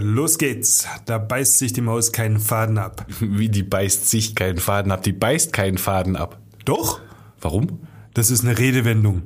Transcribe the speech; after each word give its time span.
Los 0.00 0.38
geht's. 0.38 0.88
Da 1.04 1.18
beißt 1.18 1.58
sich 1.58 1.74
die 1.74 1.82
Maus 1.82 2.12
keinen 2.12 2.38
Faden 2.38 2.78
ab. 2.78 3.06
Wie 3.20 3.50
die 3.50 3.62
beißt 3.62 4.08
sich 4.08 4.34
keinen 4.34 4.58
Faden 4.58 4.92
ab? 4.92 5.02
Die 5.02 5.12
beißt 5.12 5.52
keinen 5.52 5.76
Faden 5.76 6.16
ab. 6.16 6.38
Doch? 6.64 7.00
Warum? 7.40 7.80
Das 8.14 8.30
ist 8.30 8.42
eine 8.42 8.58
Redewendung. 8.58 9.22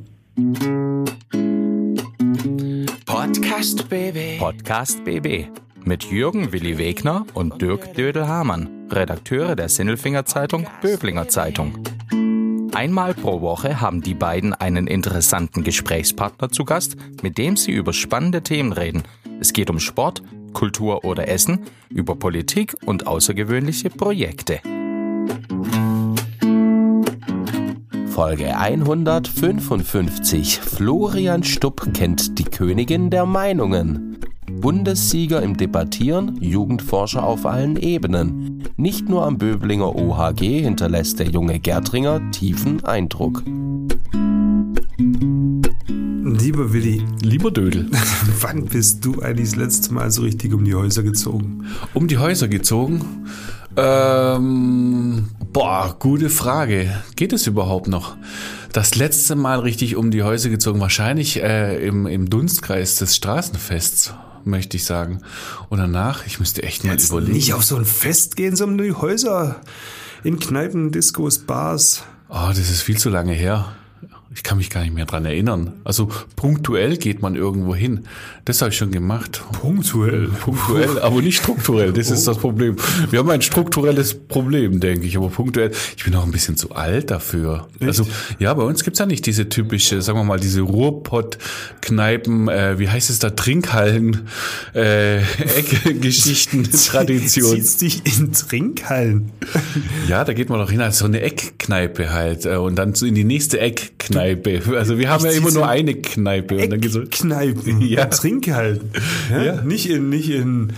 Podcast 3.07 3.89
BB. 3.89 4.39
Podcast 4.39 5.05
BB. 5.05 5.47
Mit 5.85 6.05
Jürgen 6.05 6.53
Willi 6.53 6.77
Wegner 6.77 7.25
und 7.35 7.63
Dirk 7.63 7.95
Dödel-Hamann, 7.95 8.89
Redakteure 8.91 9.55
der 9.55 9.69
Sinnelfinger 9.69 10.25
Zeitung 10.25 10.67
Böblinger 10.83 11.29
Zeitung. 11.29 11.79
Einmal 12.75 13.15
pro 13.15 13.41
Woche 13.41 13.81
haben 13.81 14.01
die 14.01 14.15
beiden 14.15 14.53
einen 14.53 14.89
interessanten 14.89 15.63
Gesprächspartner 15.63 16.51
zu 16.51 16.65
Gast, 16.65 16.97
mit 17.23 17.39
dem 17.39 17.57
sie 17.57 17.71
über 17.71 17.93
spannende 17.93 18.43
Themen 18.43 18.73
reden. 18.73 19.05
Es 19.39 19.53
geht 19.53 19.71
um 19.71 19.79
Sport, 19.79 20.23
Kultur 20.55 21.05
oder 21.05 21.29
Essen, 21.29 21.67
über 21.91 22.17
Politik 22.17 22.75
und 22.87 23.07
außergewöhnliche 23.07 23.91
Projekte. 23.91 24.61
Folge 28.07 28.57
155. 28.57 30.61
Florian 30.61 31.43
Stupp 31.43 31.93
kennt 31.93 32.39
die 32.39 32.45
Königin 32.45 33.11
der 33.11 33.27
Meinungen. 33.27 34.19
Bundessieger 34.61 35.43
im 35.43 35.57
Debattieren, 35.57 36.39
Jugendforscher 36.41 37.25
auf 37.25 37.45
allen 37.45 37.77
Ebenen. 37.77 38.63
Nicht 38.77 39.09
nur 39.09 39.27
am 39.27 39.37
Böblinger 39.37 39.97
OHG 39.97 40.63
hinterlässt 40.63 41.19
der 41.19 41.27
junge 41.27 41.59
Gärtringer 41.59 42.31
tiefen 42.31 42.85
Eindruck. 42.85 43.43
Lieber 46.55 46.73
Willi, 46.73 47.03
Lieber 47.21 47.51
Dödel. 47.51 47.89
wann 48.41 48.67
bist 48.67 49.05
du 49.05 49.21
eigentlich 49.21 49.51
das 49.51 49.57
letzte 49.57 49.93
Mal 49.93 50.13
so 50.13 50.23
richtig 50.23 50.55
um 50.55 50.65
die 50.65 50.77
Häuser 50.77 51.03
gezogen? 51.03 51.67
Um 51.95 52.07
die 52.07 52.19
Häuser 52.19 52.47
gezogen? 52.47 53.27
Ähm, 53.77 55.31
boah, 55.53 55.97
gute 55.99 56.31
Frage. 56.31 56.95
Geht 57.17 57.33
es 57.33 57.49
überhaupt 57.49 57.89
noch? 57.89 58.17
Das 58.73 58.95
letzte 58.95 59.35
Mal 59.35 59.59
richtig 59.59 59.97
um 59.97 60.13
die 60.13 60.23
Häuser 60.23 60.49
gezogen, 60.49 60.79
wahrscheinlich 60.79 61.43
äh, 61.43 61.85
im, 61.85 62.07
im 62.07 62.31
Dunstkreis 62.31 62.95
des 62.99 63.17
Straßenfests, 63.17 64.15
möchte 64.45 64.77
ich 64.77 64.85
sagen. 64.85 65.23
Und 65.71 65.79
danach, 65.79 66.25
ich 66.25 66.39
müsste 66.39 66.63
echt 66.63 66.85
mal 66.85 66.93
Jetzt 66.93 67.11
überlegen. 67.11 67.33
Nicht 67.33 67.53
auf 67.53 67.65
so 67.65 67.75
ein 67.75 67.85
Fest 67.85 68.37
gehen, 68.37 68.55
sondern 68.55 68.79
um 68.79 68.87
die 68.87 69.01
Häuser. 69.01 69.61
In 70.23 70.39
Kneipen, 70.39 70.93
Diskos, 70.93 71.41
Bars. 71.41 72.05
Oh, 72.29 72.47
das 72.51 72.71
ist 72.71 72.83
viel 72.83 72.97
zu 72.97 73.11
lange 73.11 73.33
her. 73.33 73.75
Ich 74.35 74.43
kann 74.43 74.59
mich 74.59 74.69
gar 74.69 74.83
nicht 74.83 74.93
mehr 74.95 75.07
dran 75.07 75.25
erinnern. 75.25 75.75
Also 75.85 76.09
punktuell 76.35 76.97
geht 76.97 77.23
man 77.23 77.37
irgendwo 77.37 77.75
hin. 77.75 78.01
Das 78.45 78.61
habe 78.63 78.73
ich 78.73 78.77
schon 78.77 78.91
gemacht. 78.91 79.45
Punktuell. 79.61 80.27
Punktuell, 80.27 80.99
aber 80.99 81.23
nicht 81.23 81.39
strukturell. 81.39 81.93
Das 81.93 82.11
ist 82.11 82.27
das 82.27 82.39
Problem. 82.39 82.75
Wir 83.11 83.21
haben 83.21 83.31
ein 83.31 83.43
strukturelles 83.43 84.15
Problem, 84.15 84.81
denke 84.81 85.07
ich, 85.07 85.17
aber 85.17 85.29
punktuell. 85.29 85.71
Ich 85.97 86.05
bin 86.05 86.17
auch 86.17 86.25
ein 86.25 86.33
bisschen 86.33 86.57
zu 86.57 86.73
alt 86.73 87.13
dafür. 87.13 87.69
Also 87.81 88.07
ja, 88.41 88.53
bei 88.55 88.65
uns 88.65 88.83
gibt's 88.83 88.99
ja 88.99 89.07
nicht 89.07 89.25
diese 89.27 89.49
typische, 89.49 90.03
sagen 90.03 90.19
wir 90.19 90.25
mal, 90.25 90.41
diese 90.41 90.63
Ruhrpott-Kneipen, 90.63 92.49
äh, 92.49 92.79
wie 92.81 92.89
heißt 92.89 93.11
es 93.11 93.21
da, 93.21 93.31
Trinkhallen, 93.31 94.29
äh, 94.75 95.19
Eckgeschichten, 95.19 96.65
Tradition. 96.73 97.53
Ziehst 97.53 97.83
dich 97.83 98.19
in 98.19 98.33
Trinkhallen. 98.33 99.31
Ja, 100.09 100.25
da 100.25 100.33
geht 100.33 100.49
man 100.49 100.59
doch 100.59 100.71
hin 100.71 100.81
als 100.81 100.99
so 100.99 101.05
eine 101.05 101.21
Eckkneipe 101.21 102.13
halt 102.13 102.47
äh, 102.47 102.57
und 102.57 102.75
dann 102.75 102.95
in 102.95 103.15
die 103.15 103.25
nächste 103.25 103.61
Eckkneipe. 103.61 104.24
Also 104.77 104.99
wir 104.99 105.11
haben 105.11 105.25
ja 105.25 105.31
zieh 105.31 105.39
immer 105.39 105.51
nur 105.51 105.69
eine 105.69 105.95
Kneipe 105.95 106.57
und 106.57 106.71
dann 106.71 106.81
geht's 106.81 106.95
so. 106.95 107.03
Eckkneipen. 107.03 107.81
Ja. 107.85 108.07
Trinkhallen. 108.07 108.81
Ja? 109.31 109.43
Ja. 109.43 109.61
Nicht 109.63 109.89
in, 109.89 110.09
nicht 110.09 110.31
in, 110.31 110.73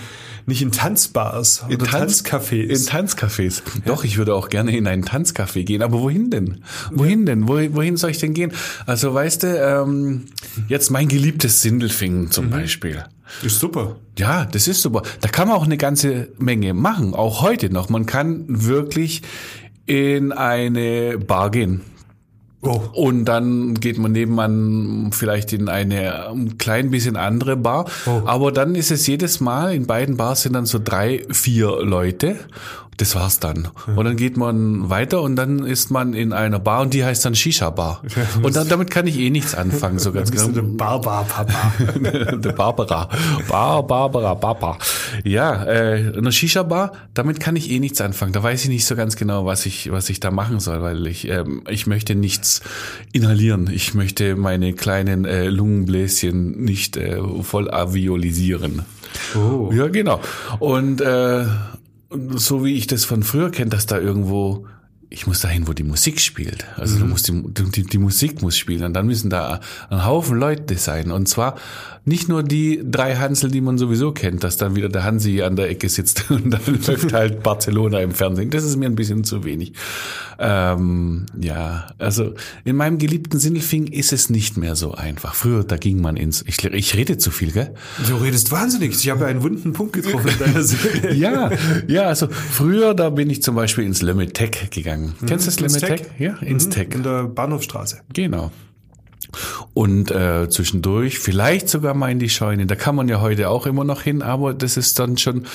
nicht 0.47 0.63
in 0.63 0.71
Tanzbars 0.73 1.65
oder 1.69 1.85
Tanz- 1.87 2.23
Tanzcafés. 2.25 2.63
In 2.69 2.77
Tanzcafés. 2.79 3.63
Doch, 3.85 4.05
ich 4.05 4.17
würde 4.19 4.35
auch 4.35 4.49
gerne 4.49 4.77
in 4.77 4.87
einen 4.87 5.05
Tanzcafé 5.05 5.65
gehen. 5.65 5.83
Aber 5.83 6.01
wohin 6.01 6.31
denn? 6.31 6.63
Wohin 6.93 7.27
denn? 7.27 7.49
Wo, 7.49 7.55
wohin 7.75 7.97
soll 7.97 8.11
ich 8.11 8.19
denn 8.19 8.33
gehen? 8.35 8.53
Also 8.87 9.12
weißt 9.15 9.43
du, 9.43 9.47
ähm, 9.59 10.25
jetzt 10.69 10.91
mein 10.91 11.09
geliebtes 11.09 11.62
Sindelfingen 11.62 12.31
zum 12.31 12.51
Beispiel. 12.51 13.03
ist 13.43 13.59
super. 13.61 13.97
Ja, 14.19 14.45
das 14.45 14.69
ist 14.69 14.83
super. 14.83 15.03
Da 15.21 15.29
kann 15.29 15.49
man 15.49 15.56
auch 15.56 15.65
eine 15.67 15.77
ganze 15.79 16.29
Menge 16.39 16.75
machen, 16.75 17.15
auch 17.15 17.43
heute 17.43 17.71
noch. 17.71 17.89
Man 17.89 18.06
kann 18.06 18.45
wirklich 18.47 19.23
in 19.87 20.33
eine 20.33 21.19
Bar 21.19 21.51
gehen. 21.51 21.81
Oh. 22.62 22.81
Und 22.94 23.27
dann 23.27 23.75
geht 23.75 23.99
man 23.99 24.12
nebenan 24.12 25.11
vielleicht 25.12 25.53
in 25.53 25.69
eine 25.69 26.28
ein 26.28 26.59
klein 26.59 26.91
bisschen 26.91 27.17
andere 27.17 27.56
Bar. 27.56 27.87
Oh. 28.06 28.22
Aber 28.25 28.50
dann 28.50 28.75
ist 28.75 28.91
es 28.91 29.06
jedes 29.06 29.41
Mal, 29.41 29.75
in 29.75 29.87
beiden 29.87 30.17
Bars 30.17 30.43
sind 30.43 30.55
dann 30.55 30.67
so 30.67 30.81
drei, 30.83 31.25
vier 31.31 31.83
Leute. 31.83 32.37
Das 32.97 33.15
war's 33.15 33.41
dann. 33.41 33.69
Und 33.95 34.05
dann 34.05 34.17
geht 34.17 34.37
man 34.37 34.89
weiter 34.89 35.21
und 35.21 35.37
dann 35.37 35.65
ist 35.65 35.91
man 35.91 36.15
in 36.15 36.33
einer 36.33 36.59
Bar 36.59 36.83
und 36.83 36.95
die 36.95 37.05
heißt 37.05 37.25
dann 37.25 37.34
Shisha-Bar. 37.34 38.03
Und 38.43 38.57
dann, 38.57 38.69
damit 38.69 38.91
kann 38.91 39.07
ich 39.07 39.19
eh 39.19 39.29
nichts 39.31 39.55
anfangen, 39.55 39.99
so 39.99 40.12
ganz 40.12 40.31
genau. 40.31 40.62
Barbar-Papa. 40.62 41.73
Der 42.37 42.53
Barbara. 42.53 43.11
Bar, 43.49 43.87
Barbara, 43.87 44.35
Papa. 44.35 44.79
Ja, 45.25 45.65
äh, 45.65 46.12
eine 46.17 46.33
Shisha-Bar, 46.33 46.93
damit 47.12 47.39
kann 47.41 47.56
ich 47.56 47.71
eh 47.71 47.81
nichts 47.81 48.01
anfangen. 48.01 48.33
Da 48.33 48.43
weiß 48.43 48.65
ich 48.65 48.71
nicht 48.71 48.87
so 48.87 48.97
ganz 48.97 49.17
genau, 49.17 49.45
was 49.45 49.67
ich, 49.67 49.91
was 49.93 50.09
ich 50.09 50.21
da 50.21 50.31
machen 50.31 50.61
soll, 50.61 50.81
weil 50.83 51.06
ich, 51.06 51.29
ähm, 51.29 51.62
ich 51.69 51.87
möchte 51.87 52.15
nichts 52.15 52.62
inhalieren. 53.12 53.69
Ich 53.71 53.95
möchte 53.95 54.37
meine 54.37 54.73
kleinen 54.73 55.25
äh, 55.25 55.49
Lungenbläschen 55.49 56.65
nicht 56.65 56.97
äh, 56.97 57.21
voll 57.43 57.71
aviolisieren. 57.71 58.83
Oh. 59.35 59.71
Ja, 59.73 59.89
genau. 59.89 60.21
Und 60.59 61.01
äh, 61.01 61.45
so 62.11 62.65
wie 62.65 62.75
ich 62.75 62.87
das 62.87 63.05
von 63.05 63.22
früher 63.22 63.50
kenne, 63.50 63.71
dass 63.71 63.87
da 63.87 63.99
irgendwo 63.99 64.67
ich 65.09 65.27
muss 65.27 65.41
dahin, 65.41 65.69
wo 65.69 65.72
die 65.72 65.84
Musik 65.84 66.21
spielt. 66.21 66.67
Also 66.77 66.99
du 66.99 67.05
musst 67.05 67.28
die, 67.28 67.43
die, 67.43 67.84
die 67.84 67.99
Musik 67.99 68.43
muss 68.43 68.59
spielen 68.59 68.84
und 68.84 68.94
dann 68.94 69.06
müssen 69.06 69.31
da 69.31 69.61
ein 69.89 70.05
Haufen 70.05 70.39
Leute 70.39 70.77
sein. 70.77 71.11
Und 71.11 71.28
zwar 71.28 71.56
nicht 72.05 72.28
nur 72.28 72.44
die 72.44 72.83
drei 72.84 73.17
Hansel, 73.17 73.50
die 73.50 73.61
man 73.61 73.78
sowieso 73.78 74.12
kennt, 74.12 74.44
dass 74.44 74.56
dann 74.56 74.77
wieder 74.77 74.89
der 74.89 75.03
Hansi 75.03 75.43
an 75.43 75.56
der 75.56 75.71
Ecke 75.71 75.89
sitzt 75.89 76.25
und 76.31 76.50
dann 76.50 76.61
läuft 76.87 77.12
halt 77.12 77.43
Barcelona 77.43 78.00
im 78.00 78.12
Fernsehen. 78.12 78.50
Das 78.50 78.65
ist 78.65 78.77
mir 78.77 78.87
ein 78.87 78.94
bisschen 78.94 79.25
zu 79.25 79.44
wenig. 79.44 79.72
Ähm, 80.39 81.27
ja, 81.41 81.88
also 81.99 82.34
in 82.65 82.77
meinem 82.77 82.99
geliebten 82.99 83.38
Sindelfing 83.38 83.87
ist 83.87 84.12
es 84.12 84.31
nicht 84.31 84.56
mehr 84.56 84.77
so 84.77 84.93
einfach. 84.93 85.34
Früher, 85.34 85.65
da 85.65 85.77
ging 85.78 86.00
man 86.00 86.17
ins, 86.17 86.44
ich, 86.47 86.62
ich 86.62 86.94
rede 86.94 87.19
zu 87.19 87.31
viel, 87.31 87.53
gell? 87.53 87.75
Du 88.06 88.17
redest 88.17 88.53
wahnsinnig. 88.53 88.91
Ich 88.93 89.11
habe 89.11 89.27
einen 89.27 89.43
wunden 89.43 89.73
Punkt 89.73 89.94
getroffen. 89.94 90.31
Ja, 91.17 91.50
ja, 91.87 92.03
also 92.03 92.28
früher, 92.28 92.94
da 92.94 93.11
bin 93.11 93.31
ich 93.31 93.43
zum 93.43 93.55
Beispiel 93.55 93.84
ins 93.84 94.03
Lemetec 94.03 94.71
gegangen. 94.71 94.96
Kennst 95.27 95.59
du 95.59 95.62
das? 95.62 95.73
Tech? 95.75 96.03
Ja, 96.19 96.37
Mhm, 96.41 96.71
Tech. 96.71 96.89
In 96.95 97.03
der 97.03 97.25
Bahnhofstraße. 97.25 98.01
Genau. 98.12 98.51
Und 99.75 100.11
äh, 100.11 100.49
zwischendurch 100.49 101.19
vielleicht 101.19 101.69
sogar 101.69 101.95
mal 101.95 102.11
in 102.11 102.19
die 102.19 102.29
Scheune. 102.29 102.67
Da 102.67 102.75
kann 102.75 102.95
man 102.95 103.09
ja 103.09 103.21
heute 103.21 103.51
auch 103.51 103.67
immer 103.67 103.85
noch 103.85 104.03
hin, 104.03 104.23
aber 104.23 104.55
das 104.55 104.77
ist 104.77 104.99
dann 104.99 105.19
schon 105.19 105.47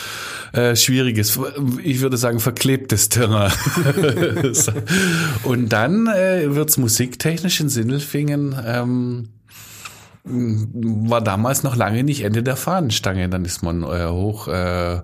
äh, 0.54 0.76
schwieriges, 0.76 1.40
ich 1.84 2.02
würde 2.02 2.18
sagen 2.18 2.40
verklebtes 2.40 3.10
Terrain. 3.10 3.52
Und 5.44 5.70
dann 5.70 6.08
äh, 6.08 6.54
wird's 6.54 6.78
musiktechnisch 6.78 7.60
in 7.62 7.70
Sindelfingen. 7.70 8.56
Ähm, 8.64 9.30
war 10.24 11.22
damals 11.22 11.64
noch 11.64 11.76
lange 11.76 12.04
nicht 12.04 12.24
Ende 12.24 12.44
der 12.44 12.56
Fahnenstange. 12.56 13.28
Dann 13.30 13.46
ist 13.46 13.64
man 13.64 13.84
äh, 13.84 14.08
hoch 14.08 14.48
äh, 14.48 15.02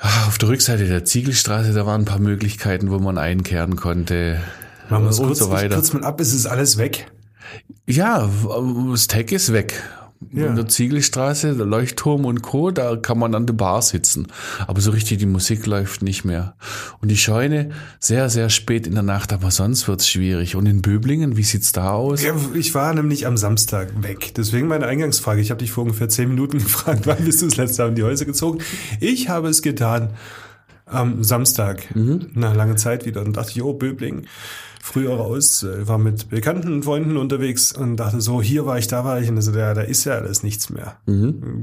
auf 0.00 0.38
der 0.38 0.48
Rückseite 0.48 0.86
der 0.86 1.04
Ziegelstraße, 1.04 1.72
da 1.72 1.86
waren 1.86 2.02
ein 2.02 2.06
paar 2.06 2.20
Möglichkeiten, 2.20 2.90
wo 2.90 2.98
man 2.98 3.18
einkehren 3.18 3.76
konnte. 3.76 4.40
Machen 4.88 5.04
wir 5.04 5.10
es 5.10 5.18
und 5.18 5.26
kurz, 5.26 5.38
so 5.38 5.50
weiter. 5.50 5.74
kurz 5.74 5.92
mal 5.92 6.04
ab, 6.04 6.20
es 6.20 6.32
ist 6.32 6.46
alles 6.46 6.78
weg. 6.78 7.10
Ja, 7.86 8.28
das 8.90 9.06
Tech 9.08 9.30
ist 9.32 9.52
weg. 9.52 9.82
Ja. 10.32 10.48
In 10.48 10.56
der 10.56 10.68
Ziegelstraße, 10.68 11.56
der 11.56 11.64
Leuchtturm 11.64 12.26
und 12.26 12.42
Co., 12.42 12.70
da 12.70 12.96
kann 12.96 13.18
man 13.18 13.34
an 13.34 13.46
der 13.46 13.54
Bar 13.54 13.80
sitzen. 13.80 14.26
Aber 14.66 14.82
so 14.82 14.90
richtig 14.90 15.16
die 15.18 15.26
Musik 15.26 15.64
läuft 15.64 16.02
nicht 16.02 16.26
mehr. 16.26 16.56
Und 17.00 17.08
die 17.08 17.16
Scheune 17.16 17.70
sehr, 18.00 18.28
sehr 18.28 18.50
spät 18.50 18.86
in 18.86 18.92
der 18.92 19.02
Nacht, 19.02 19.32
aber 19.32 19.50
sonst 19.50 19.88
wird's 19.88 20.06
schwierig. 20.06 20.56
Und 20.56 20.66
in 20.66 20.82
Böblingen, 20.82 21.38
wie 21.38 21.42
sieht's 21.42 21.72
da 21.72 21.92
aus? 21.92 22.22
Ja, 22.22 22.34
ich 22.54 22.74
war 22.74 22.92
nämlich 22.92 23.26
am 23.26 23.38
Samstag 23.38 24.02
weg. 24.02 24.34
Deswegen 24.36 24.68
meine 24.68 24.86
Eingangsfrage. 24.86 25.40
Ich 25.40 25.50
habe 25.50 25.60
dich 25.60 25.72
vor 25.72 25.84
ungefähr 25.84 26.10
zehn 26.10 26.28
Minuten 26.28 26.58
gefragt, 26.62 27.06
wann 27.06 27.24
bist 27.24 27.40
du 27.40 27.46
das 27.46 27.56
letzte 27.56 27.82
Mal 27.82 27.88
in 27.88 27.94
die 27.94 28.02
Häuser 28.02 28.26
gezogen? 28.26 28.58
Ich 29.00 29.30
habe 29.30 29.48
es 29.48 29.62
getan 29.62 30.10
am 30.84 31.24
Samstag, 31.24 31.86
nach 31.94 32.54
langer 32.54 32.76
Zeit 32.76 33.06
wieder. 33.06 33.22
Und 33.22 33.36
dachte 33.36 33.52
ich, 33.52 33.62
oh, 33.62 33.72
Böblingen, 33.72 34.26
früher 34.82 35.14
raus, 35.14 35.62
äh, 35.62 35.86
war 35.86 35.98
mit 35.98 36.30
bekannten 36.30 36.82
Freunden 36.82 37.16
unterwegs 37.16 37.72
und 37.72 37.96
dachte 37.96 38.20
so, 38.20 38.42
hier 38.42 38.66
war 38.66 38.78
ich, 38.78 38.88
da 38.88 39.04
war 39.04 39.20
ich. 39.20 39.28
Und 39.28 39.40
so, 39.40 39.52
ja, 39.52 39.74
da 39.74 39.82
ist 39.82 40.04
ja 40.04 40.14
alles 40.14 40.42
nichts 40.42 40.70
mehr. 40.70 40.96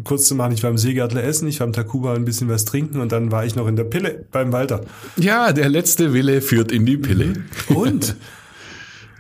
Kurz 0.04 0.28
zu 0.28 0.36
machen, 0.36 0.54
ich 0.54 0.64
war 0.64 0.70
im 0.70 0.78
Seegärtler 0.78 1.24
essen, 1.24 1.48
ich 1.48 1.60
war 1.60 1.68
im 1.68 1.74
Takuba 1.74 2.14
ein 2.14 2.26
bisschen 2.26 2.48
was 2.50 2.66
trinken 2.66 3.02
und 3.02 3.12
dann 3.12 3.32
war 3.32 3.46
ich 3.46 3.56
noch 3.56 3.68
in 3.68 3.76
der 3.76 3.84
Pille 3.86 4.26
beim 4.32 4.52
Walter. 4.52 4.82
Ja, 5.18 5.52
der 5.52 5.70
letzte 5.70 6.14
Wille 6.14 6.42
führt 6.42 6.72
in 6.72 6.86
die 6.86 6.98
Pille. 6.98 7.34
Und 7.70 8.16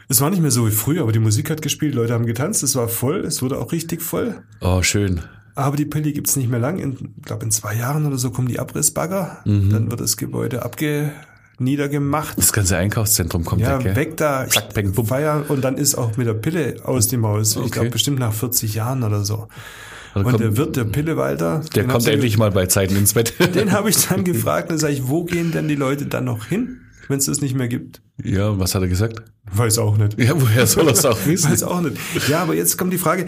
es 0.09 0.21
war 0.21 0.29
nicht 0.29 0.41
mehr 0.41 0.51
so 0.51 0.65
wie 0.67 0.71
früher, 0.71 1.01
aber 1.01 1.11
die 1.11 1.19
Musik 1.19 1.49
hat 1.49 1.61
gespielt, 1.61 1.95
Leute 1.95 2.13
haben 2.13 2.25
getanzt, 2.25 2.63
es 2.63 2.75
war 2.75 2.87
voll, 2.87 3.25
es 3.25 3.41
wurde 3.41 3.57
auch 3.57 3.71
richtig 3.71 4.01
voll. 4.01 4.41
Oh, 4.61 4.81
schön. 4.81 5.21
Aber 5.55 5.75
die 5.75 5.85
Pille 5.85 6.11
gibt's 6.11 6.35
nicht 6.35 6.49
mehr 6.49 6.59
lang. 6.59 6.77
Ich 6.77 7.25
glaube, 7.25 7.43
in 7.43 7.51
zwei 7.51 7.73
Jahren 7.75 8.05
oder 8.05 8.17
so 8.17 8.29
kommen 8.29 8.47
die 8.47 8.59
Abrissbagger. 8.59 9.39
Mhm. 9.43 9.71
Dann 9.71 9.89
wird 9.89 9.99
das 9.99 10.15
Gebäude 10.15 10.63
abge 10.63 11.11
niedergemacht. 11.59 12.37
Das 12.37 12.53
ganze 12.53 12.77
Einkaufszentrum 12.77 13.43
kommt 13.45 13.61
Ja, 13.61 13.77
weg. 13.77 13.83
gell? 13.85 13.95
weg 13.95 14.17
da, 14.17 14.47
Zack, 14.47 14.73
bang, 14.73 14.91
bumm. 14.93 15.05
Feier 15.07 15.45
und 15.49 15.63
dann 15.63 15.77
ist 15.77 15.95
auch 15.95 16.15
mit 16.17 16.27
der 16.27 16.33
Pille 16.33 16.75
aus 16.83 17.07
dem 17.07 17.25
Haus. 17.25 17.51
Ich 17.51 17.57
Okay. 17.57 17.69
glaube 17.69 17.89
bestimmt 17.91 18.19
nach 18.19 18.33
40 18.33 18.75
Jahren 18.75 19.03
oder 19.03 19.23
so. 19.23 19.47
Dann 20.13 20.25
Und 20.25 20.31
kommt- 20.31 20.43
der 20.43 20.57
Wirt, 20.57 20.75
der 20.75 20.85
Pillewalter, 20.85 21.61
Der 21.75 21.83
den 21.83 21.91
kommt 21.91 22.07
ich- 22.07 22.13
endlich 22.13 22.37
mal 22.37 22.51
bei 22.51 22.65
Zeiten 22.65 22.95
ins 22.95 23.13
Bett. 23.13 23.33
Den 23.55 23.71
habe 23.71 23.89
ich 23.89 24.07
dann 24.07 24.23
gefragt, 24.23 24.71
dann 24.71 24.77
sage 24.79 24.93
ich, 24.93 25.07
wo 25.07 25.23
gehen 25.25 25.51
denn 25.51 25.67
die 25.67 25.75
Leute 25.75 26.05
dann 26.07 26.25
noch 26.25 26.45
hin, 26.45 26.81
wenn 27.07 27.19
es 27.19 27.25
das 27.25 27.41
nicht 27.41 27.55
mehr 27.55 27.67
gibt? 27.67 28.01
ja, 28.23 28.49
und 28.49 28.59
was 28.59 28.73
hat 28.73 28.81
er 28.81 28.87
gesagt? 28.87 29.21
Weiß 29.51 29.77
auch 29.77 29.95
nicht. 29.97 30.19
Ja, 30.19 30.31
woher 30.41 30.65
soll 30.65 30.87
er 30.87 30.93
es 30.93 31.05
auch 31.05 31.17
wissen? 31.27 31.51
Weiß 31.51 31.61
auch 31.63 31.81
nicht. 31.81 31.97
Ja, 32.27 32.39
aber 32.41 32.55
jetzt 32.55 32.77
kommt 32.77 32.91
die 32.93 32.97
Frage, 32.97 33.27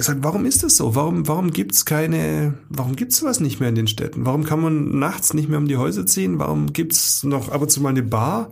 ich 0.00 0.06
sag, 0.06 0.18
warum 0.22 0.46
ist 0.46 0.62
das 0.62 0.76
so? 0.76 0.94
Warum, 0.94 1.28
warum 1.28 1.50
gibt's 1.50 1.84
keine, 1.84 2.54
warum 2.70 2.96
gibt's 2.96 3.18
sowas 3.18 3.38
nicht 3.38 3.60
mehr 3.60 3.68
in 3.68 3.74
den 3.74 3.86
Städten? 3.86 4.24
Warum 4.24 4.44
kann 4.44 4.60
man 4.60 4.98
nachts 4.98 5.34
nicht 5.34 5.50
mehr 5.50 5.58
um 5.58 5.68
die 5.68 5.76
Häuser 5.76 6.06
ziehen? 6.06 6.38
Warum 6.38 6.72
gibt's 6.72 7.22
noch 7.22 7.50
ab 7.50 7.60
und 7.60 7.70
zu 7.70 7.82
mal 7.82 7.90
eine 7.90 8.02
Bar? 8.02 8.50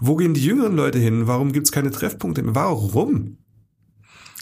Wo 0.00 0.16
gehen 0.16 0.34
die 0.34 0.44
jüngeren 0.44 0.74
Leute 0.74 0.98
hin? 0.98 1.28
Warum 1.28 1.52
gibt's 1.52 1.70
keine 1.70 1.92
Treffpunkte 1.92 2.42
mehr? 2.42 2.56
Warum? 2.56 3.38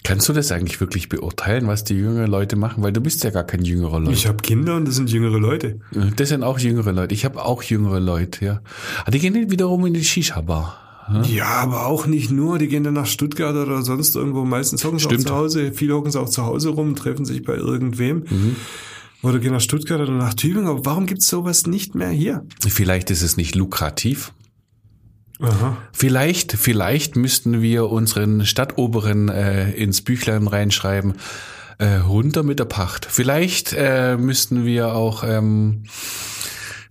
Kannst 0.02 0.30
du 0.30 0.32
das 0.32 0.50
eigentlich 0.50 0.80
wirklich 0.80 1.10
beurteilen, 1.10 1.66
was 1.66 1.84
die 1.84 1.94
jüngeren 1.94 2.30
Leute 2.30 2.56
machen? 2.56 2.82
Weil 2.82 2.94
du 2.94 3.02
bist 3.02 3.22
ja 3.22 3.28
gar 3.28 3.44
kein 3.44 3.62
jüngerer 3.62 4.00
Leute. 4.00 4.12
Ich 4.12 4.26
habe 4.26 4.38
Kinder 4.38 4.76
und 4.76 4.88
das 4.88 4.94
sind 4.94 5.10
jüngere 5.10 5.38
Leute. 5.38 5.80
Das 6.16 6.30
sind 6.30 6.42
auch 6.42 6.58
jüngere 6.58 6.92
Leute. 6.92 7.14
Ich 7.14 7.26
habe 7.26 7.44
auch 7.44 7.62
jüngere 7.62 8.00
Leute, 8.00 8.42
ja. 8.42 8.62
Aber 9.02 9.10
die 9.10 9.18
gehen 9.18 9.34
nicht 9.34 9.50
wiederum 9.50 9.84
in 9.84 9.92
die 9.92 10.04
Shisha-Bar. 10.04 10.89
Ja, 11.24 11.46
aber 11.46 11.86
auch 11.86 12.06
nicht 12.06 12.30
nur. 12.30 12.58
Die 12.58 12.68
gehen 12.68 12.84
dann 12.84 12.94
nach 12.94 13.06
Stuttgart 13.06 13.54
oder 13.54 13.82
sonst 13.82 14.14
irgendwo. 14.14 14.44
Meistens 14.44 14.84
hocken 14.84 14.98
sie 14.98 15.06
auch 15.06 15.16
zu 15.16 15.34
Hause. 15.34 15.72
Viele 15.72 15.94
hocken 15.94 16.10
sie 16.10 16.20
auch 16.20 16.28
zu 16.28 16.44
Hause 16.44 16.70
rum, 16.70 16.94
treffen 16.94 17.24
sich 17.24 17.42
bei 17.42 17.56
irgendwem. 17.56 18.24
Mhm. 18.28 18.56
Oder 19.22 19.38
gehen 19.38 19.52
nach 19.52 19.60
Stuttgart 19.60 20.00
oder 20.00 20.12
nach 20.12 20.34
Tübingen. 20.34 20.68
Aber 20.68 20.84
warum 20.84 21.06
gibt's 21.06 21.26
sowas 21.26 21.66
nicht 21.66 21.94
mehr 21.94 22.10
hier? 22.10 22.44
Vielleicht 22.60 23.10
ist 23.10 23.22
es 23.22 23.36
nicht 23.36 23.54
lukrativ. 23.54 24.32
Aha. 25.40 25.76
Vielleicht, 25.92 26.52
vielleicht 26.52 27.16
müssten 27.16 27.62
wir 27.62 27.90
unseren 27.90 28.44
Stadtoberen 28.44 29.28
äh, 29.28 29.70
ins 29.72 30.02
Büchlein 30.02 30.46
reinschreiben, 30.46 31.14
äh, 31.78 31.96
runter 31.96 32.42
mit 32.42 32.58
der 32.58 32.66
Pacht. 32.66 33.06
Vielleicht 33.06 33.74
äh, 33.76 34.16
müssten 34.18 34.66
wir 34.66 34.94
auch 34.94 35.24
ähm, 35.26 35.84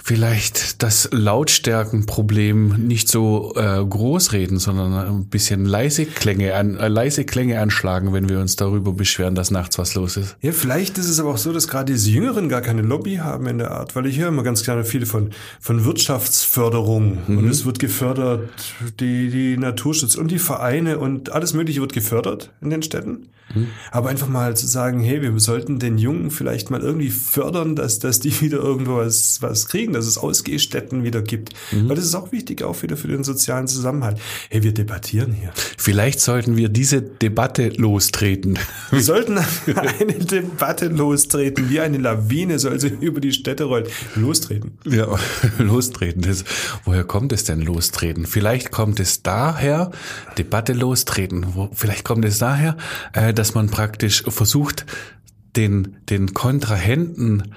vielleicht 0.10 0.82
das 0.82 1.08
Lautstärkenproblem 1.12 2.88
nicht 2.88 3.10
so 3.10 3.54
äh, 3.56 3.86
groß 3.86 4.34
reden, 4.34 4.58
sondern 4.58 4.92
ein 4.92 5.26
bisschen 5.26 5.66
leise 5.66 6.08
Klänge, 6.08 6.56
an, 6.56 6.78
äh, 6.78 6.88
leise 6.88 7.26
Klänge 7.26 7.62
anschlagen, 7.62 8.12
wenn 8.12 8.28
wir 8.28 8.40
uns 8.40 8.56
darüber 8.56 8.92
beschweren, 8.92 9.36
dass 9.36 9.52
nachts 9.52 9.78
was 9.78 9.94
los 9.94 10.18
ist. 10.18 10.36
Ja, 10.42 10.52
vielleicht 10.52 10.98
ist 10.98 11.10
es 11.10 11.20
aber 11.20 11.30
auch 11.30 11.38
so, 11.38 11.54
dass 11.54 11.68
gerade 11.68 11.94
diese 11.94 12.10
Jüngeren 12.10 12.50
gar 12.50 12.62
keine 12.62 12.82
Lobby 12.82 13.18
haben 13.18 13.46
in 13.46 13.60
der 13.60 13.70
Art, 13.70 13.96
weil 13.96 14.08
ich 14.08 14.18
höre 14.18 14.30
immer 14.30 14.42
ganz 14.42 14.64
gerne 14.64 14.84
viel 14.84 15.06
von, 15.06 15.30
von 15.60 15.86
Wirtschaftsförderung 15.86 17.20
und 17.28 17.48
es 17.48 17.66
wird 17.66 17.78
gefördert, 17.78 18.50
die, 19.00 19.30
die 19.30 19.58
Naturschutz 19.58 20.16
und 20.16 20.32
die 20.32 20.40
Vereine 20.40 20.98
und 20.98 21.32
alles 21.32 21.54
Mögliche 21.54 21.82
wird 21.82 21.94
gefördert 21.94 22.52
in 22.62 22.72
den 22.72 22.82
Städten. 22.82 23.28
Aber 23.92 24.10
einfach 24.10 24.28
mal 24.28 24.56
zu 24.56 24.68
sagen, 24.68 25.00
hey, 25.02 25.22
wir 25.22 25.38
sollten 25.40 25.80
den 25.80 25.98
Jungen 25.98 26.32
vielleicht 26.32 26.70
mal 26.70 26.82
irgendwie 26.82 27.10
fördern, 27.10 27.76
dass, 27.76 28.00
dass 28.00 28.20
die 28.20 28.42
wieder 28.42 28.60
irgendwo 28.60 28.98
was, 28.98 29.42
was 29.42 29.68
kriegen, 29.68 29.94
dass 29.94 30.06
es 30.06 30.18
Ausgehstätten 30.18 31.04
wieder 31.04 31.22
gibt. 31.22 31.54
Weil 31.72 31.96
das 31.96 32.06
ist 32.06 32.16
auch 32.16 32.32
wichtig, 32.32 32.64
auch 32.64 32.82
wieder 32.82 32.98
für 32.98 33.08
den 33.08 33.24
sozialen 33.24 33.68
Zusammenhalt. 33.68 34.20
Hey, 34.50 34.64
wir 34.64 34.74
debattieren 34.74 35.34
hier. 35.34 35.52
Vielleicht 35.78 36.20
sollten 36.20 36.58
wir 36.58 36.70
diese 36.70 37.02
Debatte 37.02 37.70
lostreten. 37.70 38.58
Wir 38.92 39.02
sollten 39.02 39.38
eine 40.00 40.14
Debatte 40.14 40.88
lostreten, 40.88 41.70
wie 41.70 41.80
eine 41.80 41.98
Lawine 41.98 42.60
soll 42.60 42.80
sie 42.80 42.88
über 42.88 43.20
die 43.20 43.32
Städte 43.32 43.66
rollen. 43.66 43.86
Lostreten. 44.16 44.78
Ja, 44.86 45.08
lostreten. 45.60 46.22
Das, 46.22 46.44
woher 46.86 47.04
kommt 47.04 47.32
es 47.32 47.44
denn 47.44 47.62
lostreten? 47.62 48.26
Vielleicht 48.26 48.72
kommt 48.72 49.00
es 49.00 49.22
daher, 49.22 49.92
Debatte 50.38 50.74
lostreten. 50.74 51.46
Wo, 51.54 51.70
vielleicht 51.74 52.04
kommt 52.04 52.26
es 52.26 52.40
daher, 52.40 52.78
äh, 53.14 53.34
dass 53.40 53.56
man 53.56 53.70
praktisch 53.70 54.26
versucht, 54.28 54.86
den, 55.56 55.96
den 56.10 56.34
Kontrahenten 56.34 57.56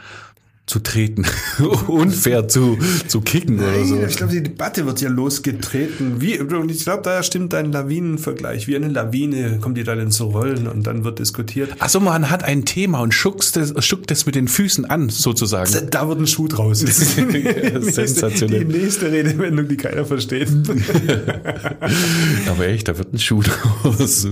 zu 0.72 0.78
treten, 0.78 1.26
unfair 1.86 2.48
zu, 2.48 2.78
zu 3.06 3.20
kicken 3.20 3.58
oder 3.58 3.84
so. 3.84 3.96
Nein, 3.96 4.06
ich 4.08 4.16
glaube, 4.16 4.32
die 4.32 4.42
Debatte 4.42 4.86
wird 4.86 5.02
ja 5.02 5.10
losgetreten. 5.10 6.22
Wie, 6.22 6.40
und 6.40 6.70
ich 6.70 6.84
glaube, 6.84 7.02
da 7.02 7.22
stimmt 7.22 7.52
dein 7.52 7.72
Lawinenvergleich. 7.72 8.68
Wie 8.68 8.76
eine 8.76 8.88
Lawine 8.88 9.58
kommt 9.60 9.76
die 9.76 9.84
dann 9.84 9.98
ins 9.98 10.18
Rollen 10.22 10.66
und 10.66 10.86
dann 10.86 11.04
wird 11.04 11.18
diskutiert. 11.18 11.74
Also 11.78 12.00
man 12.00 12.30
hat 12.30 12.42
ein 12.44 12.64
Thema 12.64 13.00
und 13.00 13.12
schuckt 13.12 13.54
es, 13.54 13.74
schuckt 13.84 14.10
es 14.10 14.24
mit 14.24 14.34
den 14.34 14.48
Füßen 14.48 14.86
an, 14.86 15.10
sozusagen. 15.10 15.70
Da 15.90 16.08
wird 16.08 16.20
ein 16.20 16.26
Schuh 16.26 16.48
draus. 16.48 16.82
Das 16.92 16.98
ist 16.98 17.16
die, 17.18 17.22
nächste, 17.22 17.82
sensationell. 17.92 18.64
die 18.64 18.78
nächste 18.78 19.10
Redewendung, 19.12 19.68
die 19.68 19.76
keiner 19.76 20.04
versteht. 20.06 20.48
Aber 22.48 22.66
echt, 22.66 22.88
da 22.88 22.96
wird 22.96 23.12
ein 23.12 23.18
Schuh 23.18 23.42
draus. 23.42 24.26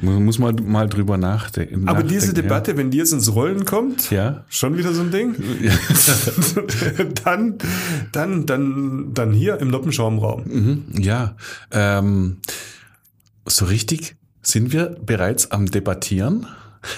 Man 0.00 0.24
muss 0.24 0.38
mal, 0.38 0.54
mal 0.54 0.88
drüber 0.88 1.18
nachdenken. 1.18 1.86
Aber 1.88 2.02
diese 2.02 2.32
Debatte, 2.32 2.76
wenn 2.78 2.90
die 2.90 2.96
jetzt 2.98 3.12
ins 3.12 3.34
Rollen 3.34 3.64
kommt, 3.66 4.10
Ja. 4.10 4.44
schon 4.48 4.76
wieder 4.78 4.92
so 4.94 5.02
ein 5.02 5.10
Ding, 5.10 5.34
dann, 7.24 7.58
dann, 8.12 8.46
dann, 8.46 9.14
dann 9.14 9.32
hier 9.32 9.58
im 9.58 9.68
Noppenschaumraum. 9.68 10.84
Ja, 10.98 11.36
ähm, 11.70 12.38
so 13.46 13.64
richtig 13.64 14.16
sind 14.42 14.72
wir 14.72 14.96
bereits 15.04 15.50
am 15.50 15.66
Debattieren. 15.66 16.46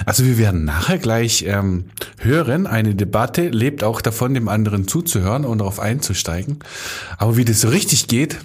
Also 0.06 0.24
wir 0.24 0.38
werden 0.38 0.64
nachher 0.64 0.98
gleich 0.98 1.44
ähm, 1.46 1.90
hören, 2.18 2.66
eine 2.66 2.94
Debatte 2.94 3.48
lebt 3.48 3.84
auch 3.84 4.00
davon, 4.00 4.32
dem 4.32 4.48
anderen 4.48 4.88
zuzuhören 4.88 5.44
und 5.44 5.58
darauf 5.58 5.78
einzusteigen. 5.78 6.60
Aber 7.18 7.36
wie 7.36 7.44
das 7.44 7.60
so 7.60 7.68
richtig 7.68 8.08
geht, 8.08 8.38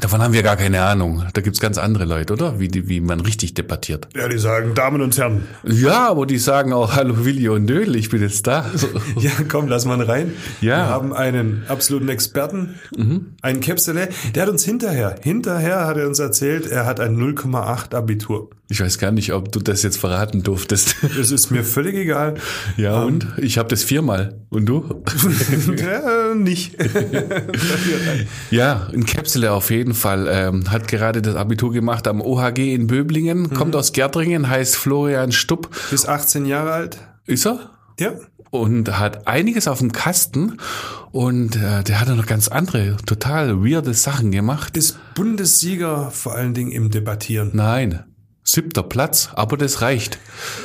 davon 0.00 0.22
haben 0.22 0.32
wir 0.32 0.42
gar 0.42 0.56
keine 0.56 0.82
Ahnung. 0.82 1.24
Da 1.32 1.40
gibt's 1.40 1.60
ganz 1.60 1.78
andere 1.78 2.04
Leute, 2.04 2.32
oder? 2.32 2.58
Wie, 2.58 2.68
die, 2.68 2.88
wie 2.88 3.00
man 3.00 3.20
richtig 3.20 3.54
debattiert. 3.54 4.08
Ja, 4.14 4.28
die 4.28 4.38
sagen, 4.38 4.74
Damen 4.74 5.00
und 5.00 5.16
Herren, 5.16 5.46
Ja, 5.64 6.08
aber 6.08 6.26
die 6.26 6.38
sagen 6.38 6.72
auch, 6.72 6.94
hallo 6.94 7.24
Willi 7.24 7.48
und 7.48 7.66
Dödel, 7.66 7.96
ich 7.96 8.10
bin 8.10 8.22
jetzt 8.22 8.46
da. 8.46 8.66
Ja, 9.18 9.30
komm, 9.48 9.68
lass 9.68 9.84
mal 9.84 10.00
rein. 10.02 10.32
Ja. 10.60 10.76
Wir 10.76 10.86
haben 10.88 11.12
einen 11.12 11.64
absoluten 11.68 12.08
Experten, 12.08 12.78
einen 13.42 13.60
Käpsele. 13.60 14.08
Der 14.34 14.42
hat 14.42 14.50
uns 14.50 14.64
hinterher, 14.64 15.16
hinterher 15.22 15.86
hat 15.86 15.96
er 15.96 16.06
uns 16.06 16.18
erzählt, 16.18 16.66
er 16.66 16.86
hat 16.86 17.00
ein 17.00 17.16
0,8 17.16 17.94
Abitur. 17.94 18.50
Ich 18.70 18.80
weiß 18.80 18.98
gar 18.98 19.12
nicht, 19.12 19.32
ob 19.32 19.50
du 19.50 19.60
das 19.60 19.82
jetzt 19.82 19.98
verraten 19.98 20.42
durftest. 20.42 20.96
Das 21.18 21.30
ist 21.30 21.50
mir 21.50 21.64
völlig 21.64 21.94
egal. 21.94 22.34
Ja, 22.76 23.02
und? 23.02 23.26
Ich 23.38 23.56
habe 23.58 23.68
das 23.68 23.82
viermal. 23.82 24.40
Und 24.50 24.66
du? 24.66 25.02
ja, 25.76 26.34
nicht. 26.34 26.76
Ja, 28.50 28.88
ein 28.92 29.04
Käpsele 29.04 29.52
auf 29.52 29.70
jeden 29.70 29.94
Fall. 29.94 30.28
Ähm, 30.30 30.70
hat 30.70 30.88
gerade 30.88 31.22
das 31.22 31.34
Abitur 31.34 31.72
gemacht 31.72 32.06
am 32.06 32.20
OHG 32.20 32.74
in 32.74 32.86
Böblingen, 32.86 33.50
kommt 33.50 33.74
aus 33.74 33.92
Gärtringen, 33.92 34.48
heißt 34.48 34.76
Florian 34.76 35.32
Stupp. 35.32 35.70
Bis 35.90 36.06
18 36.06 36.46
Jahre 36.46 36.72
alt. 36.72 36.98
Ist 37.26 37.46
er? 37.46 37.70
Ja. 37.98 38.12
Und 38.50 38.98
hat 38.98 39.26
einiges 39.26 39.68
auf 39.68 39.78
dem 39.78 39.92
Kasten 39.92 40.56
und 41.10 41.56
äh, 41.56 41.82
der 41.84 42.00
hat 42.00 42.08
auch 42.08 42.16
noch 42.16 42.26
ganz 42.26 42.48
andere, 42.48 42.96
total 43.04 43.62
weirde 43.64 43.92
Sachen 43.92 44.30
gemacht. 44.30 44.76
Ist 44.76 44.98
Bundessieger 45.14 46.10
vor 46.10 46.34
allen 46.34 46.54
Dingen 46.54 46.72
im 46.72 46.90
Debattieren. 46.90 47.50
Nein, 47.52 48.04
siebter 48.48 48.82
Platz, 48.82 49.30
aber 49.34 49.56
das 49.56 49.82
reicht. 49.82 50.18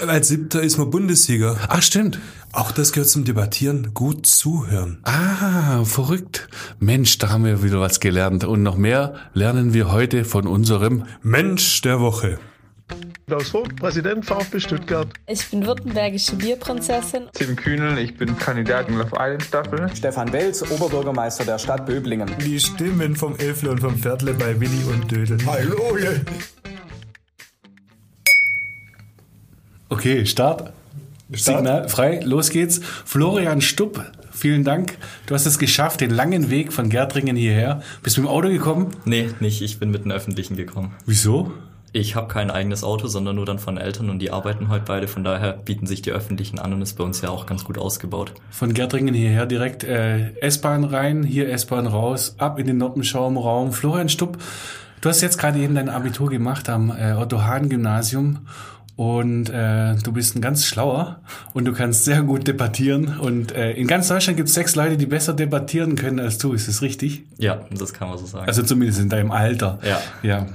Als 0.08 0.30
Siebter 0.30 0.62
ist 0.62 0.78
man 0.78 0.90
Bundessieger. 0.90 1.58
Ach, 1.68 1.82
stimmt. 1.82 2.20
Auch 2.52 2.72
das 2.72 2.94
gehört 2.94 3.10
zum 3.10 3.26
Debattieren. 3.26 3.94
Gut 3.94 4.26
zuhören. 4.26 5.00
Ah, 5.04 5.84
verrückt. 5.86 6.48
Mensch, 6.80 7.18
da 7.18 7.30
haben 7.30 7.46
wir 7.46 7.64
wieder 7.64 7.82
was 7.82 8.00
gelernt. 8.00 8.44
Und 8.44 8.64
noch 8.64 8.78
mehr 8.78 9.16
lernen 9.34 9.74
wir 9.74 9.92
heute 9.92 10.24
von 10.24 10.48
unserem 10.48 11.06
Mensch 11.22 11.82
der 11.82 12.00
Woche. 12.00 12.40
Klaus 13.26 13.50
Vogt, 13.50 13.78
Präsident 13.78 14.26
VfB 14.26 14.60
Stuttgart. 14.60 15.08
Ich 15.28 15.50
bin 15.50 15.66
württembergische 15.66 16.36
Bierprinzessin. 16.36 17.24
Tim 17.34 17.56
Kühnel, 17.56 17.98
ich 17.98 18.16
bin 18.18 18.38
Kandidat 18.38 18.90
in 18.90 18.98
Love 18.98 19.16
Island 19.18 19.44
Staffel. 19.44 19.90
Stefan 19.96 20.32
Welz, 20.32 20.62
Oberbürgermeister 20.62 21.46
der 21.46 21.58
Stadt 21.58 21.86
Böblingen. 21.86 22.30
Die 22.46 22.60
Stimmen 22.60 23.16
vom 23.16 23.36
Elfle 23.38 23.72
und 23.72 23.80
vom 23.80 23.98
Pferdle 23.98 24.34
bei 24.34 24.60
Willi 24.60 24.84
und 24.92 25.12
Dödel. 25.12 25.38
Hallo, 25.46 25.98
Okay, 29.94 30.26
Start. 30.26 30.74
Signal 31.32 31.88
frei, 31.88 32.20
los 32.24 32.50
geht's. 32.50 32.82
Florian 33.06 33.62
Stupp, 33.62 34.04
vielen 34.32 34.64
Dank. 34.64 34.98
Du 35.28 35.36
hast 35.36 35.46
es 35.46 35.60
geschafft, 35.60 36.02
den 36.02 36.10
langen 36.10 36.50
Weg 36.50 36.74
von 36.74 36.90
Gärtringen 36.90 37.36
hierher. 37.36 37.84
Bist 38.02 38.18
du 38.18 38.22
mit 38.22 38.28
dem 38.28 38.34
Auto 38.34 38.48
gekommen? 38.48 38.88
Nee, 39.06 39.30
nicht. 39.40 39.62
Ich 39.62 39.78
bin 39.78 39.92
mit 39.92 40.04
den 40.04 40.12
Öffentlichen 40.12 40.58
gekommen. 40.58 40.96
Wieso? 41.06 41.52
Ich 41.92 42.16
habe 42.16 42.28
kein 42.28 42.50
eigenes 42.50 42.84
Auto, 42.84 43.06
sondern 43.06 43.36
nur 43.36 43.46
dann 43.46 43.60
von 43.60 43.78
Eltern 43.78 44.10
und 44.10 44.18
die 44.18 44.32
arbeiten 44.32 44.70
heute 44.70 44.86
beide. 44.88 45.08
Von 45.08 45.24
daher 45.24 45.54
bieten 45.54 45.86
sich 45.86 46.02
die 46.02 46.12
Öffentlichen 46.12 46.58
an 46.58 46.74
und 46.74 46.82
ist 46.82 46.98
bei 46.98 47.04
uns 47.04 47.22
ja 47.22 47.30
auch 47.30 47.46
ganz 47.46 47.64
gut 47.64 47.78
ausgebaut. 47.78 48.34
Von 48.50 48.74
Gärtringen 48.74 49.14
hierher 49.14 49.46
direkt 49.46 49.84
äh, 49.84 50.36
S-Bahn 50.40 50.86
rein, 50.86 51.22
hier 51.22 51.50
S-Bahn 51.50 51.86
raus, 51.86 52.34
ab 52.40 52.58
in 52.58 52.66
den 52.66 52.80
Noppenschaumraum. 52.80 53.72
Florian 53.74 54.10
Stupp, 54.10 54.40
du 55.02 55.10
hast 55.10 55.22
jetzt 55.22 55.38
gerade 55.38 55.60
eben 55.60 55.76
dein 55.76 55.90
Abitur 55.90 56.32
gemacht 56.32 56.68
am 56.68 56.90
äh, 56.90 57.14
Otto-Hahn-Gymnasium 57.14 58.40
und 58.96 59.50
äh, 59.50 59.96
du 59.96 60.12
bist 60.12 60.36
ein 60.36 60.42
ganz 60.42 60.66
schlauer 60.66 61.22
und 61.54 61.66
du 61.66 61.74
kannst 61.74 62.06
sehr 62.06 62.22
gut 62.22 62.48
debattieren. 62.48 63.18
Und 63.18 63.52
äh, 63.52 63.72
in 63.72 63.88
ganz 63.88 64.08
Deutschland 64.08 64.38
gibt 64.38 64.50
es 64.50 64.56
sechs 64.56 64.76
Leute, 64.76 64.98
die 64.98 65.08
besser 65.08 65.34
debattieren 65.34 65.96
können 65.96 66.20
als 66.20 66.38
du. 66.38 66.54
Ist 66.54 66.68
das 66.68 66.82
richtig? 66.82 67.24
Ja, 67.38 67.62
das 67.72 67.94
kann 67.94 68.10
man 68.10 68.20
so 68.20 68.26
sagen. 68.26 68.48
Also 68.48 68.62
zumindest 68.62 69.00
in 69.00 69.10
deinem 69.10 69.32
Alter. 69.32 69.80
Ja. 69.84 70.00
Ja. 70.22 70.46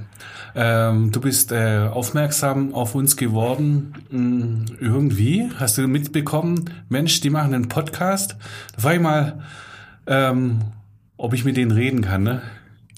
Ähm, 0.55 1.11
du 1.11 1.21
bist 1.21 1.51
äh, 1.53 1.89
aufmerksam 1.91 2.75
auf 2.75 2.95
uns 2.95 3.17
geworden. 3.17 3.95
Hm, 4.11 4.67
irgendwie 4.81 5.51
hast 5.57 5.77
du 5.77 5.87
mitbekommen, 5.89 6.71
Mensch, 6.89 7.21
die 7.21 7.31
machen 7.31 7.55
einen 7.55 7.69
Podcast. 7.69 8.37
Da 8.75 8.83
frage 8.83 8.97
ich 8.97 9.03
mal, 9.03 9.41
ähm, 10.07 10.61
ob 11.17 11.35
ich 11.35 11.45
mit 11.45 11.57
denen 11.57 11.73
reden 11.73 12.03
kann. 12.03 12.23
Ne? 12.23 12.43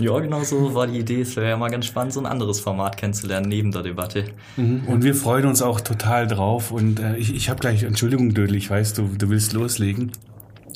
Ja, 0.01 0.19
genau 0.19 0.43
so 0.45 0.75
war 0.75 0.87
die 0.87 0.99
Idee. 0.99 1.21
Es 1.21 1.37
wäre 1.37 1.51
ja 1.51 1.57
mal 1.57 1.71
ganz 1.71 1.87
spannend, 1.87 2.15
so 2.15 2.21
ein 2.21 2.27
anderes 2.27 2.59
Format 2.59 2.97
kennenzulernen 2.97 3.49
neben 3.49 3.71
der 3.71 3.83
Debatte. 3.83 4.25
Mhm. 4.57 4.85
Und 4.87 5.05
wir 5.05 5.15
freuen 5.15 5.45
uns 5.45 5.61
auch 5.61 5.81
total 5.81 6.27
drauf. 6.27 6.71
Und 6.71 7.01
äh, 7.01 7.17
ich, 7.17 7.35
ich 7.35 7.51
habe 7.51 7.61
gleich, 7.61 7.83
Entschuldigung, 7.83 8.33
Dödel, 8.33 8.57
ich 8.57 8.71
weiß, 8.71 8.95
du, 8.95 9.11
du 9.17 9.29
willst 9.29 9.53
loslegen. 9.53 10.13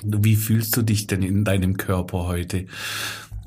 Wie 0.04 0.36
fühlst 0.36 0.76
du 0.76 0.82
dich 0.82 1.06
denn 1.06 1.22
in 1.22 1.44
deinem 1.44 1.78
Körper 1.78 2.26
heute? 2.26 2.66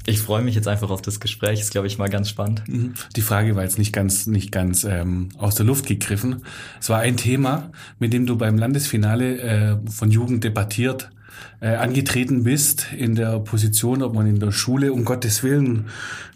Ich 0.07 0.19
freue 0.19 0.41
mich 0.41 0.55
jetzt 0.55 0.67
einfach 0.67 0.89
auf 0.89 1.01
das 1.03 1.19
Gespräch. 1.19 1.59
Ist, 1.59 1.71
glaube 1.71 1.85
ich, 1.85 1.99
mal 1.99 2.09
ganz 2.09 2.29
spannend. 2.29 2.63
Mhm. 2.67 2.93
Die 3.15 3.21
Frage 3.21 3.55
war 3.55 3.63
jetzt 3.63 3.77
nicht 3.77 3.93
ganz, 3.93 4.25
nicht 4.25 4.51
ganz 4.51 4.83
ähm, 4.83 5.29
aus 5.37 5.53
der 5.55 5.65
Luft 5.65 5.85
gegriffen. 5.85 6.43
Es 6.79 6.89
war 6.89 6.99
ein 6.99 7.17
Thema, 7.17 7.71
mit 7.99 8.13
dem 8.13 8.25
du 8.25 8.35
beim 8.35 8.57
Landesfinale 8.57 9.37
äh, 9.39 9.77
von 9.91 10.09
Jugend 10.09 10.43
debattiert 10.43 11.11
äh, 11.59 11.69
angetreten 11.69 12.43
bist 12.43 12.87
in 12.95 13.15
der 13.15 13.39
Position, 13.39 14.03
ob 14.03 14.13
man 14.13 14.27
in 14.27 14.39
der 14.39 14.51
Schule, 14.51 14.93
um 14.93 15.05
Gottes 15.05 15.43
Willen, 15.43 15.85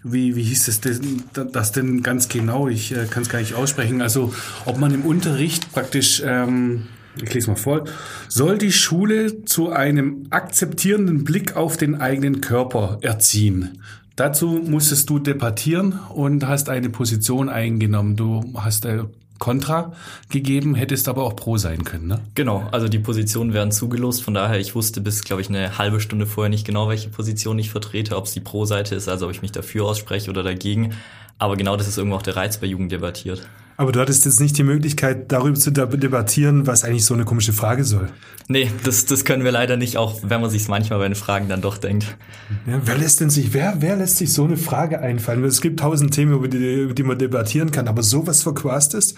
wie, 0.04 0.36
wie 0.36 0.44
hieß 0.44 0.68
es 0.68 0.82
denn, 0.82 1.24
das 1.34 1.72
denn 1.72 2.02
ganz 2.02 2.28
genau? 2.28 2.68
Ich 2.68 2.92
äh, 2.92 3.06
kann 3.10 3.24
es 3.24 3.30
gar 3.30 3.40
nicht 3.40 3.54
aussprechen. 3.54 4.02
Also 4.02 4.34
ob 4.66 4.80
man 4.80 4.94
im 4.94 5.06
Unterricht 5.06 5.72
praktisch, 5.72 6.22
ähm, 6.26 6.88
ich 7.22 7.34
lese 7.34 7.50
mal 7.50 7.56
vor, 7.56 7.86
soll 8.28 8.58
die 8.58 8.72
Schule 8.72 9.46
zu 9.46 9.72
einem 9.72 10.28
akzeptierenden 10.30 11.24
Blick 11.24 11.56
auf 11.56 11.78
den 11.78 12.02
eigenen 12.02 12.42
Körper 12.42 12.98
erziehen. 13.02 13.80
Dazu 14.16 14.62
musstest 14.66 15.10
du 15.10 15.20
debattieren 15.20 16.00
und 16.14 16.48
hast 16.48 16.70
eine 16.70 16.90
Position 16.90 17.50
eingenommen. 17.50 18.16
Du 18.16 18.54
hast 18.56 18.86
Contra 19.42 19.92
gegeben, 20.30 20.76
hättest 20.76 21.10
aber 21.10 21.24
auch 21.24 21.36
Pro 21.36 21.58
sein 21.58 21.84
können, 21.84 22.06
ne? 22.06 22.22
Genau, 22.36 22.68
also 22.72 22.88
die 22.88 23.00
Positionen 23.00 23.54
werden 23.54 23.72
zugelost, 23.72 24.24
von 24.24 24.36
daher, 24.36 24.60
ich 24.60 24.76
wusste 24.76 25.02
bis, 25.02 25.24
glaube 25.24 25.42
ich, 25.42 25.50
eine 25.50 25.80
halbe 25.80 26.00
Stunde 26.00 26.28
vorher 26.28 26.50
nicht 26.50 26.64
genau, 26.66 26.88
welche 26.88 27.10
Position 27.10 27.58
ich 27.58 27.72
vertrete, 27.72 28.16
ob 28.18 28.26
es 28.26 28.34
die 28.34 28.40
Pro-Seite 28.40 28.94
ist, 28.94 29.10
also 29.10 29.26
ob 29.26 29.32
ich 29.32 29.42
mich 29.42 29.52
dafür 29.52 29.86
ausspreche 29.86 30.30
oder 30.30 30.44
dagegen. 30.44 30.94
Aber 31.40 31.58
genau 31.58 31.76
das 31.76 31.88
ist 31.88 31.98
irgendwo 31.98 32.18
auch 32.18 32.22
der 32.22 32.36
Reiz 32.36 32.60
bei 32.60 32.68
Jugend 32.68 32.92
debattiert. 32.92 33.42
Aber 33.82 33.92
du 33.92 34.00
hattest 34.00 34.26
jetzt 34.26 34.40
nicht 34.40 34.56
die 34.60 34.64
Möglichkeit, 34.64 35.32
darüber 35.32 35.58
zu 35.58 35.72
debattieren, 35.72 36.68
was 36.68 36.84
eigentlich 36.84 37.04
so 37.04 37.16
eine 37.16 37.26
komische 37.26 37.52
Frage 37.52 37.84
soll. 37.84 38.10
Nee, 38.48 38.70
das, 38.84 39.08
das 39.08 39.26
können 39.26 39.44
wir 39.44 39.52
leider 39.52 39.76
nicht, 39.76 39.98
auch 39.98 40.20
wenn 40.22 40.40
man 40.40 40.52
sich 40.52 40.68
manchmal 40.68 41.00
bei 41.00 41.08
den 41.08 41.16
Fragen 41.16 41.50
dann 41.50 41.62
doch 41.62 41.80
denkt. 41.80 42.16
Ja, 42.68 42.80
wer 42.86 42.96
lässt 42.96 43.22
denn 43.22 43.32
sich, 43.32 43.56
wer, 43.56 43.78
wer 43.80 43.96
lässt 43.96 44.18
sich 44.18 44.34
so 44.34 44.44
eine 44.44 44.56
Frage 44.56 45.00
einfallen? 45.00 45.44
Es 45.46 45.62
gibt 45.62 45.80
tausend 45.80 46.14
Themen, 46.14 46.32
über 46.32 46.48
die, 46.48 46.82
über 46.82 46.94
die 46.94 47.02
man 47.02 47.18
debattieren 47.18 47.72
kann, 47.72 47.88
aber 47.88 48.04
sowas 48.04 48.44
verquastes? 48.44 49.16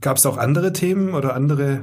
Gab 0.00 0.16
es 0.16 0.24
auch 0.24 0.38
andere 0.38 0.72
Themen 0.72 1.12
oder 1.12 1.34
andere 1.34 1.82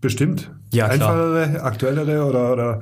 bestimmt? 0.00 0.50
Ja, 0.72 0.88
klar. 0.88 1.10
Einfachere, 1.10 1.62
aktuellere 1.62 2.24
oder, 2.24 2.52
oder 2.54 2.80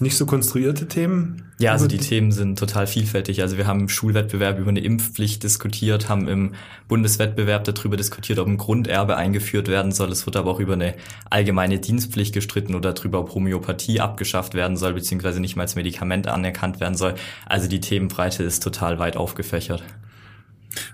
nicht 0.00 0.16
so 0.16 0.26
konstruierte 0.26 0.88
Themen? 0.88 1.52
Ja, 1.58 1.72
also 1.72 1.86
die 1.86 1.98
Themen 1.98 2.32
sind 2.32 2.58
total 2.58 2.86
vielfältig. 2.86 3.40
Also 3.42 3.56
wir 3.56 3.66
haben 3.66 3.80
im 3.80 3.88
Schulwettbewerb 3.88 4.58
über 4.58 4.70
eine 4.70 4.80
Impfpflicht 4.80 5.42
diskutiert, 5.42 6.08
haben 6.08 6.26
im 6.26 6.54
Bundeswettbewerb 6.88 7.64
darüber 7.64 7.96
diskutiert, 7.96 8.38
ob 8.40 8.48
ein 8.48 8.56
Grunderbe 8.56 9.16
eingeführt 9.16 9.68
werden 9.68 9.92
soll. 9.92 10.10
Es 10.10 10.26
wird 10.26 10.36
aber 10.36 10.50
auch 10.50 10.60
über 10.60 10.72
eine 10.72 10.94
allgemeine 11.30 11.78
Dienstpflicht 11.78 12.34
gestritten 12.34 12.74
oder 12.74 12.92
darüber, 12.92 13.20
ob 13.20 13.34
Homöopathie 13.34 14.00
abgeschafft 14.00 14.54
werden 14.54 14.76
soll, 14.76 14.94
beziehungsweise 14.94 15.40
nicht 15.40 15.54
mal 15.54 15.62
als 15.62 15.76
Medikament 15.76 16.26
anerkannt 16.26 16.80
werden 16.80 16.96
soll. 16.96 17.14
Also 17.46 17.68
die 17.68 17.80
Themenbreite 17.80 18.42
ist 18.42 18.62
total 18.62 18.98
weit 18.98 19.16
aufgefächert. 19.16 19.84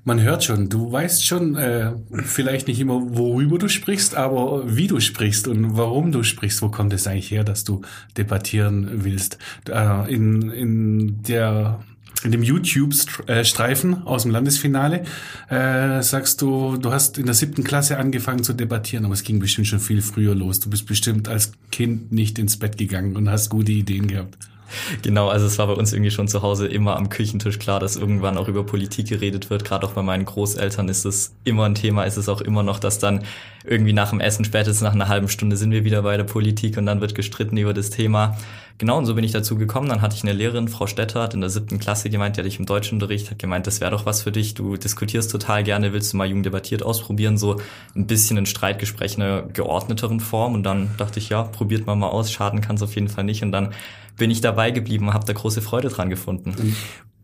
Man 0.05 0.21
hört 0.21 0.45
schon, 0.45 0.69
du 0.69 0.91
weißt 0.91 1.25
schon 1.25 1.57
äh, 1.57 1.93
vielleicht 2.25 2.69
nicht 2.69 2.81
immer, 2.81 3.17
worüber 3.17 3.59
du 3.59 3.69
sprichst, 3.69 4.15
aber 4.15 4.77
wie 4.77 4.87
du 4.87 5.01
sprichst 5.01 5.49
und 5.49 5.77
warum 5.77 6.13
du 6.13 6.23
sprichst. 6.23 6.63
Wo 6.63 6.69
kommt 6.69 6.93
es 6.93 7.07
eigentlich 7.07 7.31
her, 7.31 7.45
dass 7.45 7.65
du 7.65 7.83
debattieren 8.17 9.05
willst? 9.05 9.39
Äh, 9.69 10.13
in, 10.13 10.51
in 10.51 11.23
der 11.23 11.81
in 12.23 12.33
dem 12.33 12.43
YouTube-Streifen 12.43 14.07
aus 14.07 14.25
dem 14.25 14.31
Landesfinale 14.31 15.05
äh, 15.49 16.03
sagst 16.03 16.43
du, 16.43 16.77
du 16.77 16.93
hast 16.93 17.17
in 17.19 17.27
der 17.27 17.35
siebten 17.35 17.65
Klasse 17.65 17.99
angefangen 17.99 18.43
zu 18.43 18.53
debattieren, 18.53 19.07
aber 19.07 19.15
es 19.15 19.23
ging 19.23 19.39
bestimmt 19.39 19.69
schon 19.69 19.81
viel 19.81 20.03
früher 20.03 20.35
los. 20.35 20.61
Du 20.61 20.69
bist 20.69 20.87
bestimmt 20.87 21.29
als 21.29 21.53
Kind 21.73 22.13
nicht 22.13 22.39
ins 22.39 22.59
Bett 22.59 22.77
gegangen 22.77 23.17
und 23.17 23.31
hast 23.31 23.49
gute 23.49 23.73
Ideen 23.73 24.07
gehabt. 24.07 24.37
Genau, 25.03 25.29
also 25.29 25.47
es 25.47 25.59
war 25.59 25.67
bei 25.67 25.75
uns 25.75 25.93
irgendwie 25.93 26.11
schon 26.11 26.29
zu 26.29 26.43
Hause 26.43 26.67
immer 26.67 26.97
am 26.97 27.09
Küchentisch 27.09 27.59
klar, 27.59 27.81
dass 27.81 27.97
irgendwann 27.97 28.37
auch 28.37 28.49
über 28.49 28.65
Politik 28.65 29.09
geredet 29.09 29.51
wird. 29.51 29.65
Gerade 29.65 29.87
auch 29.87 29.93
bei 29.93 30.03
meinen 30.03 30.25
Großeltern 30.25 30.89
ist 30.89 31.05
es 31.05 31.35
immer 31.45 31.65
ein 31.65 31.75
Thema, 31.75 32.05
ist 32.05 32.17
es 32.17 32.29
auch 32.29 32.41
immer 32.41 32.63
noch, 32.63 32.79
dass 32.79 32.99
dann 32.99 33.25
irgendwie 33.65 33.93
nach 33.93 34.11
dem 34.11 34.21
Essen, 34.21 34.45
spätestens 34.45 34.83
nach 34.83 34.95
einer 34.95 35.09
halben 35.09 35.29
Stunde 35.29 35.57
sind 35.57 35.71
wir 35.71 35.85
wieder 35.85 36.03
bei 36.03 36.17
der 36.17 36.25
Politik 36.25 36.77
und 36.77 36.87
dann 36.87 37.01
wird 37.01 37.15
gestritten 37.15 37.57
über 37.57 37.75
das 37.75 37.91
Thema. 37.91 38.37
Genau, 38.81 38.97
und 38.97 39.05
so 39.05 39.15
bin 39.15 39.25
ich 39.25 39.33
dazu 39.33 39.57
gekommen. 39.57 39.91
Dann 39.91 40.01
hatte 40.01 40.17
ich 40.17 40.23
eine 40.23 40.33
Lehrerin, 40.33 40.67
Frau 40.67 40.87
Stetter, 40.87 41.21
hat 41.21 41.35
in 41.35 41.43
der 41.43 41.51
siebten 41.51 41.79
Klasse 41.79 42.09
gemeint, 42.09 42.37
die 42.37 42.41
hatte 42.41 42.49
ich 42.49 42.59
im 42.59 42.65
Deutschunterricht, 42.65 43.31
hat 43.31 43.39
gemeint, 43.39 43.67
das 43.67 43.83
wäre 43.83 43.91
doch 43.91 44.07
was 44.07 44.23
für 44.23 44.33
dich, 44.33 44.55
du 44.55 44.79
diskutierst 44.79 45.31
total 45.31 45.65
gerne, 45.65 45.93
willst 45.93 46.15
du 46.15 46.17
mal 46.17 46.27
Jugend 46.27 46.47
debattiert 46.47 46.83
ausprobieren, 46.83 47.37
so 47.37 47.61
ein 47.95 48.07
bisschen 48.07 48.39
ein 48.39 48.47
Streitgespräch 48.47 49.19
in 49.19 49.23
einer 49.23 49.43
geordneteren 49.43 50.19
Form. 50.19 50.55
Und 50.55 50.63
dann 50.63 50.89
dachte 50.97 51.19
ich, 51.19 51.29
ja, 51.29 51.43
probiert 51.43 51.85
mal 51.85 51.95
mal 51.95 52.09
aus, 52.09 52.33
schaden 52.33 52.63
kann 52.63 52.77
es 52.77 52.83
auf 52.83 52.95
jeden 52.95 53.11
Fall 53.11 53.25
nicht. 53.25 53.43
Und 53.43 53.53
dann 53.53 53.75
bin 54.17 54.31
ich 54.31 54.41
dabei 54.41 54.71
geblieben 54.71 55.09
und 55.09 55.15
habe 55.15 55.27
da 55.27 55.35
große 55.35 55.61
Freude 55.61 55.91
dran 55.91 56.09
gefunden. 56.09 56.75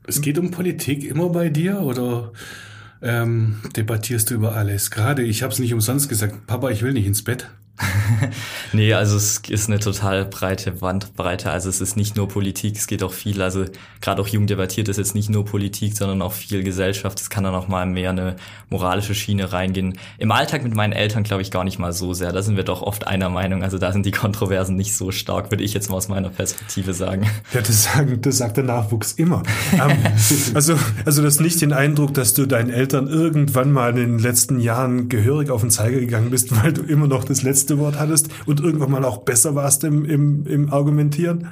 Es 0.06 0.20
geht 0.20 0.36
um 0.36 0.50
Politik 0.50 1.04
immer 1.04 1.30
bei 1.30 1.48
dir 1.48 1.80
oder 1.80 2.32
ähm, 3.00 3.62
debattierst 3.74 4.28
du 4.28 4.34
über 4.34 4.54
alles? 4.54 4.90
Gerade, 4.90 5.22
ich 5.22 5.42
habe 5.42 5.54
es 5.54 5.58
nicht 5.58 5.72
umsonst 5.72 6.10
gesagt, 6.10 6.46
Papa, 6.46 6.68
ich 6.68 6.82
will 6.82 6.92
nicht 6.92 7.06
ins 7.06 7.24
Bett. 7.24 7.48
nee, 8.72 8.92
also 8.94 9.16
es 9.16 9.38
ist 9.48 9.68
eine 9.68 9.78
total 9.78 10.24
breite 10.24 10.72
Bandbreite. 10.72 11.50
Also 11.50 11.68
es 11.68 11.80
ist 11.80 11.96
nicht 11.96 12.16
nur 12.16 12.28
Politik, 12.28 12.76
es 12.76 12.86
geht 12.86 13.02
auch 13.02 13.12
viel. 13.12 13.42
Also 13.42 13.66
gerade 14.00 14.22
auch 14.22 14.28
Jugend 14.28 14.50
debattiert 14.50 14.88
ist 14.88 14.96
jetzt 14.96 15.14
nicht 15.14 15.28
nur 15.28 15.44
Politik, 15.44 15.96
sondern 15.96 16.22
auch 16.22 16.32
viel 16.32 16.62
Gesellschaft. 16.62 17.20
Es 17.20 17.30
kann 17.30 17.44
dann 17.44 17.54
auch 17.54 17.68
mal 17.68 17.86
mehr 17.86 18.10
eine 18.10 18.36
moralische 18.70 19.14
Schiene 19.14 19.52
reingehen. 19.52 19.98
Im 20.18 20.32
Alltag 20.32 20.62
mit 20.62 20.74
meinen 20.74 20.92
Eltern 20.92 21.22
glaube 21.22 21.42
ich 21.42 21.50
gar 21.50 21.64
nicht 21.64 21.78
mal 21.78 21.92
so 21.92 22.14
sehr. 22.14 22.32
Da 22.32 22.42
sind 22.42 22.56
wir 22.56 22.64
doch 22.64 22.82
oft 22.82 23.06
einer 23.06 23.28
Meinung. 23.28 23.62
Also 23.62 23.78
da 23.78 23.92
sind 23.92 24.06
die 24.06 24.12
Kontroversen 24.12 24.76
nicht 24.76 24.94
so 24.94 25.10
stark, 25.10 25.50
würde 25.50 25.64
ich 25.64 25.74
jetzt 25.74 25.90
mal 25.90 25.96
aus 25.96 26.08
meiner 26.08 26.30
Perspektive 26.30 26.94
sagen. 26.94 27.26
Ja, 27.52 27.60
das, 27.60 27.84
sagen, 27.84 28.20
das 28.22 28.38
sagt 28.38 28.56
der 28.56 28.64
Nachwuchs 28.64 29.12
immer. 29.12 29.42
Ähm, 29.74 29.98
also, 30.54 30.78
also 31.04 31.22
das 31.22 31.40
nicht 31.40 31.60
den 31.60 31.72
Eindruck, 31.72 32.14
dass 32.14 32.34
du 32.34 32.46
deinen 32.46 32.70
Eltern 32.70 33.06
irgendwann 33.06 33.70
mal 33.72 33.90
in 33.90 33.96
den 33.96 34.18
letzten 34.18 34.60
Jahren 34.60 35.08
gehörig 35.08 35.50
auf 35.50 35.60
den 35.60 35.70
Zeiger 35.70 36.00
gegangen 36.00 36.30
bist, 36.30 36.54
weil 36.62 36.72
du 36.72 36.82
immer 36.82 37.06
noch 37.06 37.24
das 37.24 37.42
letzte 37.42 37.65
letzte 37.66 37.78
Wort 37.78 37.98
hattest 37.98 38.28
und 38.46 38.60
irgendwann 38.60 38.92
mal 38.92 39.04
auch 39.04 39.18
besser 39.18 39.56
warst 39.56 39.82
im, 39.82 40.04
im, 40.04 40.46
im 40.46 40.72
Argumentieren? 40.72 41.48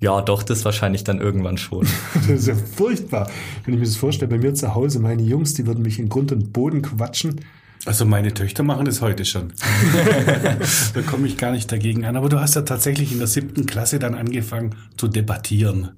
Ja, 0.00 0.20
doch, 0.20 0.42
das 0.42 0.64
wahrscheinlich 0.64 1.04
dann 1.04 1.20
irgendwann 1.20 1.56
schon. 1.56 1.86
das 2.14 2.28
ist 2.28 2.48
ja 2.48 2.54
furchtbar. 2.56 3.30
Wenn 3.64 3.74
ich 3.74 3.80
mir 3.80 3.86
das 3.86 3.96
vorstelle, 3.96 4.28
bei 4.28 4.38
mir 4.38 4.54
zu 4.54 4.74
Hause, 4.74 4.98
meine 4.98 5.22
Jungs, 5.22 5.54
die 5.54 5.66
würden 5.66 5.82
mich 5.82 6.00
in 6.00 6.08
Grund 6.08 6.32
und 6.32 6.52
Boden 6.52 6.82
quatschen. 6.82 7.40
Also 7.84 8.04
meine 8.04 8.34
Töchter 8.34 8.64
machen 8.64 8.86
das 8.86 9.00
heute 9.00 9.24
schon. 9.24 9.52
da 10.94 11.02
komme 11.02 11.28
ich 11.28 11.36
gar 11.36 11.52
nicht 11.52 11.70
dagegen 11.70 12.04
an. 12.04 12.16
Aber 12.16 12.28
du 12.28 12.40
hast 12.40 12.56
ja 12.56 12.62
tatsächlich 12.62 13.12
in 13.12 13.18
der 13.18 13.28
siebten 13.28 13.66
Klasse 13.66 14.00
dann 14.00 14.16
angefangen 14.16 14.74
zu 14.96 15.06
debattieren. 15.06 15.90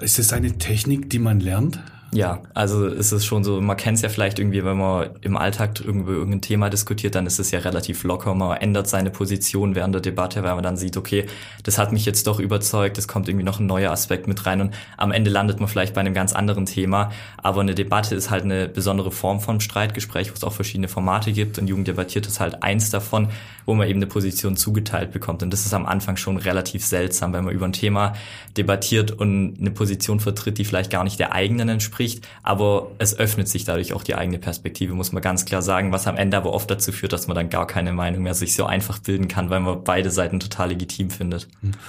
Ist 0.00 0.18
das 0.18 0.32
eine 0.32 0.58
Technik, 0.58 1.08
die 1.08 1.20
man 1.20 1.38
lernt? 1.38 1.78
Ja, 2.12 2.40
also 2.54 2.86
es 2.86 3.10
ist 3.10 3.26
schon 3.26 3.42
so, 3.42 3.60
man 3.60 3.76
kennt 3.76 3.96
es 3.96 4.02
ja 4.02 4.08
vielleicht 4.08 4.38
irgendwie, 4.38 4.64
wenn 4.64 4.76
man 4.76 5.10
im 5.22 5.36
Alltag 5.36 5.80
irgendwie 5.84 6.12
irgendein 6.12 6.40
Thema 6.40 6.70
diskutiert, 6.70 7.16
dann 7.16 7.26
ist 7.26 7.40
es 7.40 7.50
ja 7.50 7.58
relativ 7.58 8.04
locker. 8.04 8.32
Man 8.34 8.56
ändert 8.58 8.86
seine 8.86 9.10
Position 9.10 9.74
während 9.74 9.92
der 9.92 10.00
Debatte, 10.00 10.44
weil 10.44 10.54
man 10.54 10.62
dann 10.62 10.76
sieht, 10.76 10.96
okay, 10.96 11.26
das 11.64 11.78
hat 11.78 11.90
mich 11.92 12.06
jetzt 12.06 12.26
doch 12.28 12.38
überzeugt, 12.38 12.96
es 12.96 13.08
kommt 13.08 13.28
irgendwie 13.28 13.44
noch 13.44 13.58
ein 13.58 13.66
neuer 13.66 13.90
Aspekt 13.90 14.28
mit 14.28 14.46
rein 14.46 14.60
und 14.60 14.74
am 14.96 15.10
Ende 15.10 15.30
landet 15.30 15.58
man 15.58 15.68
vielleicht 15.68 15.94
bei 15.94 16.00
einem 16.00 16.14
ganz 16.14 16.32
anderen 16.32 16.64
Thema. 16.64 17.10
Aber 17.38 17.60
eine 17.60 17.74
Debatte 17.74 18.14
ist 18.14 18.30
halt 18.30 18.44
eine 18.44 18.68
besondere 18.68 19.10
Form 19.10 19.40
von 19.40 19.60
Streitgespräch, 19.60 20.30
wo 20.30 20.34
es 20.34 20.44
auch 20.44 20.52
verschiedene 20.52 20.88
Formate 20.88 21.32
gibt 21.32 21.58
und 21.58 21.66
Jugend 21.66 21.88
debattiert 21.88 22.26
ist 22.28 22.38
halt 22.38 22.62
eins 22.62 22.88
davon, 22.90 23.28
wo 23.66 23.74
man 23.74 23.88
eben 23.88 23.98
eine 23.98 24.06
Position 24.06 24.56
zugeteilt 24.56 25.10
bekommt. 25.10 25.42
Und 25.42 25.52
das 25.52 25.66
ist 25.66 25.74
am 25.74 25.84
Anfang 25.84 26.16
schon 26.16 26.36
relativ 26.36 26.84
seltsam, 26.84 27.32
wenn 27.32 27.44
man 27.44 27.52
über 27.52 27.66
ein 27.66 27.72
Thema 27.72 28.14
debattiert 28.56 29.10
und 29.10 29.56
eine 29.58 29.72
Position 29.72 30.20
vertritt, 30.20 30.56
die 30.58 30.64
vielleicht 30.64 30.90
gar 30.90 31.02
nicht 31.02 31.18
der 31.18 31.32
eigenen 31.32 31.68
entspricht 31.68 31.95
spricht, 31.96 32.28
aber 32.42 32.90
es 32.98 33.18
öffnet 33.18 33.48
sich 33.48 33.64
dadurch 33.64 33.94
auch 33.94 34.02
die 34.02 34.14
eigene 34.14 34.38
Perspektive, 34.38 34.92
muss 34.92 35.12
man 35.12 35.22
ganz 35.22 35.46
klar 35.46 35.62
sagen, 35.62 35.92
was 35.92 36.06
am 36.06 36.16
Ende 36.16 36.36
aber 36.36 36.52
oft 36.52 36.70
dazu 36.70 36.92
führt, 36.92 37.14
dass 37.14 37.26
man 37.26 37.34
dann 37.34 37.48
gar 37.48 37.66
keine 37.66 37.94
Meinung 37.94 38.22
mehr 38.22 38.34
sich 38.34 38.54
so 38.54 38.66
einfach 38.66 38.98
bilden 38.98 39.28
kann, 39.28 39.48
weil 39.48 39.60
man 39.60 39.82
beide 39.82 40.10
Seiten 40.10 40.38
total 40.38 40.68
legitim 40.68 41.08
findet. 41.08 41.48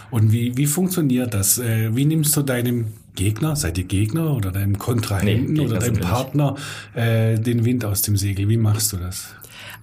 Und 0.09 0.31
wie, 0.31 0.55
wie 0.55 0.65
funktioniert 0.65 1.33
das? 1.33 1.59
Äh, 1.59 1.93
wie 1.93 2.05
nimmst 2.05 2.37
du 2.37 2.41
deinem 2.41 2.93
Gegner, 3.15 3.57
seid 3.57 3.77
ihr 3.77 3.83
Gegner 3.83 4.33
oder 4.33 4.51
deinem 4.51 4.77
Kontrahenten 4.77 5.53
nee, 5.53 5.61
oder 5.61 5.79
deinem 5.79 5.99
Partner 5.99 6.55
äh, 6.93 7.37
den 7.37 7.65
Wind 7.65 7.83
aus 7.83 8.01
dem 8.03 8.15
Segel? 8.15 8.47
Wie 8.47 8.57
machst 8.57 8.93
du 8.93 8.97
das? 8.97 9.35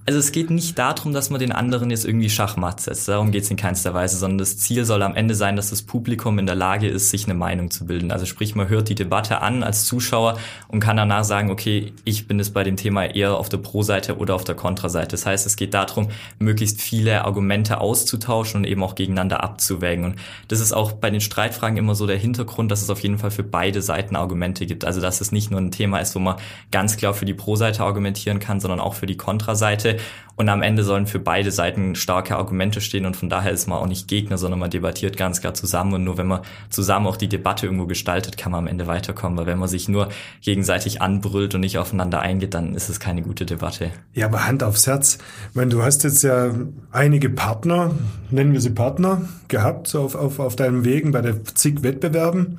Also 0.06 0.20
es 0.20 0.32
geht 0.32 0.50
nicht 0.50 0.78
darum, 0.78 1.14
dass 1.14 1.30
man 1.30 1.40
den 1.40 1.50
anderen 1.50 1.88
jetzt 1.88 2.04
irgendwie 2.04 2.28
Schachmatt 2.28 2.78
setzt. 2.78 3.08
Darum 3.08 3.32
geht 3.32 3.44
es 3.44 3.50
in 3.50 3.56
keinster 3.56 3.94
Weise, 3.94 4.18
sondern 4.18 4.37
das 4.37 4.58
Ziel 4.58 4.84
soll 4.84 5.02
am 5.02 5.14
Ende 5.14 5.34
sein, 5.34 5.56
dass 5.56 5.70
das 5.70 5.80
Publikum 5.80 6.38
in 6.38 6.44
der 6.44 6.56
Lage 6.56 6.88
ist, 6.88 7.08
sich 7.08 7.25
eine 7.25 7.32
Meinung 7.32 7.70
zu 7.70 7.87
bilden. 7.87 8.11
Also 8.11 8.26
sprich, 8.26 8.54
man 8.54 8.68
hört 8.68 8.90
die 8.90 8.94
Debatte 8.94 9.40
an 9.40 9.62
als 9.62 9.87
Zuschauer 9.87 10.38
und 10.68 10.80
kann 10.80 10.99
danach 10.99 11.25
sagen, 11.25 11.50
okay, 11.50 11.94
ich 12.04 12.28
bin 12.28 12.38
es 12.38 12.50
bei 12.50 12.64
dem 12.64 12.76
Thema 12.76 13.06
eher 13.06 13.38
auf 13.38 13.49
der 13.49 13.56
Pro-Seite 13.56 14.18
oder 14.18 14.34
auf 14.34 14.44
der 14.44 14.54
Kontra-Seite. 14.54 15.12
Das 15.12 15.25
heißt, 15.25 15.46
es 15.46 15.56
geht 15.56 15.73
darum, 15.73 16.11
möglichst 16.38 16.82
viele 16.82 17.25
Argumente 17.25 17.80
auszutauschen 17.80 18.61
und 18.61 18.64
eben 18.64 18.82
auch 18.82 18.96
gegeneinander 18.96 19.42
abzuwägen. 19.42 20.04
Und 20.04 20.16
das 20.49 20.61
ist 20.61 20.75
auch 20.75 20.92
bei 20.92 21.08
den 21.08 21.23
Streitfragen 21.23 21.78
immer 21.78 21.94
so 21.94 22.06
der 22.06 22.18
Hintergrund, 22.18 22.70
dass 22.70 22.82
es 22.82 22.90
auf 22.90 23.00
jeden 23.00 23.16
Fall 23.16 23.30
für 23.30 23.42
beide 23.42 23.80
Seiten 23.80 24.16
Argumente 24.16 24.66
gibt. 24.66 24.84
Also 24.84 25.00
dass 25.00 25.23
es 25.23 25.32
nicht 25.32 25.50
nur 25.50 25.62
ein 25.62 25.70
Thema 25.70 26.00
ist, 26.00 26.14
wo 26.14 26.18
man 26.18 26.37
ganz 26.70 26.99
klar 26.99 27.14
für 27.14 27.25
die 27.25 27.32
Pro-Seite 27.32 27.82
argumentieren 27.82 28.38
kann, 28.38 28.61
sondern 28.61 28.80
auch 28.80 28.92
für 28.92 29.06
die 29.06 29.16
Kontra-Seite. 29.16 29.94
Und 30.37 30.49
am 30.49 30.63
Ende 30.63 30.83
sollen 30.83 31.07
für 31.07 31.21
beide 31.21 31.53
Seiten 31.53 31.95
starke 31.95 32.37
Argumente 32.37 32.81
stehen 32.81 33.07
und 33.07 33.17
von 33.17 33.29
daher 33.29 33.53
ist 33.53 33.69
man 33.69 33.79
auch 33.79 33.87
nicht 33.87 34.09
Gegner, 34.09 34.37
sondern 34.37 34.59
man 34.59 34.71
debattiert 34.71 35.17
ganz 35.17 35.41
klar 35.41 35.55
zusammen 35.55 35.95
und 35.95 36.05
nur 36.05 36.19
wenn 36.19 36.27
man 36.27 36.41
zusammen 36.71 37.07
auch 37.07 37.17
die 37.17 37.29
Debatte 37.29 37.67
irgendwo 37.67 37.87
gestaltet, 37.87 38.37
kann 38.37 38.51
man 38.51 38.65
am 38.65 38.67
Ende 38.67 38.89
weiterkommen, 38.89 39.39
weil 39.39 39.47
wenn 39.47 39.59
man 39.59 39.69
sich 39.69 39.89
nur 39.89 40.09
gegenseitig 40.41 41.01
anbrüllt 41.01 41.55
und 41.55 41.61
nicht 41.61 41.79
aufeinander 41.79 42.21
eingeht, 42.21 42.55
dann 42.55 42.75
ist 42.75 42.89
es 42.89 42.99
keine 42.99 43.23
gute 43.23 43.47
Debatte. 43.47 43.91
Ja, 44.13 44.27
aber 44.27 44.47
Hand 44.47 44.65
aufs 44.65 44.89
Herz. 44.89 45.19
Ich 45.51 45.55
meine, 45.55 45.71
du 45.71 45.85
hast 45.85 46.03
jetzt 46.03 46.25
ja 46.25 46.53
einige 46.91 47.31
Partner, 47.31 47.93
nennen 48.31 48.53
wir 48.53 48.61
sie 48.61 48.71
Partner, 48.71 49.23
gehabt, 49.47 49.87
so 49.87 50.03
auf, 50.03 50.17
auf, 50.17 50.41
auf 50.41 50.57
deinem 50.57 50.85
Wegen 50.85 51.13
bei 51.13 51.21
der 51.21 51.45
zig 51.45 51.85
Wettbewerben. 51.85 52.59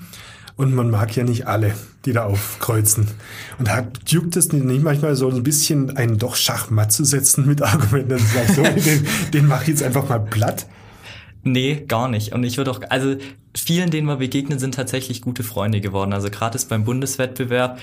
Und 0.57 0.73
man 0.73 0.89
mag 0.89 1.15
ja 1.15 1.23
nicht 1.23 1.47
alle, 1.47 1.73
die 2.05 2.13
da 2.13 2.23
aufkreuzen. 2.23 3.07
Und 3.59 3.67
da 3.67 3.85
juckt 4.07 4.37
es 4.37 4.53
nicht 4.53 4.83
manchmal 4.83 5.15
so 5.15 5.29
ein 5.29 5.43
bisschen 5.43 5.97
einen 5.97 6.17
doch 6.17 6.35
Schachmatt 6.35 6.93
zu 6.93 7.03
setzen 7.03 7.45
mit 7.45 7.61
Argumenten, 7.61 8.09
dass 8.09 8.33
sagst, 8.33 8.55
so, 8.55 8.63
den, 8.89 9.07
den 9.33 9.47
mach 9.47 9.63
ich 9.63 9.69
jetzt 9.69 9.83
einfach 9.83 10.07
mal 10.07 10.19
platt. 10.19 10.65
Nee, 11.43 11.83
gar 11.87 12.07
nicht. 12.07 12.33
Und 12.33 12.43
ich 12.43 12.57
würde 12.57 12.71
auch, 12.71 12.81
also 12.89 13.17
vielen, 13.55 13.91
denen 13.91 14.07
wir 14.07 14.15
begegnen, 14.15 14.57
sind 14.57 14.75
tatsächlich 14.75 15.21
gute 15.21 15.43
Freunde 15.43 15.81
geworden. 15.81 16.13
Also 16.13 16.29
gerade 16.29 16.55
ist 16.55 16.69
beim 16.69 16.85
Bundeswettbewerb, 16.85 17.79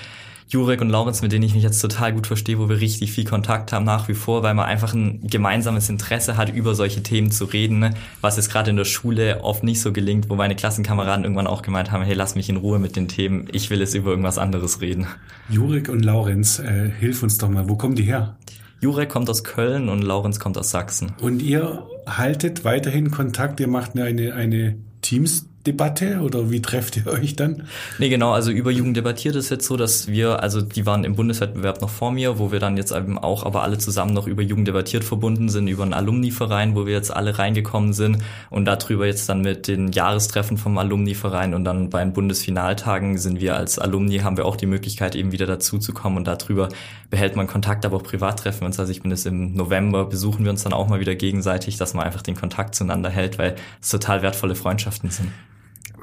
Jurek 0.47 0.81
und 0.81 0.89
Laurenz, 0.89 1.21
mit 1.21 1.31
denen 1.31 1.43
ich 1.43 1.53
mich 1.53 1.63
jetzt 1.63 1.79
total 1.79 2.13
gut 2.13 2.27
verstehe, 2.27 2.59
wo 2.59 2.69
wir 2.69 2.79
richtig 2.79 3.11
viel 3.11 3.25
Kontakt 3.25 3.71
haben 3.71 3.85
nach 3.85 4.07
wie 4.07 4.13
vor, 4.13 4.43
weil 4.43 4.53
man 4.53 4.65
einfach 4.65 4.93
ein 4.93 5.21
gemeinsames 5.27 5.89
Interesse 5.89 6.37
hat, 6.37 6.53
über 6.53 6.75
solche 6.75 7.03
Themen 7.03 7.31
zu 7.31 7.45
reden, 7.45 7.79
ne? 7.79 7.93
was 8.21 8.37
es 8.37 8.49
gerade 8.49 8.69
in 8.69 8.77
der 8.77 8.85
Schule 8.85 9.43
oft 9.43 9.63
nicht 9.63 9.81
so 9.81 9.91
gelingt, 9.91 10.29
wo 10.29 10.35
meine 10.35 10.55
Klassenkameraden 10.55 11.23
irgendwann 11.23 11.47
auch 11.47 11.61
gemeint 11.61 11.91
haben, 11.91 12.03
hey, 12.03 12.13
lass 12.13 12.35
mich 12.35 12.49
in 12.49 12.57
Ruhe 12.57 12.79
mit 12.79 12.95
den 12.95 13.07
Themen, 13.07 13.47
ich 13.51 13.69
will 13.69 13.79
jetzt 13.79 13.95
über 13.95 14.11
irgendwas 14.11 14.37
anderes 14.37 14.81
reden. 14.81 15.07
Jurek 15.49 15.89
und 15.89 16.03
Laurenz, 16.03 16.59
äh, 16.59 16.91
hilf 16.99 17.23
uns 17.23 17.37
doch 17.37 17.49
mal, 17.49 17.67
wo 17.69 17.75
kommen 17.75 17.95
die 17.95 18.03
her? 18.03 18.37
Jurek 18.81 19.09
kommt 19.09 19.29
aus 19.29 19.43
Köln 19.45 19.87
und 19.87 20.01
Laurenz 20.01 20.39
kommt 20.39 20.57
aus 20.57 20.69
Sachsen. 20.69 21.13
Und 21.21 21.41
ihr 21.41 21.87
haltet 22.05 22.65
weiterhin 22.65 23.11
Kontakt, 23.11 23.61
ihr 23.61 23.69
macht 23.69 23.97
eine, 23.97 24.33
eine 24.33 24.75
Teams 25.01 25.47
Debatte 25.65 26.19
oder 26.19 26.51
wie 26.51 26.61
trefft 26.61 26.97
ihr 26.97 27.07
euch 27.07 27.37
dann? 27.37 27.63
Nee, 27.97 28.09
genau, 28.09 28.33
also 28.33 28.51
über 28.51 28.69
Jugend 28.69 28.97
debattiert 28.97 29.35
ist 29.37 29.49
jetzt 29.49 29.65
so, 29.65 29.77
dass 29.77 30.09
wir, 30.09 30.43
also 30.43 30.59
die 30.59 30.85
waren 30.85 31.05
im 31.05 31.15
Bundeswettbewerb 31.15 31.81
noch 31.81 31.89
vor 31.89 32.11
mir, 32.11 32.37
wo 32.37 32.51
wir 32.51 32.59
dann 32.59 32.75
jetzt 32.75 32.91
eben 32.91 33.17
auch 33.17 33.45
aber 33.45 33.63
alle 33.63 33.77
zusammen 33.77 34.13
noch 34.13 34.27
über 34.27 34.41
Jugend 34.41 34.67
debattiert 34.67 35.05
verbunden 35.05 35.47
sind, 35.47 35.69
über 35.69 35.83
einen 35.83 35.93
Alumni-Verein, 35.93 36.75
wo 36.75 36.85
wir 36.85 36.91
jetzt 36.91 37.15
alle 37.15 37.39
reingekommen 37.39 37.93
sind 37.93 38.17
und 38.49 38.65
darüber 38.65 39.05
jetzt 39.05 39.29
dann 39.29 39.41
mit 39.41 39.69
den 39.69 39.93
Jahrestreffen 39.93 40.57
vom 40.57 40.77
Alumni-Verein 40.77 41.53
und 41.53 41.63
dann 41.63 41.89
beim 41.89 42.11
Bundesfinaltagen 42.11 43.17
sind 43.17 43.39
wir 43.39 43.55
als 43.55 43.79
Alumni, 43.79 44.17
haben 44.17 44.35
wir 44.35 44.45
auch 44.45 44.57
die 44.57 44.65
Möglichkeit 44.65 45.15
eben 45.15 45.31
wieder 45.31 45.45
dazuzukommen 45.45 46.17
und 46.17 46.27
darüber 46.27 46.67
behält 47.09 47.37
man 47.37 47.47
Kontakt, 47.47 47.85
aber 47.85 47.95
auch 47.95 48.03
privat 48.03 48.39
treffen 48.39 48.61
wir 48.61 48.65
uns. 48.65 48.79
Also 48.81 48.91
ich 48.91 49.01
bin 49.01 49.11
jetzt 49.11 49.25
im 49.25 49.53
November, 49.53 50.03
besuchen 50.03 50.43
wir 50.43 50.51
uns 50.51 50.63
dann 50.63 50.73
auch 50.73 50.89
mal 50.89 50.99
wieder 50.99 51.15
gegenseitig, 51.15 51.77
dass 51.77 51.93
man 51.93 52.05
einfach 52.05 52.21
den 52.21 52.35
Kontakt 52.35 52.75
zueinander 52.75 53.09
hält, 53.09 53.37
weil 53.37 53.55
es 53.81 53.87
total 53.87 54.23
wertvolle 54.23 54.55
Freundschaften 54.55 55.09
sind 55.09 55.31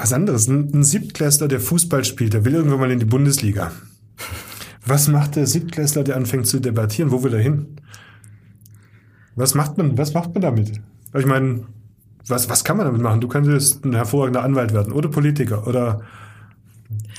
was 0.01 0.13
anderes. 0.13 0.49
Ein, 0.49 0.71
ein 0.75 0.83
Siebtklässler, 0.83 1.49
der 1.49 1.61
Fußball 1.61 2.05
spielt, 2.05 2.33
der 2.33 2.45
will 2.45 2.55
irgendwann 2.55 2.81
mal 2.81 2.91
in 2.91 2.99
die 2.99 3.05
Bundesliga. 3.05 3.71
Was 4.85 5.09
macht 5.09 5.37
der 5.37 5.47
Siebtklässler, 5.47 6.05
der 6.05 6.17
anfängt 6.17 6.47
zu 6.47 6.59
debattieren? 6.59 7.11
Wo 7.11 7.23
will 7.23 7.35
er 7.35 7.41
hin? 7.41 7.67
Was 9.37 9.55
macht 9.55 9.79
man, 9.79 9.97
was 9.99 10.15
macht 10.15 10.35
man 10.35 10.41
damit? 10.41 10.73
Ich 11.17 11.27
meine, 11.27 11.65
was, 12.27 12.49
was 12.49 12.65
kann 12.65 12.77
man 12.77 12.87
damit 12.87 13.03
machen? 13.03 13.21
Du 13.21 13.29
könntest 13.29 13.85
ein 13.85 13.95
hervorragender 13.95 14.43
Anwalt 14.43 14.73
werden 14.73 14.93
oder 14.93 15.09
Politiker 15.09 15.67
oder 15.67 16.03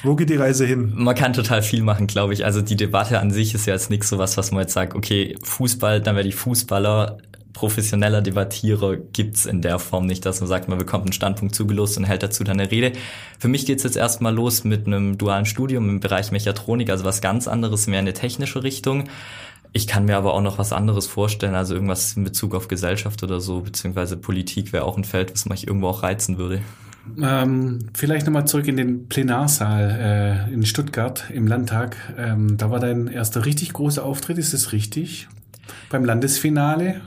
wo 0.04 0.16
geht 0.16 0.30
die 0.30 0.36
Reise 0.36 0.66
hin? 0.66 0.94
Man 0.96 1.16
kann 1.16 1.34
total 1.34 1.62
viel 1.62 1.84
machen, 1.84 2.08
glaube 2.08 2.34
ich. 2.34 2.44
Also 2.44 2.62
die 2.62 2.76
Debatte 2.76 3.20
an 3.20 3.32
sich 3.32 3.54
ist 3.54 3.68
ja 3.68 3.74
jetzt 3.74 3.90
nichts 3.90 4.10
so 4.10 4.18
was, 4.18 4.38
was 4.38 4.52
man 4.52 4.62
jetzt 4.62 4.74
sagt, 4.74 4.96
okay, 4.96 5.38
Fußball, 5.44 6.02
dann 6.02 6.16
werde 6.16 6.30
ich 6.30 6.36
Fußballer, 6.36 7.18
professioneller 7.54 8.22
Debattierer 8.22 8.98
gibt's 8.98 9.46
in 9.46 9.62
der 9.62 9.80
Form 9.80 10.06
nicht, 10.06 10.26
dass 10.26 10.40
man 10.40 10.48
sagt, 10.48 10.68
man 10.68 10.78
bekommt 10.78 11.06
einen 11.06 11.14
Standpunkt 11.14 11.56
zugelost 11.56 11.98
und 11.98 12.06
hält 12.06 12.24
dazu 12.24 12.44
dann 12.44 12.60
eine 12.60 12.72
Rede. 12.72 12.94
Für 13.40 13.48
mich 13.48 13.66
geht's 13.66 13.84
jetzt 13.84 13.98
erstmal 13.98 14.34
los 14.34 14.64
mit 14.64 14.88
einem 14.88 15.18
dualen 15.18 15.46
Studium 15.46 15.90
im 15.90 16.00
Bereich 16.00 16.32
Mechatronik, 16.32 16.90
also 16.90 17.06
was 17.06 17.22
ganz 17.22 17.48
anderes, 17.48 17.88
mehr 17.88 18.00
in 18.00 18.06
eine 18.06 18.14
technische 18.14 18.64
Richtung. 18.64 19.06
Ich 19.74 19.88
kann 19.88 20.06
mir 20.06 20.18
aber 20.18 20.34
auch 20.34 20.42
noch 20.42 20.58
was 20.58 20.74
anderes 20.74 21.08
vorstellen, 21.08 21.56
also 21.56 21.74
irgendwas 21.74 22.18
in 22.18 22.26
Bezug 22.26 22.56
auf 22.56 22.68
Gesellschaft 22.68 23.24
oder 23.24 23.40
so, 23.40 23.62
beziehungsweise 23.62 24.18
Politik 24.18 24.74
wäre 24.74 24.84
auch 24.84 24.98
ein 24.98 25.06
Feld, 25.06 25.32
was 25.32 25.46
mich 25.46 25.68
irgendwo 25.68 25.88
auch 25.88 26.04
reizen 26.04 26.38
würde. 26.38 26.62
Ähm, 27.22 27.80
vielleicht 27.94 28.26
nochmal 28.26 28.46
zurück 28.46 28.68
in 28.68 28.78
den 28.78 29.08
Plenarsaal 29.08 30.48
äh, 30.50 30.54
in 30.54 30.66
Stuttgart 30.66 31.26
im 31.34 31.48
Landtag. 31.48 31.96
Ähm, 32.18 32.58
da 32.58 32.70
war 32.70 32.80
dein 32.80 33.08
erster 33.08 33.46
richtig 33.46 33.74
großer 33.74 34.04
Auftritt, 34.04 34.38
ist 34.38 34.54
das 34.54 34.72
richtig? 34.72 35.28
Beim 35.90 36.06
Landesfinale? 36.06 37.02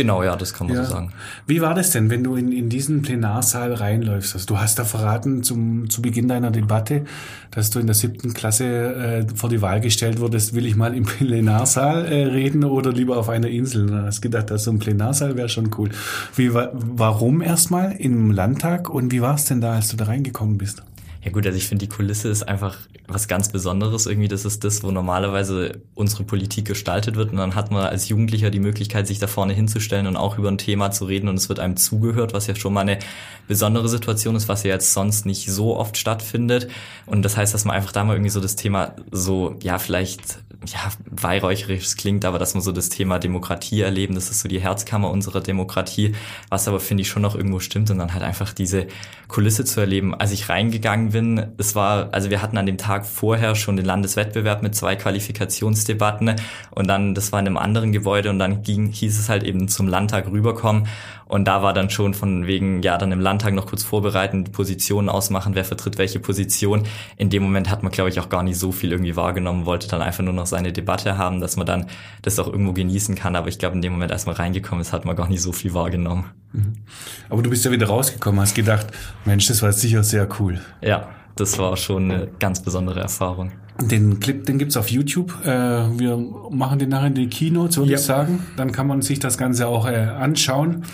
Genau, 0.00 0.22
ja, 0.22 0.34
das 0.36 0.54
kann 0.54 0.66
man 0.68 0.76
Ja. 0.76 0.84
so 0.84 0.92
sagen. 0.92 1.12
Wie 1.46 1.60
war 1.60 1.74
das 1.74 1.90
denn, 1.90 2.08
wenn 2.10 2.24
du 2.24 2.36
in, 2.36 2.52
in 2.52 2.68
diesen 2.70 3.02
Plenarsaal 3.02 3.74
reinläufst? 3.74 4.34
Also 4.34 4.46
du 4.46 4.58
hast 4.58 4.78
da 4.78 4.84
verraten 4.84 5.42
zum, 5.42 5.90
zu 5.90 6.00
Beginn 6.00 6.26
deiner 6.28 6.50
Debatte, 6.50 7.04
dass 7.50 7.70
du 7.70 7.80
in 7.80 7.86
der 7.86 7.94
siebten 7.94 8.32
Klasse 8.32 8.64
äh, 8.64 9.26
vor 9.34 9.50
die 9.50 9.60
Wahl 9.60 9.80
gestellt 9.80 10.20
wurdest, 10.20 10.54
will 10.54 10.64
ich 10.64 10.76
mal 10.76 10.94
im 10.94 11.04
Plenarsaal 11.18 12.06
äh, 12.06 12.24
reden 12.24 12.64
oder 12.64 12.92
lieber 12.92 13.16
auf 13.18 13.28
einer 13.28 13.48
Insel? 13.48 13.82
Und 13.82 13.90
dann 13.92 14.06
hast 14.06 14.18
du 14.18 14.28
gedacht, 14.30 14.50
dass 14.50 14.64
so 14.64 14.70
ein 14.70 14.78
Plenarsaal 14.78 15.36
wäre 15.36 15.48
schon 15.48 15.70
cool. 15.78 15.90
Wie, 16.36 16.54
wa- 16.54 16.70
warum 16.72 17.42
erstmal 17.42 17.92
im 17.92 18.30
Landtag 18.30 18.88
und 18.88 19.12
wie 19.12 19.20
war 19.20 19.34
es 19.34 19.44
denn 19.44 19.60
da, 19.60 19.74
als 19.74 19.88
du 19.88 19.96
da 19.96 20.04
reingekommen 20.06 20.56
bist? 20.58 20.82
Ja 21.22 21.30
gut, 21.30 21.44
also 21.46 21.58
ich 21.58 21.68
finde, 21.68 21.84
die 21.84 21.88
Kulisse 21.88 22.28
ist 22.28 22.44
einfach 22.44 22.78
was 23.06 23.28
ganz 23.28 23.50
Besonderes. 23.50 24.06
Irgendwie, 24.06 24.28
das 24.28 24.46
ist 24.46 24.64
das, 24.64 24.82
wo 24.82 24.90
normalerweise 24.90 25.82
unsere 25.94 26.24
Politik 26.24 26.66
gestaltet 26.66 27.16
wird. 27.16 27.30
Und 27.30 27.36
dann 27.36 27.54
hat 27.54 27.70
man 27.70 27.84
als 27.84 28.08
Jugendlicher 28.08 28.50
die 28.50 28.60
Möglichkeit, 28.60 29.06
sich 29.06 29.18
da 29.18 29.26
vorne 29.26 29.52
hinzustellen 29.52 30.06
und 30.06 30.16
auch 30.16 30.38
über 30.38 30.48
ein 30.48 30.56
Thema 30.56 30.92
zu 30.92 31.04
reden. 31.04 31.28
Und 31.28 31.34
es 31.34 31.50
wird 31.50 31.58
einem 31.58 31.76
zugehört, 31.76 32.32
was 32.32 32.46
ja 32.46 32.54
schon 32.54 32.72
mal 32.72 32.82
eine 32.82 33.00
besondere 33.48 33.88
Situation 33.88 34.34
ist, 34.34 34.48
was 34.48 34.62
ja 34.62 34.70
jetzt 34.70 34.94
sonst 34.94 35.26
nicht 35.26 35.50
so 35.50 35.76
oft 35.76 35.98
stattfindet. 35.98 36.68
Und 37.04 37.22
das 37.22 37.36
heißt, 37.36 37.52
dass 37.52 37.66
man 37.66 37.76
einfach 37.76 37.92
da 37.92 38.02
mal 38.02 38.14
irgendwie 38.14 38.30
so 38.30 38.40
das 38.40 38.56
Thema 38.56 38.94
so, 39.10 39.56
ja, 39.62 39.78
vielleicht, 39.78 40.38
ja, 40.66 40.90
weihräucherisch 41.10 41.96
klingt, 41.96 42.24
aber 42.24 42.38
dass 42.38 42.54
man 42.54 42.62
so 42.62 42.72
das 42.72 42.88
Thema 42.88 43.18
Demokratie 43.18 43.82
erleben, 43.82 44.14
das 44.14 44.30
ist 44.30 44.40
so 44.40 44.48
die 44.48 44.60
Herzkammer 44.60 45.10
unserer 45.10 45.40
Demokratie, 45.40 46.14
was 46.48 46.66
aber, 46.66 46.80
finde 46.80 47.02
ich, 47.02 47.08
schon 47.08 47.22
noch 47.22 47.34
irgendwo 47.34 47.60
stimmt. 47.60 47.90
Und 47.90 47.98
dann 47.98 48.14
halt 48.14 48.22
einfach 48.22 48.54
diese 48.54 48.86
Kulisse 49.28 49.64
zu 49.64 49.80
erleben. 49.80 50.14
Als 50.14 50.32
ich 50.32 50.48
reingegangen 50.48 51.09
bin, 51.10 51.52
es 51.58 51.74
war, 51.74 52.08
also 52.12 52.30
wir 52.30 52.42
hatten 52.42 52.58
an 52.58 52.66
dem 52.66 52.78
Tag 52.78 53.06
vorher 53.06 53.54
schon 53.54 53.76
den 53.76 53.86
Landeswettbewerb 53.86 54.62
mit 54.62 54.74
zwei 54.74 54.96
Qualifikationsdebatten 54.96 56.36
und 56.70 56.86
dann, 56.88 57.14
das 57.14 57.32
war 57.32 57.40
in 57.40 57.46
einem 57.46 57.56
anderen 57.56 57.92
Gebäude 57.92 58.30
und 58.30 58.38
dann 58.38 58.62
ging, 58.62 58.88
hieß 58.88 59.18
es 59.18 59.28
halt 59.28 59.42
eben 59.42 59.68
zum 59.68 59.88
Landtag 59.88 60.30
rüberkommen 60.30 60.88
und 61.30 61.44
da 61.44 61.62
war 61.62 61.72
dann 61.72 61.90
schon 61.90 62.12
von 62.12 62.48
wegen, 62.48 62.82
ja, 62.82 62.98
dann 62.98 63.12
im 63.12 63.20
Landtag 63.20 63.54
noch 63.54 63.66
kurz 63.66 63.84
vorbereiten, 63.84 64.42
die 64.42 64.50
Positionen 64.50 65.08
ausmachen, 65.08 65.54
wer 65.54 65.64
vertritt 65.64 65.96
welche 65.96 66.18
Position. 66.18 66.82
In 67.16 67.30
dem 67.30 67.44
Moment 67.44 67.70
hat 67.70 67.84
man, 67.84 67.92
glaube 67.92 68.10
ich, 68.10 68.18
auch 68.18 68.28
gar 68.28 68.42
nicht 68.42 68.58
so 68.58 68.72
viel 68.72 68.90
irgendwie 68.90 69.14
wahrgenommen, 69.14 69.64
wollte 69.64 69.86
dann 69.86 70.02
einfach 70.02 70.24
nur 70.24 70.32
noch 70.32 70.46
seine 70.46 70.72
Debatte 70.72 71.18
haben, 71.18 71.40
dass 71.40 71.56
man 71.56 71.66
dann 71.66 71.86
das 72.22 72.40
auch 72.40 72.48
irgendwo 72.48 72.72
genießen 72.72 73.14
kann. 73.14 73.36
Aber 73.36 73.46
ich 73.46 73.60
glaube, 73.60 73.76
in 73.76 73.82
dem 73.82 73.92
Moment, 73.92 74.10
als 74.10 74.26
man 74.26 74.34
reingekommen 74.34 74.82
ist, 74.82 74.92
hat 74.92 75.04
man 75.04 75.14
gar 75.14 75.28
nicht 75.28 75.40
so 75.40 75.52
viel 75.52 75.72
wahrgenommen. 75.72 76.24
Aber 77.28 77.42
du 77.42 77.50
bist 77.50 77.64
ja 77.64 77.70
wieder 77.70 77.86
rausgekommen, 77.86 78.40
hast 78.40 78.54
gedacht, 78.54 78.88
Mensch, 79.24 79.46
das 79.46 79.62
war 79.62 79.72
sicher 79.72 80.02
sehr 80.02 80.28
cool. 80.40 80.60
Ja, 80.82 81.10
das 81.36 81.58
war 81.58 81.76
schon 81.76 82.10
eine 82.10 82.26
ganz 82.40 82.60
besondere 82.60 82.98
Erfahrung. 82.98 83.52
Den 83.80 84.20
Clip, 84.20 84.44
den 84.44 84.58
gibt's 84.58 84.76
auf 84.76 84.90
YouTube. 84.90 85.34
Äh, 85.44 85.48
wir 85.98 86.16
machen 86.50 86.78
den 86.78 86.90
nachher 86.90 87.06
in 87.08 87.14
die 87.14 87.28
Keynotes, 87.28 87.78
würde 87.78 87.92
Ja. 87.92 87.98
ich 87.98 88.04
sagen. 88.04 88.40
Dann 88.56 88.72
kann 88.72 88.86
man 88.86 89.02
sich 89.02 89.18
das 89.18 89.38
Ganze 89.38 89.66
auch 89.66 89.86
äh, 89.86 89.94
anschauen. 89.96 90.84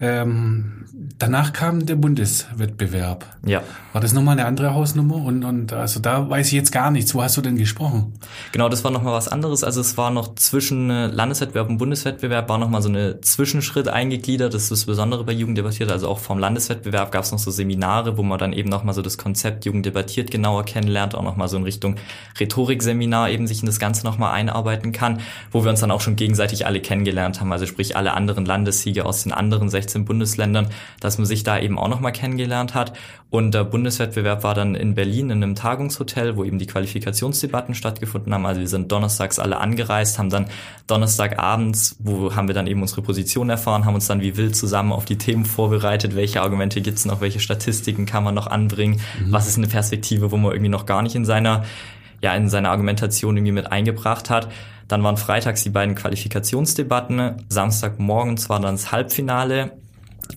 Ähm, 0.00 0.84
danach 1.18 1.52
kam 1.52 1.84
der 1.84 1.96
Bundeswettbewerb. 1.96 3.26
Ja. 3.44 3.62
War 3.92 4.00
das 4.00 4.12
nochmal 4.12 4.38
eine 4.38 4.46
andere 4.46 4.74
Hausnummer? 4.74 5.16
Und, 5.16 5.44
und 5.44 5.72
also 5.72 5.98
da 5.98 6.30
weiß 6.30 6.46
ich 6.48 6.52
jetzt 6.52 6.70
gar 6.70 6.92
nichts. 6.92 7.14
Wo 7.14 7.22
hast 7.22 7.36
du 7.36 7.40
denn 7.40 7.56
gesprochen? 7.56 8.12
Genau, 8.52 8.68
das 8.68 8.84
war 8.84 8.92
nochmal 8.92 9.12
was 9.12 9.26
anderes. 9.26 9.64
Also 9.64 9.80
es 9.80 9.96
war 9.96 10.10
noch 10.12 10.36
zwischen 10.36 10.90
äh, 10.90 11.06
Landeswettbewerb 11.08 11.68
und 11.68 11.78
Bundeswettbewerb 11.78 12.48
war 12.48 12.58
nochmal 12.58 12.82
so 12.82 12.88
eine 12.88 13.20
Zwischenschritt 13.20 13.88
eingegliedert. 13.88 14.54
Das 14.54 14.62
ist 14.64 14.70
das 14.70 14.84
Besondere 14.84 15.24
bei 15.24 15.32
Jugend 15.32 15.58
debattiert. 15.58 15.90
Also 15.90 16.08
auch 16.08 16.18
vom 16.20 16.38
Landeswettbewerb 16.38 17.10
gab 17.10 17.24
es 17.24 17.32
noch 17.32 17.40
so 17.40 17.50
Seminare, 17.50 18.16
wo 18.16 18.22
man 18.22 18.38
dann 18.38 18.52
eben 18.52 18.68
nochmal 18.68 18.94
so 18.94 19.02
das 19.02 19.18
Konzept 19.18 19.64
Jugend 19.64 19.84
debattiert 19.86 20.30
genauer 20.30 20.64
kennenlernt, 20.64 21.16
auch 21.16 21.24
nochmal 21.24 21.48
so 21.48 21.56
in 21.56 21.64
Richtung 21.64 21.96
Rhetorikseminar 22.38 23.30
eben 23.30 23.46
sich 23.46 23.60
in 23.60 23.66
das 23.66 23.78
Ganze 23.78 24.04
nochmal 24.04 24.32
einarbeiten 24.32 24.92
kann, 24.92 25.20
wo 25.50 25.64
wir 25.64 25.70
uns 25.70 25.80
dann 25.80 25.90
auch 25.90 26.00
schon 26.00 26.16
gegenseitig 26.16 26.66
alle 26.66 26.80
kennengelernt 26.80 27.40
haben. 27.40 27.52
Also 27.52 27.66
sprich 27.66 27.96
alle 27.96 28.14
anderen 28.14 28.44
Landessieger 28.44 29.06
aus 29.06 29.22
den 29.22 29.32
anderen 29.32 29.68
16 29.68 30.04
Bundesländern, 30.04 30.68
dass 31.00 31.18
man 31.18 31.26
sich 31.26 31.42
da 31.42 31.58
eben 31.58 31.78
auch 31.78 31.88
nochmal 31.88 32.12
kennengelernt 32.12 32.74
hat. 32.74 32.92
Und 33.30 33.52
der 33.52 33.64
Bundeswettbewerb 33.64 34.42
war 34.42 34.54
dann 34.54 34.74
in 34.74 34.94
Berlin 34.94 35.28
in 35.28 35.42
einem 35.42 35.54
Tagungshotel, 35.54 36.36
wo 36.36 36.44
eben 36.44 36.58
die 36.58 36.66
Qualifikationsdebatten 36.66 37.74
stattgefunden 37.74 38.32
haben. 38.32 38.46
Also 38.46 38.60
wir 38.60 38.68
sind 38.68 38.90
donnerstags 38.90 39.38
alle 39.38 39.58
angereist, 39.58 40.18
haben 40.18 40.30
dann 40.30 40.46
Donnerstagabends, 40.86 41.96
wo 41.98 42.34
haben 42.34 42.48
wir 42.48 42.54
dann 42.54 42.66
eben 42.66 42.80
unsere 42.80 43.02
Position 43.02 43.50
erfahren, 43.50 43.84
haben 43.84 43.94
uns 43.94 44.06
dann 44.06 44.22
wie 44.22 44.38
wild 44.38 44.56
zusammen 44.56 44.92
auf 44.92 45.04
die 45.04 45.18
Themen 45.18 45.44
vorbereitet, 45.44 46.16
welche 46.16 46.40
Argumente 46.40 46.80
gibt's 46.80 47.04
noch, 47.04 47.20
welche 47.20 47.40
Statistiken 47.40 48.06
kann 48.06 48.24
man 48.24 48.34
noch 48.34 48.46
anbringen, 48.46 49.00
mhm. 49.22 49.32
was 49.32 49.46
ist 49.46 49.58
eine 49.58 49.66
Perspektive, 49.66 50.32
wo 50.32 50.38
man 50.38 50.52
irgendwie 50.52 50.70
noch 50.70 50.86
gar 50.86 51.02
nicht 51.02 51.14
in 51.14 51.26
seiner 51.26 51.64
ja 52.22 52.34
in 52.34 52.48
seiner 52.48 52.70
Argumentation 52.70 53.36
irgendwie 53.36 53.52
mit 53.52 53.70
eingebracht 53.70 54.30
hat. 54.30 54.48
Dann 54.88 55.02
waren 55.02 55.16
freitags 55.16 55.62
die 55.62 55.70
beiden 55.70 55.94
Qualifikationsdebatten. 55.94 57.44
Samstagmorgens 57.48 58.48
war 58.48 58.60
dann 58.60 58.74
das 58.76 58.90
Halbfinale 58.90 59.72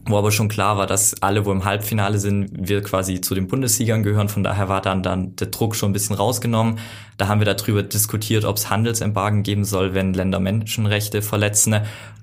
wo 0.05 0.17
aber 0.17 0.31
schon 0.31 0.47
klar 0.47 0.77
war, 0.77 0.87
dass 0.87 1.21
alle, 1.21 1.45
wo 1.45 1.51
im 1.51 1.65
Halbfinale 1.65 2.17
sind, 2.17 2.49
wir 2.53 2.81
quasi 2.81 3.21
zu 3.21 3.35
den 3.35 3.47
Bundessiegern 3.47 4.03
gehören. 4.03 4.29
Von 4.29 4.43
daher 4.43 4.69
war 4.69 4.81
dann, 4.81 5.03
dann 5.03 5.35
der 5.35 5.47
Druck 5.47 5.75
schon 5.75 5.91
ein 5.91 5.93
bisschen 5.93 6.15
rausgenommen. 6.15 6.79
Da 7.17 7.27
haben 7.27 7.39
wir 7.39 7.53
darüber 7.53 7.83
diskutiert, 7.83 8.45
ob 8.45 8.57
es 8.57 8.69
Handelsembargen 8.69 9.43
geben 9.43 9.63
soll, 9.63 9.93
wenn 9.93 10.13
Länder 10.13 10.39
Menschenrechte 10.39 11.21
verletzen. 11.21 11.81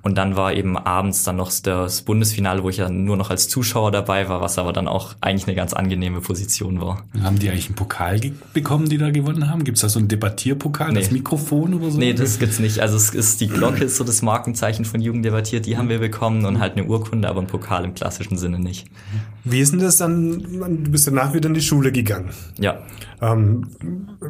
Und 0.08 0.14
dann 0.14 0.36
war 0.36 0.54
eben 0.54 0.78
abends 0.78 1.22
dann 1.24 1.36
noch 1.36 1.52
das 1.62 2.00
Bundesfinale, 2.00 2.62
wo 2.62 2.70
ich 2.70 2.78
ja 2.78 2.88
nur 2.88 3.18
noch 3.18 3.28
als 3.28 3.46
Zuschauer 3.46 3.90
dabei 3.90 4.26
war, 4.30 4.40
was 4.40 4.56
aber 4.56 4.72
dann 4.72 4.88
auch 4.88 5.14
eigentlich 5.20 5.46
eine 5.46 5.54
ganz 5.54 5.74
angenehme 5.74 6.22
Position 6.22 6.80
war. 6.80 7.04
Haben 7.22 7.38
die 7.38 7.50
eigentlich 7.50 7.66
einen 7.66 7.74
Pokal 7.74 8.18
bekommen, 8.54 8.88
die 8.88 8.96
da 8.96 9.10
gewonnen 9.10 9.50
haben? 9.50 9.64
Gibt 9.64 9.76
es 9.76 9.82
da 9.82 9.90
so 9.90 9.98
einen 9.98 10.08
Debattierpokal, 10.08 10.92
nee. 10.92 11.00
das 11.00 11.10
Mikrofon 11.10 11.74
oder 11.74 11.90
so? 11.90 11.98
Nee, 11.98 12.14
das 12.14 12.38
gibt's 12.38 12.58
nicht. 12.58 12.80
Also 12.80 12.96
es 12.96 13.10
ist 13.10 13.42
die 13.42 13.48
Glocke, 13.48 13.84
ist 13.84 13.98
so 13.98 14.04
das 14.04 14.22
Markenzeichen 14.22 14.86
von 14.86 15.02
Jugend 15.02 15.26
debattiert, 15.26 15.66
die 15.66 15.76
haben 15.76 15.90
wir 15.90 15.98
bekommen 15.98 16.46
und 16.46 16.58
halt 16.58 16.78
eine 16.78 16.86
Urkunde, 16.86 17.28
aber 17.28 17.42
ein 17.42 17.46
Pokal 17.46 17.84
im 17.84 17.92
klassischen 17.92 18.38
Sinne 18.38 18.58
nicht. 18.58 18.86
Wie 19.44 19.60
ist 19.60 19.72
denn 19.72 19.80
das 19.80 19.96
dann? 19.96 20.42
Du 20.84 20.90
bist 20.90 21.06
danach 21.06 21.32
wieder 21.32 21.48
in 21.48 21.54
die 21.54 21.62
Schule 21.62 21.92
gegangen. 21.92 22.30
Ja. 22.58 22.80
Ähm, 23.20 23.68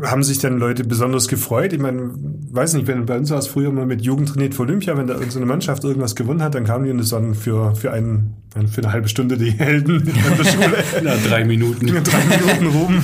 haben 0.03 0.23
sich 0.23 0.39
dann 0.39 0.59
Leute 0.59 0.85
besonders 0.85 1.29
gefreut? 1.29 1.73
Ich 1.73 1.81
meine, 1.81 2.11
weiß 2.51 2.75
nicht, 2.75 2.87
wenn 2.87 3.05
bei 3.07 3.19
uns 3.19 3.31
war 3.31 3.39
es 3.39 3.47
früher 3.47 3.71
mal 3.71 3.87
mit 3.87 4.03
Jugend 4.03 4.31
trainiert 4.31 4.55
für 4.55 4.63
Olympia, 4.63 4.97
wenn 4.97 5.07
da 5.07 5.15
irgendeine 5.15 5.47
Mannschaft 5.47 5.85
irgendwas 5.85 6.15
gewonnen 6.15 6.43
hat, 6.43 6.55
dann 6.55 6.65
kamen 6.65 6.85
die 6.85 6.91
und 6.91 6.99
es 6.99 7.13
waren 7.13 7.35
für, 7.35 7.75
für, 7.75 7.93
einen, 7.93 8.37
für 8.71 8.83
eine 8.83 8.93
halbe 8.93 9.09
Stunde 9.09 9.37
die 9.37 9.51
Helden 9.51 10.01
in 10.01 10.15
der 10.37 10.45
Schule. 10.51 10.85
Na, 11.03 11.15
drei 11.17 11.45
Minuten. 11.45 11.87
drei 12.05 12.25
Minuten 12.25 12.67
rum. 12.67 13.03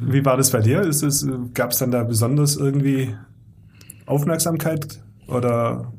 Wie 0.00 0.24
war 0.24 0.36
das 0.36 0.50
bei 0.50 0.60
dir? 0.60 0.88
Gab 1.54 1.70
es 1.70 1.78
dann 1.78 1.90
da 1.90 2.02
besonders 2.02 2.56
irgendwie 2.56 3.14
Aufmerksamkeit 4.06 5.00
oder 5.28 5.92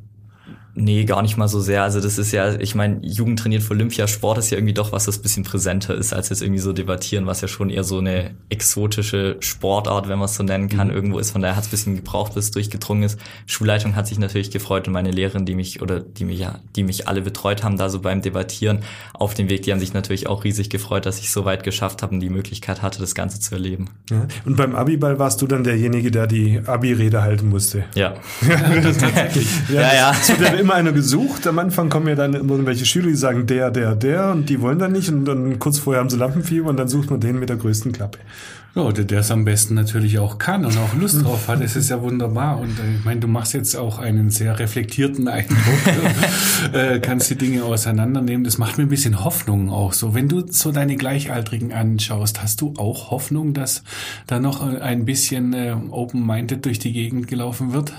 Nee, 0.75 1.05
gar 1.05 1.21
nicht 1.21 1.38
mal 1.38 1.47
so 1.47 1.59
sehr. 1.59 1.83
Also 1.83 2.01
das 2.01 2.17
ist 2.17 2.31
ja, 2.31 2.55
ich 2.55 2.73
meine, 2.73 2.99
Jugend 3.03 3.38
trainiert 3.38 3.62
für 3.62 3.73
Olympia, 3.73 4.07
Sport 4.07 4.39
ist 4.39 4.49
ja 4.49 4.57
irgendwie 4.57 4.73
doch 4.73 4.91
was, 4.91 5.05
das 5.05 5.19
bisschen 5.19 5.43
präsenter 5.43 5.93
ist, 5.93 6.13
als 6.13 6.29
jetzt 6.29 6.41
irgendwie 6.41 6.62
so 6.62 6.73
debattieren, 6.73 7.27
was 7.27 7.41
ja 7.41 7.47
schon 7.47 7.69
eher 7.69 7.83
so 7.83 7.99
eine 7.99 8.31
exotische 8.49 9.38
Sportart, 9.39 10.07
wenn 10.07 10.17
man 10.17 10.25
es 10.25 10.36
so 10.36 10.41
nennen 10.41 10.69
kann, 10.69 10.88
mhm. 10.88 10.95
irgendwo 10.95 11.19
ist. 11.19 11.29
Von 11.29 11.43
daher 11.43 11.55
hat 11.55 11.65
es 11.65 11.69
bisschen 11.69 11.95
gebraucht, 11.95 12.33
bis 12.33 12.45
es 12.45 12.51
durchgedrungen 12.51 13.03
ist. 13.03 13.19
Schulleitung 13.45 13.95
hat 13.95 14.07
sich 14.07 14.17
natürlich 14.17 14.49
gefreut 14.49 14.88
und 14.88 14.93
meine 14.93 15.12
Lehrerin, 15.12 15.45
die 15.45 15.53
mich 15.53 15.79
oder 15.83 15.99
die 15.99 16.25
mich 16.25 16.39
ja, 16.39 16.59
die 16.75 16.83
mich 16.83 17.07
alle 17.07 17.21
betreut 17.21 17.63
haben, 17.63 17.77
da 17.77 17.89
so 17.89 17.99
beim 17.99 18.23
Debattieren 18.23 18.79
auf 19.13 19.36
dem 19.36 19.49
Weg, 19.49 19.62
die 19.62 19.71
haben 19.71 19.79
sich 19.79 19.93
natürlich 19.93 20.25
auch 20.25 20.43
riesig 20.43 20.71
gefreut, 20.71 21.05
dass 21.05 21.19
ich 21.19 21.29
so 21.29 21.45
weit 21.45 21.63
geschafft 21.63 22.01
habe 22.01 22.15
und 22.15 22.19
die 22.19 22.29
Möglichkeit 22.29 22.81
hatte, 22.81 22.99
das 22.99 23.13
Ganze 23.13 23.39
zu 23.39 23.53
erleben. 23.53 23.91
Ja. 24.09 24.25
Und 24.43 24.57
beim 24.57 24.75
Abiball 24.75 25.19
warst 25.19 25.39
du 25.43 25.45
dann 25.45 25.63
derjenige, 25.63 26.09
der 26.09 26.25
die 26.25 26.62
Abi-Rede 26.65 27.21
halten 27.21 27.49
musste. 27.49 27.86
Ja. 27.93 28.15
ja, 28.49 28.81
tatsächlich. 28.81 29.47
ja, 29.69 29.81
ja. 29.81 29.93
ja 29.93 30.62
immer 30.63 30.76
einer 30.76 30.93
gesucht. 30.93 31.45
Am 31.45 31.60
Anfang 31.60 31.89
kommen 31.89 32.08
ja 32.08 32.15
dann 32.15 32.34
irgendwelche 32.34 32.86
Schüler, 32.86 33.08
die 33.08 33.15
sagen 33.15 33.45
der, 33.45 33.69
der, 33.69 33.95
der 33.95 34.32
und 34.32 34.49
die 34.49 34.62
wollen 34.62 34.80
dann 34.80 34.93
nicht 34.93 35.10
und 35.10 35.26
dann 35.26 35.60
kurz 35.60 35.78
vorher 35.78 35.99
haben 35.99 36.10
sie 36.10 36.17
Lampenfieber 36.17 36.69
und 36.69 36.78
dann 36.78 36.88
sucht 36.88 37.12
man 37.12 37.19
den 37.19 37.39
mit 37.39 37.49
der 37.49 37.58
größten 37.58 37.91
Klappe. 37.91 38.19
Ja, 38.76 38.82
oder 38.82 39.04
der 39.04 39.19
es 39.19 39.30
am 39.30 39.45
besten 39.45 39.76
natürlich 39.76 40.17
auch 40.17 40.39
kann 40.39 40.65
und 40.65 40.76
auch 40.78 40.95
Lust 40.95 41.23
drauf 41.23 41.47
hat. 41.47 41.62
Das 41.62 41.76
ist 41.76 41.89
ja 41.89 42.02
wunderbar. 42.02 42.60
Und 42.60 42.80
äh, 42.80 42.95
ich 42.97 43.06
meine, 43.06 43.19
du 43.19 43.28
machst 43.28 43.54
jetzt 43.54 43.76
auch 43.76 43.99
einen 43.99 44.32
sehr 44.32 44.58
reflektierten 44.58 45.28
Eindruck, 45.28 45.60
äh, 46.73 46.99
kannst 46.99 47.30
die 47.30 47.36
Dinge 47.36 47.65
auseinandernehmen. 47.65 48.43
Das 48.43 48.58
macht 48.58 48.80
mir 48.80 48.86
ein 48.86 48.89
bisschen 48.89 49.23
Hoffnung 49.23 49.69
auch 49.69 49.93
so. 49.93 50.15
Wenn 50.15 50.28
du 50.28 50.43
so 50.49 50.71
deine 50.71 50.95
Gleichaltrigen 50.95 51.71
anschaust, 51.71 52.41
hast 52.41 52.62
du 52.62 52.73
auch 52.78 53.12
Hoffnung, 53.12 53.54
dass 53.54 53.84
da 54.26 54.39
noch 54.39 54.63
ein 54.63 55.06
bisschen 55.06 55.54
äh, 55.54 55.76
open-minded 55.91 56.65
durch 56.65 56.80
die 56.80 56.93
Gegend 56.93 57.28
gelaufen 57.28 57.73
wird? 57.73 57.93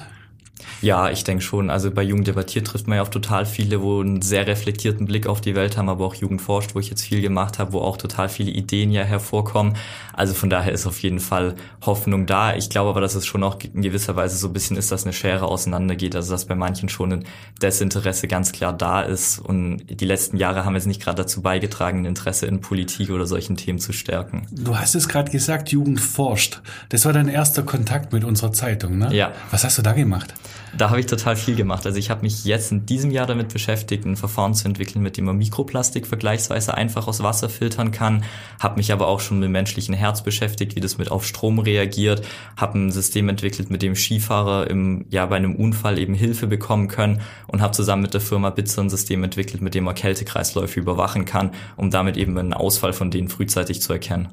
Ja, 0.83 1.11
ich 1.11 1.25
denke 1.25 1.43
schon. 1.43 1.71
Also 1.71 1.91
bei 1.91 2.03
Jugend 2.03 2.27
debattiert 2.27 2.67
trifft 2.67 2.87
man 2.87 2.97
ja 2.97 3.03
auf 3.03 3.11
total 3.11 3.47
viele, 3.47 3.81
wo 3.81 4.01
einen 4.01 4.23
sehr 4.23 4.47
reflektierten 4.47 5.07
Blick 5.07 5.27
auf 5.27 5.41
die 5.41 5.55
Welt 5.55 5.77
haben, 5.77 5.89
aber 5.89 6.05
auch 6.05 6.15
Jugend 6.15 6.43
forscht, 6.43 6.75
wo 6.75 6.81
ich 6.81 6.91
jetzt 6.91 7.03
viel 7.03 7.21
gemacht 7.21 7.59
habe, 7.59 7.73
wo 7.73 7.81
auch 7.81 7.97
total 7.97 8.29
viele 8.29 8.51
Ideen 8.51 8.91
ja 8.91 9.03
hervorkommen. 9.03 9.77
Also 10.13 10.35
von 10.35 10.51
daher 10.51 10.73
ist 10.73 10.87
auf 10.87 11.03
jeden 11.03 11.21
Fall 11.21 11.55
Hoffnung 11.85 12.27
da. 12.27 12.55
Ich 12.55 12.71
glaube 12.71 12.91
aber, 12.91 13.01
dass 13.01 13.15
es 13.15 13.27
schon 13.27 13.43
auch 13.43 13.59
in 13.61 13.83
gewisser 13.83 14.17
Weise 14.17 14.37
so 14.37 14.49
ein 14.49 14.53
bisschen 14.53 14.77
ist, 14.77 14.93
dass 14.93 15.05
eine 15.05 15.13
Schere 15.13 15.47
auseinandergeht. 15.47 16.15
Also 16.17 16.33
dass 16.33 16.45
bei 16.45 16.55
manchen 16.55 16.89
schon 16.89 17.13
ein 17.13 17.25
Desinteresse 17.63 18.29
ganz 18.29 18.53
klar 18.53 18.73
da 18.73 19.03
ist. 19.03 19.39
Und 19.39 19.83
die 19.89 20.07
letzten 20.07 20.37
Jahre 20.37 20.65
haben 20.65 20.75
jetzt 20.75 20.87
nicht 20.87 21.03
gerade 21.03 21.23
dazu 21.23 21.43
beigetragen, 21.43 22.01
ein 22.01 22.05
Interesse 22.05 22.47
in 22.47 22.61
Politik 22.61 23.11
oder 23.11 23.27
solchen 23.27 23.57
Themen 23.57 23.79
zu 23.79 23.93
stärken. 23.93 24.47
Du 24.51 24.77
hast 24.77 24.95
es 24.95 25.09
gerade 25.09 25.31
gesagt, 25.31 25.71
Jugend 25.71 26.01
forscht. 26.01 26.61
Das 26.91 27.05
war 27.05 27.13
dein 27.13 27.29
erster 27.29 27.63
Kontakt 27.63 28.13
mit 28.13 28.25
unserer 28.25 28.53
Zeitung, 28.53 28.99
ne? 28.99 29.15
Ja. 29.15 29.33
Was 29.51 29.65
hast 29.65 29.79
du 29.79 29.83
da 29.83 29.93
gemacht? 29.93 30.35
Da 30.77 30.91
habe 30.91 30.99
ich 30.99 31.07
total 31.07 31.37
viel 31.37 31.55
gemacht. 31.55 31.87
Also 31.87 31.99
ich 31.99 32.11
habe 32.11 32.23
mich 32.23 32.45
jetzt 32.45 32.73
in 32.73 32.85
diesem 32.85 33.11
Jahr 33.13 33.27
damit 33.27 33.53
beschäftigt, 33.53 34.05
ein 34.05 34.17
Verfahren 34.17 34.55
zu 34.55 34.67
entwickeln, 34.67 35.03
mit 35.03 35.17
dem 35.17 35.25
man 35.25 35.37
Mikroplastik 35.37 36.07
vergleichsweise 36.07 36.75
einfach 36.75 37.07
aus 37.07 37.23
Wasser 37.23 37.49
filtern 37.49 37.93
kann. 37.93 38.25
Habe 38.59 38.77
mich 38.77 38.93
aber 38.93 39.07
auch 39.07 39.21
schon 39.21 39.39
mit 39.39 39.47
dem 39.47 39.53
menschlichen 39.53 39.95
Herz 39.95 40.23
beschäftigt, 40.23 40.75
wie 40.75 40.81
das 40.81 40.99
mit 40.99 41.11
auf 41.11 41.25
Strom 41.25 41.61
reagiert. 41.61 42.27
Habe 42.57 42.79
ein 42.79 42.91
System 42.91 43.29
entwickelt, 43.29 43.71
mit 43.71 43.83
dem 43.83 43.95
Skifahrer 43.95 44.69
im, 44.69 45.07
ja, 45.11 45.27
bei 45.27 45.37
einem 45.37 45.55
Unfall 45.55 45.99
eben 45.99 46.15
Hilfe 46.15 46.49
bekommen 46.49 46.89
können 46.89 47.21
und 47.47 47.63
habe 47.63 47.73
zusammen 47.73 48.03
mit 48.03 48.15
der 48.15 48.21
Firma 48.21 48.51
Bitzer 48.51 48.83
ein 48.83 48.91
System 48.91 49.23
entwickelt, 49.23 49.63
mit 49.63 49.75
dem 49.75 49.85
man 49.85 49.95
Kältekreisläufe 49.95 50.81
überwachen 50.81 51.25
kann, 51.25 51.53
um 51.77 51.91
damit 51.91 52.17
eben 52.17 52.37
einen 52.37 52.53
Ausfall 52.53 52.93
von 52.93 53.11
denen 53.13 53.29
frühzeitig 53.29 53.81
zu 53.81 53.93
erkennen. 53.93 54.29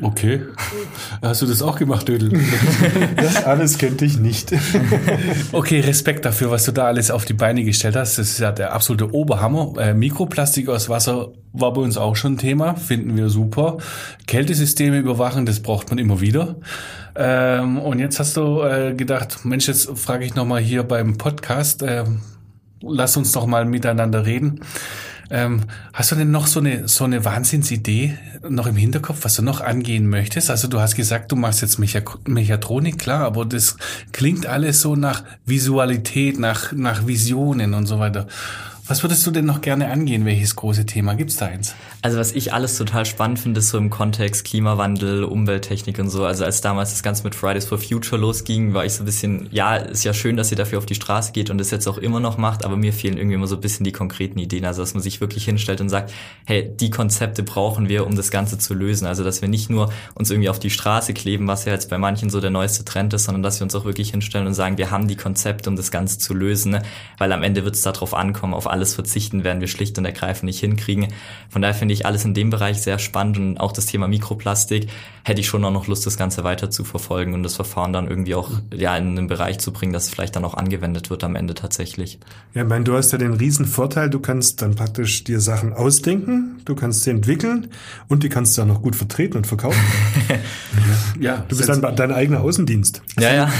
Okay. 0.00 0.42
Hast 1.22 1.40
du 1.40 1.46
das 1.46 1.62
auch 1.62 1.78
gemacht, 1.78 2.06
Dödel? 2.08 2.38
Das 3.16 3.44
alles 3.44 3.78
könnte 3.78 4.04
ich 4.04 4.18
nicht. 4.18 4.52
Okay, 5.52 5.80
Respekt 5.80 6.24
dafür, 6.24 6.50
was 6.50 6.64
du 6.64 6.72
da 6.72 6.86
alles 6.86 7.10
auf 7.10 7.24
die 7.24 7.32
Beine 7.32 7.64
gestellt 7.64 7.96
hast. 7.96 8.18
Das 8.18 8.28
ist 8.28 8.40
ja 8.40 8.52
der 8.52 8.72
absolute 8.72 9.14
Oberhammer. 9.14 9.72
Äh, 9.78 9.94
Mikroplastik 9.94 10.68
aus 10.68 10.88
Wasser 10.88 11.28
war 11.52 11.72
bei 11.72 11.80
uns 11.80 11.96
auch 11.96 12.16
schon 12.16 12.34
ein 12.34 12.38
Thema, 12.38 12.74
finden 12.74 13.16
wir 13.16 13.30
super. 13.30 13.78
Kältesysteme 14.26 14.98
überwachen, 14.98 15.46
das 15.46 15.60
braucht 15.60 15.88
man 15.88 15.98
immer 15.98 16.20
wieder. 16.20 16.56
Ähm, 17.14 17.78
und 17.78 17.98
jetzt 17.98 18.20
hast 18.20 18.36
du 18.36 18.62
äh, 18.62 18.94
gedacht, 18.94 19.44
Mensch, 19.44 19.68
jetzt 19.68 19.88
frage 19.98 20.24
ich 20.24 20.34
nochmal 20.34 20.60
hier 20.60 20.82
beim 20.82 21.16
Podcast, 21.16 21.82
äh, 21.82 22.04
lass 22.82 23.16
uns 23.16 23.32
doch 23.32 23.46
mal 23.46 23.64
miteinander 23.64 24.26
reden. 24.26 24.60
Ähm, 25.30 25.62
hast 25.92 26.12
du 26.12 26.16
denn 26.16 26.30
noch 26.30 26.46
so 26.46 26.60
eine, 26.60 26.88
so 26.88 27.04
eine 27.04 27.24
Wahnsinnsidee 27.24 28.16
noch 28.48 28.66
im 28.66 28.76
Hinterkopf, 28.76 29.24
was 29.24 29.34
du 29.34 29.42
noch 29.42 29.60
angehen 29.60 30.08
möchtest? 30.08 30.50
Also 30.50 30.68
du 30.68 30.80
hast 30.80 30.94
gesagt, 30.94 31.32
du 31.32 31.36
machst 31.36 31.62
jetzt 31.62 31.78
Mechatronik, 31.78 32.98
klar, 32.98 33.24
aber 33.24 33.44
das 33.44 33.76
klingt 34.12 34.46
alles 34.46 34.80
so 34.80 34.96
nach 34.96 35.24
Visualität, 35.44 36.38
nach, 36.38 36.72
nach 36.72 37.06
Visionen 37.06 37.74
und 37.74 37.86
so 37.86 37.98
weiter. 37.98 38.26
Was 38.88 39.02
würdest 39.02 39.26
du 39.26 39.32
denn 39.32 39.46
noch 39.46 39.62
gerne 39.62 39.90
angehen? 39.90 40.24
Welches 40.26 40.54
große 40.54 40.86
Thema 40.86 41.14
gibt's 41.14 41.34
da 41.34 41.46
eins? 41.46 41.74
Also 42.02 42.18
was 42.18 42.30
ich 42.30 42.52
alles 42.52 42.78
total 42.78 43.04
spannend 43.04 43.40
finde, 43.40 43.58
ist 43.58 43.70
so 43.70 43.78
im 43.78 43.90
Kontext 43.90 44.44
Klimawandel, 44.44 45.24
Umwelttechnik 45.24 45.98
und 45.98 46.08
so. 46.08 46.24
Also 46.24 46.44
als 46.44 46.60
damals 46.60 46.90
das 46.90 47.02
Ganze 47.02 47.24
mit 47.24 47.34
Fridays 47.34 47.64
for 47.64 47.78
Future 47.78 48.20
losging, 48.20 48.74
war 48.74 48.84
ich 48.84 48.92
so 48.92 49.02
ein 49.02 49.06
bisschen, 49.06 49.48
ja, 49.50 49.74
ist 49.74 50.04
ja 50.04 50.14
schön, 50.14 50.36
dass 50.36 50.52
ihr 50.52 50.56
dafür 50.56 50.78
auf 50.78 50.86
die 50.86 50.94
Straße 50.94 51.32
geht 51.32 51.50
und 51.50 51.58
das 51.58 51.72
jetzt 51.72 51.88
auch 51.88 51.98
immer 51.98 52.20
noch 52.20 52.38
macht, 52.38 52.64
aber 52.64 52.76
mir 52.76 52.92
fehlen 52.92 53.18
irgendwie 53.18 53.34
immer 53.34 53.48
so 53.48 53.56
ein 53.56 53.60
bisschen 53.60 53.82
die 53.82 53.90
konkreten 53.90 54.38
Ideen. 54.38 54.64
Also 54.64 54.82
dass 54.82 54.94
man 54.94 55.02
sich 55.02 55.20
wirklich 55.20 55.44
hinstellt 55.44 55.80
und 55.80 55.88
sagt, 55.88 56.12
hey, 56.44 56.70
die 56.72 56.90
Konzepte 56.90 57.42
brauchen 57.42 57.88
wir, 57.88 58.06
um 58.06 58.14
das 58.14 58.30
Ganze 58.30 58.56
zu 58.56 58.72
lösen. 58.72 59.06
Also 59.08 59.24
dass 59.24 59.42
wir 59.42 59.48
nicht 59.48 59.68
nur 59.68 59.92
uns 60.14 60.30
irgendwie 60.30 60.48
auf 60.48 60.60
die 60.60 60.70
Straße 60.70 61.12
kleben, 61.12 61.48
was 61.48 61.64
ja 61.64 61.72
jetzt 61.72 61.90
bei 61.90 61.98
manchen 61.98 62.30
so 62.30 62.40
der 62.40 62.50
neueste 62.50 62.84
Trend 62.84 63.12
ist, 63.14 63.24
sondern 63.24 63.42
dass 63.42 63.58
wir 63.58 63.64
uns 63.64 63.74
auch 63.74 63.84
wirklich 63.84 64.12
hinstellen 64.12 64.46
und 64.46 64.54
sagen, 64.54 64.78
wir 64.78 64.92
haben 64.92 65.08
die 65.08 65.16
Konzepte, 65.16 65.68
um 65.70 65.74
das 65.74 65.90
Ganze 65.90 66.20
zu 66.20 66.34
lösen, 66.34 66.70
ne? 66.70 66.82
weil 67.18 67.32
am 67.32 67.42
Ende 67.42 67.64
wird 67.64 67.74
es 67.74 67.82
darauf 67.82 68.14
ankommen, 68.14 68.54
auf 68.54 68.75
alles 68.76 68.94
verzichten 68.94 69.42
werden 69.42 69.60
wir 69.60 69.68
schlicht 69.68 69.96
und 69.96 70.04
ergreifend 70.04 70.44
nicht 70.44 70.60
hinkriegen. 70.60 71.08
Von 71.48 71.62
daher 71.62 71.74
finde 71.74 71.94
ich 71.94 72.04
alles 72.04 72.26
in 72.26 72.34
dem 72.34 72.50
Bereich 72.50 72.82
sehr 72.82 72.98
spannend 72.98 73.38
und 73.38 73.56
auch 73.58 73.72
das 73.72 73.86
Thema 73.86 74.06
Mikroplastik 74.06 74.88
hätte 75.24 75.40
ich 75.40 75.48
schon 75.48 75.64
auch 75.64 75.72
noch 75.72 75.86
Lust, 75.86 76.06
das 76.06 76.18
Ganze 76.18 76.44
weiter 76.44 76.70
zu 76.70 76.84
verfolgen 76.84 77.32
und 77.32 77.42
das 77.42 77.56
Verfahren 77.56 77.92
dann 77.92 78.06
irgendwie 78.06 78.34
auch 78.34 78.50
ja 78.72 78.96
in 78.96 79.18
einen 79.18 79.26
Bereich 79.28 79.58
zu 79.58 79.72
bringen, 79.72 79.92
dass 79.92 80.04
es 80.04 80.10
vielleicht 80.10 80.36
dann 80.36 80.44
auch 80.44 80.54
angewendet 80.54 81.08
wird 81.10 81.24
am 81.24 81.34
Ende 81.34 81.54
tatsächlich. 81.54 82.20
Ja, 82.54 82.62
ich 82.62 82.68
meine, 82.68 82.84
du 82.84 82.94
hast 82.94 83.12
ja 83.12 83.18
den 83.18 83.32
riesen 83.32 83.64
Vorteil, 83.64 84.10
du 84.10 84.20
kannst 84.20 84.60
dann 84.60 84.74
praktisch 84.74 85.24
dir 85.24 85.40
Sachen 85.40 85.72
ausdenken, 85.72 86.60
du 86.64 86.74
kannst 86.74 87.04
sie 87.04 87.10
entwickeln 87.10 87.68
und 88.08 88.22
die 88.22 88.28
kannst 88.28 88.56
du 88.56 88.60
dann 88.60 88.68
noch 88.68 88.82
gut 88.82 88.94
vertreten 88.94 89.38
und 89.38 89.46
verkaufen. 89.46 89.80
Ja, 91.20 91.44
Du 91.48 91.56
bist 91.56 91.68
dann 91.68 91.80
dein 91.96 92.12
eigener 92.12 92.40
Außendienst. 92.40 93.02
Ja, 93.18 93.32
ja. 93.32 93.52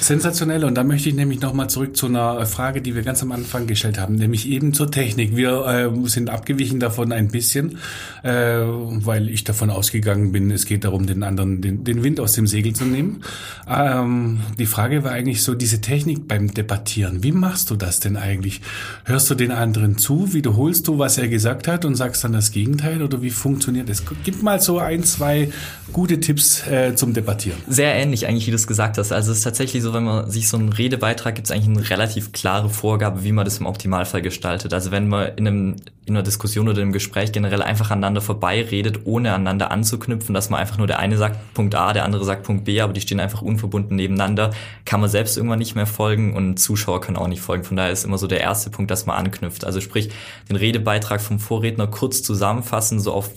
Sensationell. 0.00 0.64
Und 0.64 0.74
da 0.74 0.84
möchte 0.84 1.08
ich 1.08 1.14
nämlich 1.14 1.40
nochmal 1.40 1.68
zurück 1.68 1.96
zu 1.96 2.06
einer 2.06 2.44
Frage, 2.46 2.80
die 2.80 2.94
wir 2.94 3.02
ganz 3.02 3.22
am 3.22 3.32
Anfang 3.32 3.66
gestellt 3.66 3.98
haben, 3.98 4.14
nämlich 4.14 4.35
eben 4.44 4.74
zur 4.74 4.90
Technik. 4.90 5.34
Wir 5.34 5.64
äh, 5.66 6.08
sind 6.08 6.28
abgewichen 6.28 6.80
davon 6.80 7.12
ein 7.12 7.28
bisschen, 7.28 7.78
äh, 8.22 8.30
weil 8.30 9.30
ich 9.30 9.44
davon 9.44 9.70
ausgegangen 9.70 10.32
bin, 10.32 10.50
es 10.50 10.66
geht 10.66 10.84
darum, 10.84 11.06
den 11.06 11.22
anderen 11.22 11.62
den, 11.62 11.84
den 11.84 12.02
Wind 12.02 12.20
aus 12.20 12.32
dem 12.32 12.46
Segel 12.46 12.74
zu 12.74 12.84
nehmen. 12.84 13.22
Ähm, 13.66 14.40
die 14.58 14.66
Frage 14.66 15.04
war 15.04 15.12
eigentlich 15.12 15.42
so, 15.42 15.54
diese 15.54 15.80
Technik 15.80 16.28
beim 16.28 16.52
Debattieren. 16.52 17.22
Wie 17.22 17.32
machst 17.32 17.70
du 17.70 17.76
das 17.76 18.00
denn 18.00 18.18
eigentlich? 18.18 18.60
Hörst 19.04 19.30
du 19.30 19.34
den 19.34 19.52
anderen 19.52 19.96
zu? 19.96 20.34
Wiederholst 20.34 20.88
du, 20.88 20.98
was 20.98 21.16
er 21.16 21.28
gesagt 21.28 21.68
hat 21.68 21.84
und 21.84 21.94
sagst 21.94 22.24
dann 22.24 22.32
das 22.32 22.50
Gegenteil? 22.50 23.02
Oder 23.02 23.22
wie 23.22 23.30
funktioniert 23.30 23.88
das? 23.88 24.02
Gib 24.24 24.42
mal 24.42 24.60
so 24.60 24.78
ein, 24.78 25.04
zwei 25.04 25.50
gute 25.92 26.20
Tipps 26.20 26.66
äh, 26.66 26.94
zum 26.94 27.14
Debattieren. 27.14 27.58
Sehr 27.68 27.94
ähnlich 27.94 28.26
eigentlich, 28.26 28.46
wie 28.46 28.50
du 28.50 28.56
es 28.56 28.66
gesagt 28.66 28.98
hast. 28.98 29.12
Also 29.12 29.32
es 29.32 29.38
ist 29.38 29.44
tatsächlich 29.44 29.82
so, 29.82 29.94
wenn 29.94 30.04
man 30.04 30.30
sich 30.30 30.48
so 30.48 30.56
einen 30.56 30.70
Redebeitrag 30.70 31.34
gibt 31.34 31.46
es 31.46 31.52
eigentlich 31.52 31.76
eine 31.76 31.90
relativ 31.90 32.32
klare 32.32 32.68
Vorgabe, 32.68 33.24
wie 33.24 33.32
man 33.32 33.44
das 33.44 33.58
im 33.58 33.66
Optimalfall 33.66 34.22
gestaltet. 34.26 34.74
Also 34.74 34.90
wenn 34.90 35.08
man 35.08 35.28
in, 35.36 35.46
einem, 35.46 35.76
in 36.04 36.14
einer 36.14 36.22
Diskussion 36.22 36.68
oder 36.68 36.82
einem 36.82 36.92
Gespräch 36.92 37.32
generell 37.32 37.62
einfach 37.62 37.90
aneinander 37.90 38.20
vorbeiredet, 38.20 39.00
ohne 39.04 39.32
aneinander 39.32 39.70
anzuknüpfen, 39.70 40.34
dass 40.34 40.50
man 40.50 40.60
einfach 40.60 40.78
nur 40.78 40.86
der 40.86 40.98
eine 40.98 41.16
sagt 41.16 41.54
Punkt 41.54 41.74
A, 41.74 41.92
der 41.92 42.04
andere 42.04 42.24
sagt 42.24 42.42
Punkt 42.42 42.64
B, 42.64 42.80
aber 42.80 42.92
die 42.92 43.00
stehen 43.00 43.20
einfach 43.20 43.42
unverbunden 43.42 43.96
nebeneinander, 43.96 44.50
kann 44.84 45.00
man 45.00 45.08
selbst 45.08 45.36
irgendwann 45.36 45.58
nicht 45.60 45.74
mehr 45.74 45.86
folgen 45.86 46.34
und 46.34 46.58
Zuschauer 46.58 47.00
können 47.00 47.16
auch 47.16 47.28
nicht 47.28 47.40
folgen. 47.40 47.64
Von 47.64 47.76
daher 47.76 47.92
ist 47.92 48.04
immer 48.04 48.18
so 48.18 48.26
der 48.26 48.40
erste 48.40 48.70
Punkt, 48.70 48.90
dass 48.90 49.06
man 49.06 49.16
anknüpft. 49.16 49.64
Also 49.64 49.80
sprich, 49.80 50.10
den 50.48 50.56
Redebeitrag 50.56 51.20
vom 51.20 51.38
Vorredner 51.38 51.86
kurz 51.86 52.22
zusammenfassen, 52.22 53.00
so 53.00 53.12
auf 53.12 53.30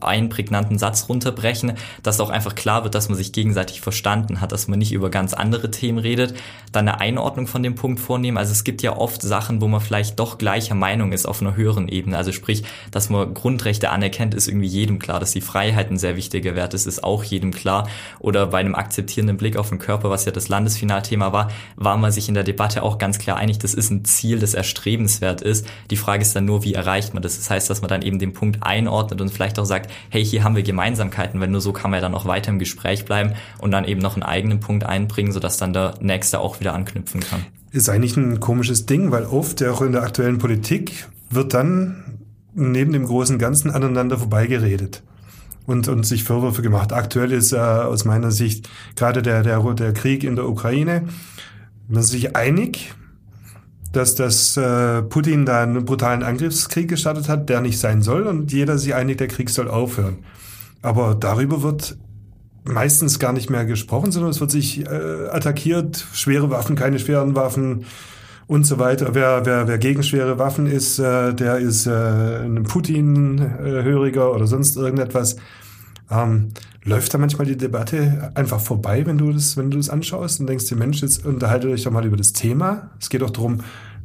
einen 0.00 0.28
prägnanten 0.28 0.78
Satz 0.78 1.08
runterbrechen, 1.08 1.74
dass 2.02 2.20
auch 2.20 2.30
einfach 2.30 2.54
klar 2.54 2.84
wird, 2.84 2.94
dass 2.94 3.08
man 3.08 3.18
sich 3.18 3.32
gegenseitig 3.32 3.80
verstanden 3.80 4.40
hat, 4.40 4.52
dass 4.52 4.68
man 4.68 4.78
nicht 4.78 4.92
über 4.92 5.10
ganz 5.10 5.34
andere 5.34 5.70
Themen 5.70 5.98
redet, 5.98 6.34
dann 6.72 6.88
eine 6.88 7.00
Einordnung 7.00 7.46
von 7.46 7.62
dem 7.62 7.74
Punkt 7.74 8.00
vornehmen. 8.00 8.38
Also 8.38 8.52
es 8.52 8.64
gibt 8.64 8.82
ja 8.82 8.96
oft 8.96 9.22
Sachen, 9.22 9.60
wo 9.60 9.68
man 9.68 9.80
vielleicht 9.80 10.18
doch 10.18 10.27
gleicher 10.36 10.74
Meinung 10.74 11.12
ist 11.12 11.26
auf 11.26 11.40
einer 11.40 11.56
höheren 11.56 11.88
Ebene. 11.88 12.18
Also 12.18 12.32
sprich, 12.32 12.64
dass 12.90 13.08
man 13.08 13.32
Grundrechte 13.32 13.88
anerkennt, 13.88 14.34
ist 14.34 14.48
irgendwie 14.48 14.66
jedem 14.66 14.98
klar, 14.98 15.20
dass 15.20 15.32
die 15.32 15.40
Freiheit 15.40 15.90
ein 15.90 15.96
sehr 15.96 16.16
wichtiger 16.16 16.54
Wert 16.54 16.74
ist, 16.74 16.86
ist 16.86 17.02
auch 17.02 17.24
jedem 17.24 17.52
klar. 17.52 17.88
Oder 18.18 18.48
bei 18.48 18.58
einem 18.58 18.74
akzeptierenden 18.74 19.36
Blick 19.38 19.56
auf 19.56 19.70
den 19.70 19.78
Körper, 19.78 20.10
was 20.10 20.26
ja 20.26 20.32
das 20.32 20.48
Landesfinalthema 20.48 21.32
war, 21.32 21.50
war 21.76 21.96
man 21.96 22.12
sich 22.12 22.28
in 22.28 22.34
der 22.34 22.44
Debatte 22.44 22.82
auch 22.82 22.98
ganz 22.98 23.18
klar 23.18 23.38
einig, 23.38 23.58
das 23.58 23.72
ist 23.72 23.90
ein 23.90 24.04
Ziel, 24.04 24.38
das 24.38 24.54
erstrebenswert 24.54 25.40
ist. 25.40 25.66
Die 25.90 25.96
Frage 25.96 26.22
ist 26.22 26.36
dann 26.36 26.44
nur, 26.44 26.64
wie 26.64 26.74
erreicht 26.74 27.14
man 27.14 27.22
das? 27.22 27.36
Das 27.36 27.48
heißt, 27.48 27.70
dass 27.70 27.80
man 27.80 27.88
dann 27.88 28.02
eben 28.02 28.18
den 28.18 28.32
Punkt 28.32 28.62
einordnet 28.62 29.20
und 29.20 29.30
vielleicht 29.30 29.58
auch 29.58 29.64
sagt, 29.64 29.90
hey, 30.10 30.24
hier 30.24 30.44
haben 30.44 30.56
wir 30.56 30.62
Gemeinsamkeiten, 30.62 31.40
weil 31.40 31.48
nur 31.48 31.60
so 31.60 31.72
kann 31.72 31.90
man 31.90 31.98
ja 31.98 32.02
dann 32.02 32.14
auch 32.14 32.26
weiter 32.26 32.50
im 32.50 32.58
Gespräch 32.58 33.04
bleiben 33.04 33.34
und 33.58 33.70
dann 33.70 33.84
eben 33.84 34.00
noch 34.00 34.14
einen 34.14 34.24
eigenen 34.24 34.60
Punkt 34.60 34.84
einbringen, 34.84 35.32
sodass 35.32 35.56
dann 35.56 35.72
der 35.72 35.94
Nächste 36.00 36.40
auch 36.40 36.60
wieder 36.60 36.74
anknüpfen 36.74 37.20
kann. 37.20 37.46
Ist 37.70 37.88
eigentlich 37.88 38.16
ein 38.16 38.40
komisches 38.40 38.86
Ding, 38.86 39.10
weil 39.10 39.24
oft 39.24 39.60
ja 39.60 39.72
auch 39.72 39.82
in 39.82 39.92
der 39.92 40.02
aktuellen 40.02 40.38
Politik 40.38 41.06
wird 41.30 41.52
dann 41.54 42.04
neben 42.54 42.92
dem 42.92 43.04
großen 43.04 43.38
Ganzen 43.38 43.70
aneinander 43.70 44.18
vorbeigeredet 44.18 45.02
und, 45.66 45.86
und 45.88 46.06
sich 46.06 46.24
Vorwürfe 46.24 46.62
gemacht. 46.62 46.92
Aktuell 46.92 47.30
ist 47.30 47.52
äh, 47.52 47.58
aus 47.58 48.04
meiner 48.04 48.30
Sicht 48.30 48.70
gerade 48.96 49.20
der, 49.20 49.42
der, 49.42 49.60
der 49.74 49.92
Krieg 49.92 50.24
in 50.24 50.34
der 50.34 50.48
Ukraine. 50.48 51.08
Man 51.88 52.00
ist 52.00 52.08
sich 52.08 52.34
einig, 52.34 52.94
dass 53.92 54.14
das 54.14 54.56
äh, 54.56 55.02
Putin 55.02 55.44
da 55.44 55.62
einen 55.62 55.84
brutalen 55.84 56.22
Angriffskrieg 56.22 56.88
gestartet 56.88 57.28
hat, 57.28 57.48
der 57.48 57.60
nicht 57.60 57.78
sein 57.78 58.02
soll 58.02 58.26
und 58.26 58.52
jeder 58.52 58.78
sich 58.78 58.94
einig, 58.94 59.18
der 59.18 59.28
Krieg 59.28 59.50
soll 59.50 59.68
aufhören. 59.68 60.18
Aber 60.80 61.14
darüber 61.14 61.62
wird 61.62 61.98
meistens 62.68 63.18
gar 63.18 63.32
nicht 63.32 63.50
mehr 63.50 63.64
gesprochen, 63.64 64.12
sondern 64.12 64.30
es 64.30 64.40
wird 64.40 64.50
sich 64.50 64.86
äh, 64.86 65.28
attackiert, 65.30 66.06
schwere 66.12 66.50
Waffen, 66.50 66.76
keine 66.76 66.98
schweren 66.98 67.34
Waffen 67.34 67.84
und 68.46 68.66
so 68.66 68.78
weiter. 68.78 69.14
Wer, 69.14 69.44
wer, 69.44 69.68
wer 69.68 69.78
gegen 69.78 70.02
schwere 70.02 70.38
Waffen 70.38 70.66
ist, 70.66 70.98
äh, 70.98 71.34
der 71.34 71.58
ist 71.58 71.86
äh, 71.86 72.44
ein 72.44 72.62
Putin-Höriger 72.64 74.34
oder 74.34 74.46
sonst 74.46 74.76
irgendetwas. 74.76 75.36
Ähm, 76.10 76.48
läuft 76.84 77.12
da 77.12 77.18
manchmal 77.18 77.46
die 77.46 77.56
Debatte 77.56 78.32
einfach 78.34 78.60
vorbei, 78.60 79.04
wenn 79.04 79.18
du 79.18 79.32
das, 79.32 79.56
wenn 79.56 79.70
du 79.70 79.76
das 79.76 79.90
anschaust 79.90 80.40
und 80.40 80.48
denkst 80.48 80.66
dir, 80.66 80.76
Mensch, 80.76 81.02
jetzt 81.02 81.26
unterhalte 81.26 81.68
euch 81.68 81.82
doch 81.82 81.90
mal 81.90 82.06
über 82.06 82.16
das 82.16 82.32
Thema. 82.32 82.90
Es 82.98 83.10
geht 83.10 83.20
doch 83.20 83.30
darum, 83.30 83.58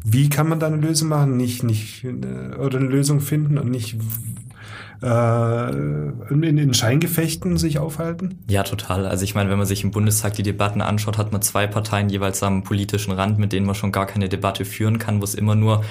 wie 0.03 0.27
kann 0.27 0.49
man 0.49 0.59
da 0.59 0.67
eine 0.67 0.77
Lösung 0.77 1.07
machen, 1.07 1.37
nicht, 1.37 1.63
nicht, 1.63 2.03
äh, 2.03 2.55
oder 2.57 2.79
eine 2.79 2.89
Lösung 2.89 3.21
finden 3.21 3.57
und 3.57 3.69
nicht, 3.69 3.97
äh, 5.03 5.69
in, 6.33 6.57
in 6.57 6.73
Scheingefechten 6.73 7.57
sich 7.57 7.79
aufhalten? 7.79 8.39
Ja, 8.49 8.63
total. 8.63 9.05
Also 9.05 9.23
ich 9.23 9.35
meine, 9.35 9.49
wenn 9.49 9.57
man 9.57 9.67
sich 9.67 9.83
im 9.83 9.91
Bundestag 9.91 10.33
die 10.35 10.43
Debatten 10.43 10.81
anschaut, 10.81 11.17
hat 11.17 11.31
man 11.31 11.41
zwei 11.41 11.67
Parteien 11.67 12.09
jeweils 12.09 12.41
am 12.43 12.63
politischen 12.63 13.11
Rand, 13.11 13.37
mit 13.37 13.51
denen 13.53 13.65
man 13.65 13.75
schon 13.75 13.91
gar 13.91 14.05
keine 14.05 14.29
Debatte 14.29 14.65
führen 14.65 14.99
kann, 14.99 15.19
wo 15.19 15.23
es 15.25 15.35
immer 15.35 15.55
nur 15.55 15.83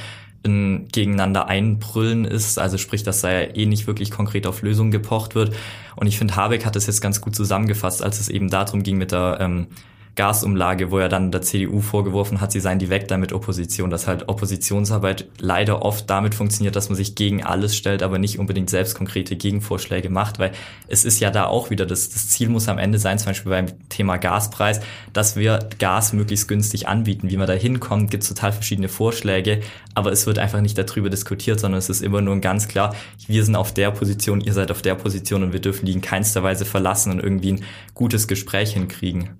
ein 0.44 0.88
gegeneinander 0.88 1.46
einbrüllen 1.46 2.24
ist, 2.24 2.58
also 2.58 2.76
sprich, 2.76 3.04
dass 3.04 3.20
da 3.20 3.30
ja 3.30 3.54
eh 3.54 3.66
nicht 3.66 3.86
wirklich 3.86 4.10
konkret 4.10 4.46
auf 4.46 4.62
Lösungen 4.62 4.90
gepocht 4.90 5.34
wird. 5.34 5.54
Und 5.94 6.06
ich 6.06 6.18
finde, 6.18 6.34
Habeck 6.34 6.66
hat 6.66 6.74
das 6.74 6.86
jetzt 6.86 7.00
ganz 7.00 7.20
gut 7.20 7.36
zusammengefasst, 7.36 8.02
als 8.02 8.18
es 8.18 8.28
eben 8.28 8.50
darum 8.50 8.82
ging 8.82 8.98
mit 8.98 9.12
der 9.12 9.38
ähm, 9.40 9.68
Gasumlage, 10.14 10.90
wo 10.90 10.98
er 10.98 11.08
dann 11.08 11.30
der 11.30 11.40
CDU 11.40 11.80
vorgeworfen 11.80 12.42
hat, 12.42 12.52
sie 12.52 12.60
seien 12.60 12.78
direkt 12.78 13.10
damit 13.10 13.32
Opposition, 13.32 13.88
dass 13.88 14.06
halt 14.06 14.28
Oppositionsarbeit 14.28 15.26
leider 15.38 15.82
oft 15.82 16.10
damit 16.10 16.34
funktioniert, 16.34 16.76
dass 16.76 16.90
man 16.90 16.96
sich 16.96 17.14
gegen 17.14 17.42
alles 17.42 17.74
stellt, 17.74 18.02
aber 18.02 18.18
nicht 18.18 18.38
unbedingt 18.38 18.68
selbst 18.68 18.94
konkrete 18.94 19.36
Gegenvorschläge 19.36 20.10
macht, 20.10 20.38
weil 20.38 20.52
es 20.86 21.06
ist 21.06 21.20
ja 21.20 21.30
da 21.30 21.46
auch 21.46 21.70
wieder, 21.70 21.86
das, 21.86 22.10
das 22.10 22.28
Ziel 22.28 22.50
muss 22.50 22.68
am 22.68 22.76
Ende 22.76 22.98
sein, 22.98 23.18
zum 23.18 23.28
Beispiel 23.28 23.50
beim 23.50 23.88
Thema 23.88 24.18
Gaspreis, 24.18 24.80
dass 25.14 25.36
wir 25.36 25.60
Gas 25.78 26.12
möglichst 26.12 26.46
günstig 26.46 26.88
anbieten. 26.88 27.30
Wie 27.30 27.38
man 27.38 27.46
da 27.46 27.54
hinkommt, 27.54 28.10
gibt 28.10 28.24
es 28.24 28.28
total 28.28 28.52
verschiedene 28.52 28.88
Vorschläge, 28.88 29.60
aber 29.94 30.12
es 30.12 30.26
wird 30.26 30.38
einfach 30.38 30.60
nicht 30.60 30.76
darüber 30.76 31.08
diskutiert, 31.08 31.58
sondern 31.58 31.78
es 31.78 31.88
ist 31.88 32.02
immer 32.02 32.20
nur 32.20 32.38
ganz 32.40 32.68
klar, 32.68 32.94
wir 33.26 33.44
sind 33.44 33.56
auf 33.56 33.72
der 33.72 33.90
Position, 33.90 34.42
ihr 34.42 34.52
seid 34.52 34.70
auf 34.70 34.82
der 34.82 34.94
Position 34.94 35.42
und 35.42 35.52
wir 35.54 35.60
dürfen 35.60 35.86
die 35.86 35.92
in 35.92 36.02
keinster 36.02 36.42
Weise 36.42 36.66
verlassen 36.66 37.12
und 37.12 37.20
irgendwie 37.20 37.52
ein 37.52 37.64
gutes 37.94 38.28
Gespräch 38.28 38.74
hinkriegen. 38.74 39.30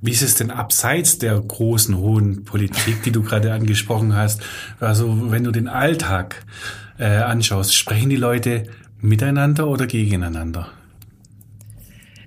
Wie 0.00 0.10
ist 0.10 0.22
es 0.22 0.34
denn 0.34 0.50
abseits 0.50 1.18
der 1.18 1.40
großen, 1.40 1.96
hohen 1.96 2.44
Politik, 2.44 3.02
die 3.02 3.12
du 3.12 3.22
gerade 3.22 3.52
angesprochen 3.52 4.14
hast? 4.14 4.42
Also 4.78 5.30
wenn 5.30 5.44
du 5.44 5.50
den 5.50 5.68
Alltag 5.68 6.44
äh, 6.98 7.06
anschaust, 7.06 7.74
sprechen 7.74 8.10
die 8.10 8.16
Leute 8.16 8.64
miteinander 9.00 9.66
oder 9.68 9.86
gegeneinander? 9.86 10.68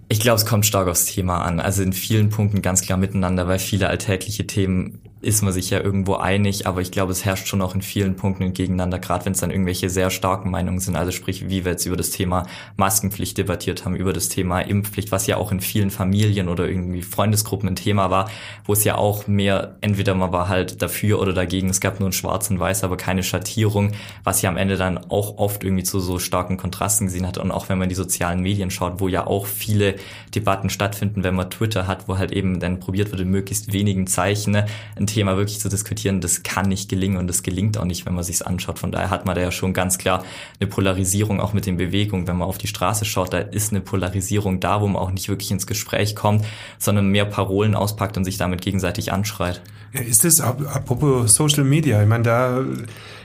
Ich 0.08 0.20
glaube, 0.20 0.38
es 0.38 0.46
kommt 0.48 0.66
stark 0.66 0.88
aufs 0.88 1.06
Thema 1.06 1.44
an. 1.44 1.60
Also 1.60 1.84
in 1.84 1.94
vielen 1.94 2.30
Punkten 2.30 2.64
ganz 2.64 2.82
klar 2.82 2.98
miteinander, 2.98 3.48
weil 3.48 3.60
viele 3.60 3.90
alltägliche 3.90 4.48
Themen 4.48 5.02
ist 5.22 5.42
man 5.42 5.52
sich 5.52 5.70
ja 5.70 5.82
irgendwo 5.82 6.16
einig, 6.16 6.66
aber 6.66 6.82
ich 6.82 6.92
glaube, 6.92 7.12
es 7.12 7.26
herrscht 7.26 7.48
schon 7.48 7.62
auch 7.62 7.76
in 7.76 7.82
vielen 7.82 8.16
Punkten 8.16 8.54
gegeneinander, 8.54 9.00
gerade 9.00 9.26
wenn 9.26 9.34
es 9.34 9.40
dann 9.40 9.52
irgendwelche 9.52 9.90
sehr 9.90 10.10
starken 10.12 10.50
Meinungen 10.50 10.80
sind. 10.80 10.96
Also 10.96 11.12
sprich, 11.12 11.50
wie 11.50 11.66
wir 11.66 11.74
jetzt 11.74 11.86
über 11.86 11.98
das 11.98 12.12
Thema 12.12 12.46
Maskenpflicht 12.78 13.38
debattiert 13.38 13.84
haben, 13.84 13.96
über 13.96 14.14
das 14.14 14.30
Thema 14.30 14.62
Impfpflicht, 14.62 15.12
was 15.12 15.28
ja 15.28 15.36
auch 15.36 15.52
in 15.52 15.60
vielen 15.60 15.92
Familien 15.92 16.48
oder 16.48 16.70
irgendwie 16.70 17.02
Freundesgruppen 17.02 17.68
ein 17.68 17.76
Thema 17.76 18.10
war, 18.10 18.30
wo 18.64 18.72
es 18.74 18.86
ja 18.86 18.96
auch 18.96 19.28
mehr, 19.28 19.76
entweder 19.82 20.16
man 20.16 20.32
war 20.32 20.48
halt 20.48 20.82
dafür 20.82 21.20
oder 21.20 21.34
dagegen, 21.34 21.70
es 21.70 21.82
gab 21.82 22.00
nur 22.00 22.08
ein 22.08 22.14
Schwarz 22.14 22.50
und 22.50 22.60
Weiß, 22.60 22.86
aber 22.86 22.96
keine 22.96 23.24
Schattierung, 23.24 23.92
was 24.24 24.42
ja 24.42 24.50
am 24.50 24.58
Ende 24.58 24.78
dann 24.78 24.98
auch 25.10 25.38
oft 25.38 25.66
irgendwie 25.66 25.84
zu 25.84 26.00
so 26.00 26.20
starken 26.20 26.56
Kontrasten 26.56 27.08
gesehen 27.08 27.28
hat. 27.28 27.38
Und 27.38 27.52
auch 27.52 27.68
wenn 27.68 27.78
man 27.78 27.90
die 27.90 27.96
sozialen 27.96 28.42
Medien 28.42 28.72
schaut, 28.72 29.02
wo 29.02 29.10
ja 29.10 29.28
auch 29.28 29.48
viele 29.48 29.96
Debatten 30.34 30.70
stattfinden, 30.70 31.24
wenn 31.24 31.36
man 31.36 31.50
Twitter 31.50 31.88
hat, 31.88 32.08
wo 32.08 32.18
halt 32.18 32.32
eben 32.32 32.62
dann 32.62 32.80
probiert 32.80 33.12
wird, 33.12 33.22
in 33.22 33.30
möglichst 33.30 33.74
wenigen 33.74 34.08
Zeichen 34.08 34.56
ein 34.56 35.09
Thema 35.10 35.38
wirklich 35.38 35.60
zu 35.60 35.70
diskutieren, 35.70 36.22
das 36.22 36.44
kann 36.44 36.68
nicht 36.68 36.90
gelingen 36.90 37.18
und 37.18 37.28
das 37.28 37.44
gelingt 37.44 37.78
auch 37.78 37.86
nicht, 37.86 38.06
wenn 38.06 38.16
man 38.16 38.24
sich's 38.24 38.42
anschaut. 38.42 38.80
Von 38.80 38.92
daher 38.92 39.10
hat 39.10 39.26
man 39.26 39.36
da 39.36 39.42
ja 39.42 39.52
schon 39.52 39.74
ganz 39.74 39.98
klar 39.98 40.24
eine 40.60 40.70
Polarisierung 40.70 41.40
auch 41.40 41.54
mit 41.54 41.66
den 41.66 41.78
Bewegungen. 41.78 42.28
Wenn 42.28 42.38
man 42.38 42.48
auf 42.48 42.58
die 42.58 42.68
Straße 42.68 43.06
schaut, 43.06 43.34
da 43.34 43.40
ist 43.40 43.72
eine 43.72 43.82
Polarisierung 43.82 44.60
da, 44.60 44.82
wo 44.82 44.88
man 44.88 45.02
auch 45.02 45.12
nicht 45.12 45.30
wirklich 45.30 45.52
ins 45.52 45.68
Gespräch 45.68 46.16
kommt, 46.16 46.46
sondern 46.78 47.10
mehr 47.10 47.26
Parolen 47.26 47.76
auspackt 47.76 48.18
und 48.18 48.24
sich 48.24 48.38
damit 48.38 48.62
gegenseitig 48.62 49.12
anschreit. 49.12 49.62
Ist 49.92 50.24
es, 50.24 50.40
apropos 50.40 51.34
Social 51.34 51.64
Media, 51.64 52.02
ich 52.02 52.08
meine, 52.08 52.24
da 52.24 52.64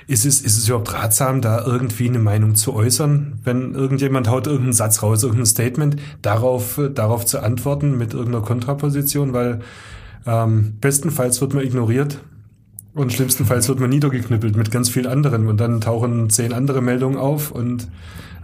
ist 0.07 0.25
es, 0.27 0.41
ist 0.41 0.59
es 0.59 0.69
überhaupt 0.69 0.93
ratsam, 0.93 1.41
da 1.41 1.65
irgendwie 1.65 2.09
eine 2.09 2.19
Meinung 2.19 2.55
zu 2.55 2.75
äußern, 2.75 3.41
wenn 3.45 3.75
irgendjemand 3.75 4.29
haut 4.29 4.47
irgendeinen 4.47 4.73
Satz 4.73 5.03
raus, 5.03 5.23
irgendein 5.23 5.47
Statement, 5.47 5.97
darauf, 6.23 6.81
darauf 6.95 7.25
zu 7.25 7.41
antworten 7.41 7.97
mit 7.97 8.13
irgendeiner 8.15 8.45
Kontraposition, 8.45 9.33
weil 9.33 9.61
ähm, 10.27 10.75
bestenfalls 10.81 11.41
wird 11.41 11.55
man 11.55 11.65
ignoriert 11.65 12.21
Und 12.95 13.13
schlimmstenfalls 13.13 13.69
wird 13.69 13.81
man 13.81 13.91
niedergeknüppelt 13.91 14.57
mit 14.57 14.71
ganz 14.71 14.89
vielen 14.89 15.07
anderen 15.07 15.49
und 15.49 15.59
dann 15.59 15.81
tauchen 15.81 16.31
zehn 16.31 16.53
andere 16.53 16.81
Meldungen 16.81 17.19
auf 17.19 17.51
und 17.51 17.89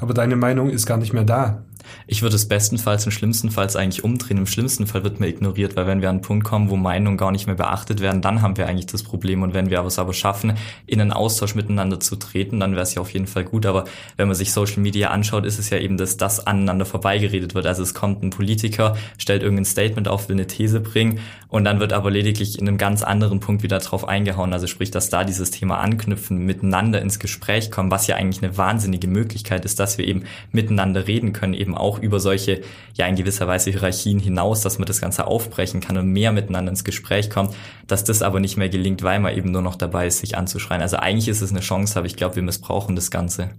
aber 0.00 0.14
deine 0.14 0.34
Meinung 0.34 0.70
ist 0.70 0.86
gar 0.86 0.96
nicht 0.96 1.12
mehr 1.12 1.24
da. 1.24 1.62
Ich 2.07 2.22
würde 2.22 2.37
es 2.37 2.48
bestenfalls 2.48 3.05
und 3.07 3.12
schlimmstenfalls 3.12 3.76
eigentlich 3.76 4.05
umdrehen. 4.05 4.38
Im 4.38 4.46
schlimmsten 4.46 4.87
Fall 4.87 5.05
wird 5.05 5.20
man 5.20 5.29
ignoriert, 5.29 5.76
weil 5.76 5.87
wenn 5.87 6.03
wir 6.03 6.09
an 6.09 6.16
einen 6.16 6.22
Punkt 6.22 6.44
kommen, 6.44 6.70
wo 6.70 6.76
Meinungen 6.76 7.16
gar 7.16 7.33
nicht 7.33 7.46
mehr 7.46 7.57
beachtet 7.57 8.00
werden, 8.00 8.22
dann 8.22 8.42
haben 8.42 8.57
wir 8.57 8.66
eigentlich 8.66 8.87
das 8.87 9.03
Problem. 9.03 9.42
Und 9.42 9.55
wenn 9.55 9.70
wir 9.70 9.81
es 9.85 9.98
aber 9.98 10.12
schaffen, 10.12 10.55
in 10.87 11.00
einen 11.00 11.12
Austausch 11.12 11.55
miteinander 11.55 12.00
zu 12.00 12.16
treten, 12.16 12.61
dann 12.61 12.72
wäre 12.72 12.83
es 12.83 12.94
ja 12.94 13.00
auf 13.00 13.12
jeden 13.12 13.26
Fall 13.26 13.44
gut. 13.44 13.66
Aber 13.66 13.85
wenn 14.16 14.29
man 14.29 14.35
sich 14.35 14.53
Social 14.53 14.81
Media 14.81 15.11
anschaut, 15.11 15.44
ist 15.44 15.59
es 15.59 15.70
ja 15.70 15.79
eben, 15.79 15.96
dass 15.96 16.16
das 16.16 16.46
aneinander 16.46 16.85
vorbeigeredet 16.85 17.55
wird. 17.55 17.66
Also 17.66 17.83
es 17.83 17.94
kommt 17.94 18.22
ein 18.22 18.31
Politiker, 18.31 18.96
stellt 19.18 19.42
irgendein 19.42 19.64
Statement 19.64 20.09
auf, 20.09 20.29
will 20.29 20.37
eine 20.37 20.46
These 20.46 20.81
bringen 20.81 21.20
und 21.48 21.64
dann 21.64 21.81
wird 21.81 21.92
aber 21.92 22.11
lediglich 22.11 22.59
in 22.59 22.68
einem 22.68 22.79
ganz 22.79 23.03
anderen 23.03 23.40
Punkt 23.40 23.62
wieder 23.62 23.79
drauf 23.79 24.07
eingehauen. 24.07 24.53
Also 24.53 24.66
sprich, 24.66 24.90
dass 24.90 25.11
da 25.11 25.24
dieses 25.24 25.50
Thema 25.50 25.79
anknüpfen, 25.79 26.38
miteinander 26.38 27.03
ins 27.03 27.18
Gespräch 27.18 27.70
kommen, 27.70 27.90
was 27.90 28.07
ja 28.07 28.16
eigentlich 28.16 28.42
eine 28.42 28.57
wahnsinnige 28.57 29.09
Möglichkeit 29.09 29.64
ist, 29.64 29.81
dass 29.81 29.98
wir 29.98 30.07
eben 30.07 30.24
miteinander 30.53 31.07
reden 31.07 31.33
können, 31.33 31.55
eben 31.55 31.76
auch 31.80 31.98
über 31.98 32.20
solche, 32.20 32.60
ja 32.94 33.06
in 33.06 33.16
gewisser 33.16 33.46
Weise 33.46 33.70
Hierarchien 33.70 34.18
hinaus, 34.18 34.60
dass 34.60 34.78
man 34.78 34.86
das 34.86 35.00
Ganze 35.00 35.26
aufbrechen 35.26 35.80
kann 35.80 35.96
und 35.96 36.06
mehr 36.08 36.32
miteinander 36.32 36.70
ins 36.70 36.84
Gespräch 36.84 37.30
kommt, 37.30 37.54
dass 37.86 38.04
das 38.04 38.22
aber 38.22 38.40
nicht 38.40 38.56
mehr 38.56 38.68
gelingt, 38.68 39.02
weil 39.02 39.18
man 39.18 39.36
eben 39.36 39.50
nur 39.50 39.62
noch 39.62 39.76
dabei 39.76 40.06
ist, 40.06 40.18
sich 40.18 40.36
anzuschreien. 40.36 40.82
Also 40.82 40.96
eigentlich 40.96 41.28
ist 41.28 41.40
es 41.40 41.50
eine 41.50 41.60
Chance, 41.60 41.98
aber 41.98 42.06
ich 42.06 42.16
glaube, 42.16 42.36
wir 42.36 42.42
missbrauchen 42.42 42.94
das 42.94 43.10
Ganze. 43.10 43.50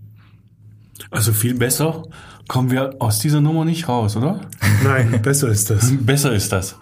Also 1.10 1.34
viel 1.34 1.56
besser 1.56 2.04
kommen 2.48 2.70
wir 2.70 2.96
aus 3.00 3.20
dieser 3.20 3.42
Nummer 3.42 3.66
nicht 3.66 3.88
raus, 3.88 4.16
oder? 4.16 4.42
Nein, 4.84 5.22
besser 5.22 5.50
ist 5.50 5.70
das. 5.70 5.92
Besser 6.02 6.34
ist 6.34 6.52
das. 6.52 6.76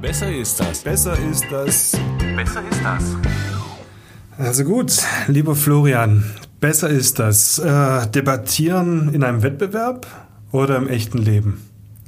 Besser 0.00 0.34
ist 0.34 0.58
das. 0.58 0.80
Besser 0.80 1.18
ist 1.30 1.44
das. 1.50 1.96
Besser 2.36 2.62
ist 2.70 2.84
das. 2.84 3.16
Also 4.38 4.64
gut, 4.64 4.92
lieber 5.26 5.54
Florian, 5.54 6.24
besser 6.60 6.88
ist 6.88 7.18
das. 7.18 7.58
Äh, 7.58 8.06
debattieren 8.08 9.12
in 9.12 9.22
einem 9.22 9.42
Wettbewerb 9.42 10.06
oder 10.52 10.76
im 10.76 10.88
echten 10.88 11.18
Leben? 11.18 11.62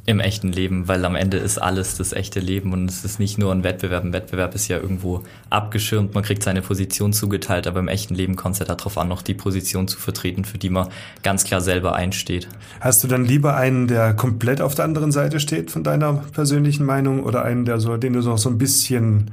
Im 0.04 0.18
echten 0.18 0.50
Leben, 0.50 0.88
weil 0.88 1.04
am 1.04 1.14
Ende 1.14 1.36
ist 1.36 1.58
alles 1.58 1.96
das 1.96 2.12
echte 2.12 2.40
Leben 2.40 2.72
und 2.72 2.90
es 2.90 3.04
ist 3.04 3.20
nicht 3.20 3.38
nur 3.38 3.52
ein 3.52 3.62
Wettbewerb. 3.62 4.02
Ein 4.02 4.12
Wettbewerb 4.12 4.52
ist 4.56 4.66
ja 4.66 4.78
irgendwo 4.78 5.22
abgeschirmt, 5.48 6.12
man 6.12 6.24
kriegt 6.24 6.42
seine 6.42 6.60
Position 6.60 7.12
zugeteilt, 7.12 7.68
aber 7.68 7.78
im 7.78 7.86
echten 7.86 8.16
Leben 8.16 8.34
kommt 8.34 8.54
es 8.54 8.58
ja 8.58 8.64
darauf 8.64 8.98
an, 8.98 9.06
noch 9.06 9.22
die 9.22 9.34
Position 9.34 9.86
zu 9.86 10.00
vertreten, 10.00 10.44
für 10.44 10.58
die 10.58 10.70
man 10.70 10.88
ganz 11.22 11.44
klar 11.44 11.60
selber 11.60 11.94
einsteht. 11.94 12.48
Hast 12.80 13.04
du 13.04 13.08
dann 13.08 13.24
lieber 13.24 13.56
einen, 13.56 13.86
der 13.86 14.12
komplett 14.14 14.60
auf 14.60 14.74
der 14.74 14.86
anderen 14.86 15.12
Seite 15.12 15.38
steht 15.38 15.70
von 15.70 15.84
deiner 15.84 16.14
persönlichen 16.14 16.84
Meinung 16.84 17.22
oder 17.22 17.44
einen, 17.44 17.64
der 17.64 17.78
so, 17.78 17.96
den 17.96 18.14
du 18.14 18.22
noch 18.22 18.38
so 18.38 18.48
ein 18.48 18.58
bisschen 18.58 19.30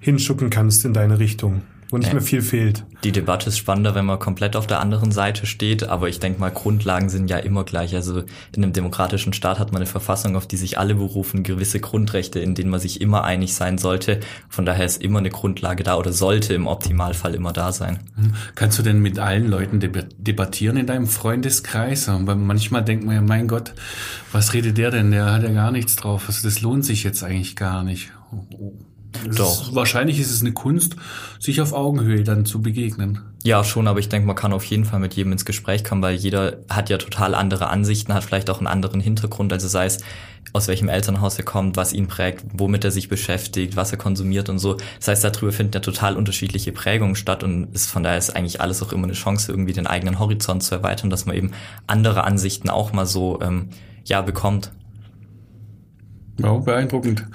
hinschucken 0.00 0.50
kannst 0.50 0.84
in 0.84 0.94
deine 0.94 1.20
Richtung? 1.20 1.62
Wo 1.90 1.98
nicht 1.98 2.08
Ja. 2.08 2.14
mehr 2.14 2.22
viel 2.22 2.42
fehlt. 2.42 2.84
Die 3.04 3.12
Debatte 3.12 3.48
ist 3.48 3.58
spannender, 3.58 3.94
wenn 3.94 4.04
man 4.04 4.18
komplett 4.18 4.56
auf 4.56 4.66
der 4.66 4.80
anderen 4.80 5.10
Seite 5.12 5.46
steht, 5.46 5.84
aber 5.84 6.08
ich 6.08 6.18
denke 6.20 6.40
mal, 6.40 6.50
Grundlagen 6.50 7.08
sind 7.08 7.30
ja 7.30 7.38
immer 7.38 7.64
gleich. 7.64 7.94
Also 7.94 8.20
in 8.54 8.62
einem 8.62 8.72
demokratischen 8.72 9.32
Staat 9.32 9.58
hat 9.58 9.72
man 9.72 9.82
eine 9.82 9.86
Verfassung, 9.90 10.36
auf 10.36 10.46
die 10.46 10.56
sich 10.56 10.78
alle 10.78 10.94
berufen, 10.96 11.42
gewisse 11.44 11.80
Grundrechte, 11.80 12.40
in 12.40 12.54
denen 12.54 12.70
man 12.70 12.80
sich 12.80 13.00
immer 13.00 13.24
einig 13.24 13.54
sein 13.54 13.78
sollte. 13.78 14.20
Von 14.48 14.66
daher 14.66 14.84
ist 14.84 15.02
immer 15.02 15.20
eine 15.20 15.30
Grundlage 15.30 15.82
da 15.84 15.96
oder 15.96 16.12
sollte 16.12 16.54
im 16.54 16.66
Optimalfall 16.66 17.34
immer 17.34 17.52
da 17.52 17.72
sein. 17.72 18.00
Kannst 18.54 18.78
du 18.78 18.82
denn 18.82 19.00
mit 19.00 19.18
allen 19.18 19.48
Leuten 19.48 19.78
deb- 19.80 20.08
debattieren 20.18 20.76
in 20.76 20.86
deinem 20.86 21.06
Freundeskreis? 21.06 22.08
Weil 22.08 22.36
manchmal 22.36 22.84
denkt 22.84 23.04
man 23.04 23.14
ja, 23.14 23.20
mein 23.22 23.48
Gott, 23.48 23.72
was 24.32 24.52
redet 24.54 24.76
der 24.76 24.90
denn? 24.90 25.10
Der 25.10 25.32
hat 25.32 25.42
ja 25.42 25.50
gar 25.50 25.70
nichts 25.70 25.96
drauf. 25.96 26.24
Also 26.26 26.46
das 26.46 26.60
lohnt 26.60 26.84
sich 26.84 27.04
jetzt 27.04 27.22
eigentlich 27.22 27.56
gar 27.56 27.84
nicht. 27.84 28.10
Doch. 29.36 29.68
Ist, 29.68 29.74
wahrscheinlich 29.74 30.20
ist 30.20 30.30
es 30.30 30.42
eine 30.42 30.52
Kunst, 30.52 30.96
sich 31.40 31.60
auf 31.60 31.72
Augenhöhe 31.72 32.24
dann 32.24 32.44
zu 32.44 32.60
begegnen. 32.60 33.20
Ja, 33.42 33.64
schon, 33.64 33.88
aber 33.88 34.00
ich 34.00 34.08
denke, 34.08 34.26
man 34.26 34.36
kann 34.36 34.52
auf 34.52 34.64
jeden 34.64 34.84
Fall 34.84 35.00
mit 35.00 35.14
jedem 35.14 35.32
ins 35.32 35.44
Gespräch 35.44 35.84
kommen, 35.84 36.02
weil 36.02 36.16
jeder 36.16 36.58
hat 36.68 36.90
ja 36.90 36.98
total 36.98 37.34
andere 37.34 37.68
Ansichten, 37.68 38.12
hat 38.12 38.24
vielleicht 38.24 38.50
auch 38.50 38.58
einen 38.58 38.66
anderen 38.66 39.00
Hintergrund, 39.00 39.52
also 39.52 39.68
sei 39.68 39.86
es 39.86 40.00
aus 40.52 40.68
welchem 40.68 40.88
Elternhaus 40.88 41.38
er 41.38 41.44
kommt, 41.44 41.76
was 41.76 41.92
ihn 41.92 42.08
prägt, 42.08 42.44
womit 42.52 42.84
er 42.84 42.90
sich 42.90 43.08
beschäftigt, 43.08 43.76
was 43.76 43.92
er 43.92 43.98
konsumiert 43.98 44.48
und 44.48 44.58
so. 44.58 44.76
Das 44.98 45.08
heißt, 45.08 45.24
darüber 45.24 45.52
finden 45.52 45.72
ja 45.74 45.80
total 45.80 46.16
unterschiedliche 46.16 46.72
Prägungen 46.72 47.16
statt 47.16 47.42
und 47.42 47.74
ist 47.74 47.90
von 47.90 48.02
daher 48.02 48.18
ist 48.18 48.34
eigentlich 48.34 48.60
alles 48.60 48.82
auch 48.82 48.92
immer 48.92 49.04
eine 49.04 49.12
Chance, 49.12 49.52
irgendwie 49.52 49.72
den 49.72 49.86
eigenen 49.86 50.18
Horizont 50.18 50.62
zu 50.62 50.74
erweitern, 50.74 51.10
dass 51.10 51.26
man 51.26 51.36
eben 51.36 51.52
andere 51.86 52.24
Ansichten 52.24 52.70
auch 52.70 52.92
mal 52.92 53.06
so 53.06 53.40
ähm, 53.42 53.68
ja 54.04 54.22
bekommt. 54.22 54.72
Ja, 56.38 56.52
beeindruckend. 56.54 57.26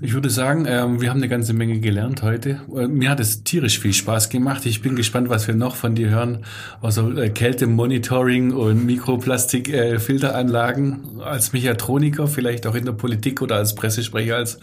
Ich 0.00 0.14
würde 0.14 0.30
sagen, 0.30 0.64
ähm, 0.68 1.00
wir 1.00 1.10
haben 1.10 1.16
eine 1.16 1.26
ganze 1.28 1.52
Menge 1.54 1.80
gelernt 1.80 2.22
heute. 2.22 2.60
Äh, 2.72 2.86
Mir 2.86 3.10
hat 3.10 3.18
es 3.18 3.42
tierisch 3.42 3.80
viel 3.80 3.92
Spaß 3.92 4.28
gemacht. 4.28 4.64
Ich 4.64 4.80
bin 4.80 4.94
gespannt, 4.94 5.28
was 5.28 5.48
wir 5.48 5.56
noch 5.56 5.74
von 5.74 5.96
dir 5.96 6.08
hören. 6.10 6.44
Also 6.80 7.10
äh, 7.16 7.30
Kältemonitoring 7.30 8.52
und 8.52 8.86
Mikroplastik-Filteranlagen 8.86 11.20
als 11.20 11.52
Mechatroniker, 11.52 12.28
vielleicht 12.28 12.68
auch 12.68 12.76
in 12.76 12.84
der 12.84 12.92
Politik 12.92 13.42
oder 13.42 13.56
als 13.56 13.74
Pressesprecher, 13.74 14.36
als 14.36 14.60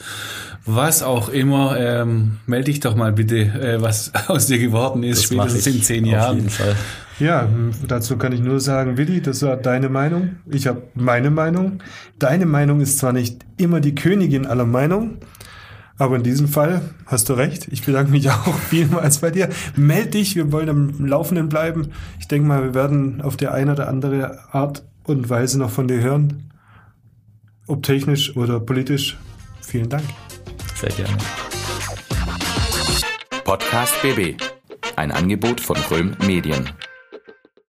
was 0.66 1.04
auch 1.04 1.28
immer. 1.28 1.76
Ähm, 1.78 2.38
melde 2.46 2.72
dich 2.72 2.80
doch 2.80 2.96
mal 2.96 3.12
bitte, 3.12 3.40
äh, 3.40 3.82
was 3.82 4.14
aus 4.28 4.48
dir 4.48 4.58
geworden 4.60 5.04
ist, 5.04 5.18
Das 5.18 5.26
spätestens 5.26 5.68
in 5.68 5.82
zehn 5.84 6.06
Auf 6.06 6.12
Jahren. 6.12 6.38
jeden 6.38 6.50
Fall. 6.50 6.78
Ja, 7.20 7.44
hm, 7.44 7.72
dazu 7.88 8.18
kann 8.18 8.34
ich 8.34 8.42
nur 8.42 8.60
sagen, 8.60 8.98
Willi, 8.98 9.22
das 9.22 9.42
war 9.42 9.56
deine 9.56 9.90
Meinung. 9.90 10.38
Ich 10.50 10.68
habe 10.68 10.84
meine 10.96 11.30
Meinung. 11.30 11.80
Deine 12.20 12.46
Meinung 12.46 12.82
ist 12.82 12.98
zwar 12.98 13.14
nicht 13.14 13.46
immer 13.58 13.80
die 13.80 13.96
Königin 13.96 14.46
aller 14.46 14.66
Meinungen, 14.66 15.20
aber 15.98 16.18
in 16.18 16.24
diesem 16.24 16.50
Fall 16.50 16.82
hast 17.06 17.30
du 17.30 17.34
recht. 17.34 17.70
Ich 17.72 17.86
bedanke 17.86 18.12
mich 18.12 18.30
auch 18.32 18.54
vielmals 18.54 19.20
bei 19.20 19.32
dir. 19.32 19.50
Meld 19.78 20.14
dich, 20.14 20.36
wir 20.36 20.52
wollen 20.52 20.70
am 20.70 21.06
Laufenden 21.06 21.48
bleiben. 21.48 21.92
Ich 22.20 22.28
denke 22.28 22.48
mal, 22.48 22.64
wir 22.64 22.74
werden 22.74 23.22
auf 23.22 23.38
der 23.38 23.54
eine 23.54 23.72
oder 23.72 23.88
andere 23.88 24.54
Art 24.54 24.84
und 25.04 25.30
Weise 25.30 25.58
noch 25.58 25.70
von 25.70 25.88
dir 25.88 26.02
hören. 26.02 26.52
Ob 27.68 27.84
technisch 27.84 28.36
oder 28.36 28.60
politisch. 28.60 29.18
Vielen 29.62 29.90
Dank. 29.90 30.04
Sehr 30.76 30.92
gerne. 30.92 31.18
Podcast 33.44 33.94
BB. 34.02 34.36
Ein 34.98 35.12
Angebot 35.12 35.62
von 35.62 35.78
Röhm 35.90 36.16
Medien. 36.26 36.70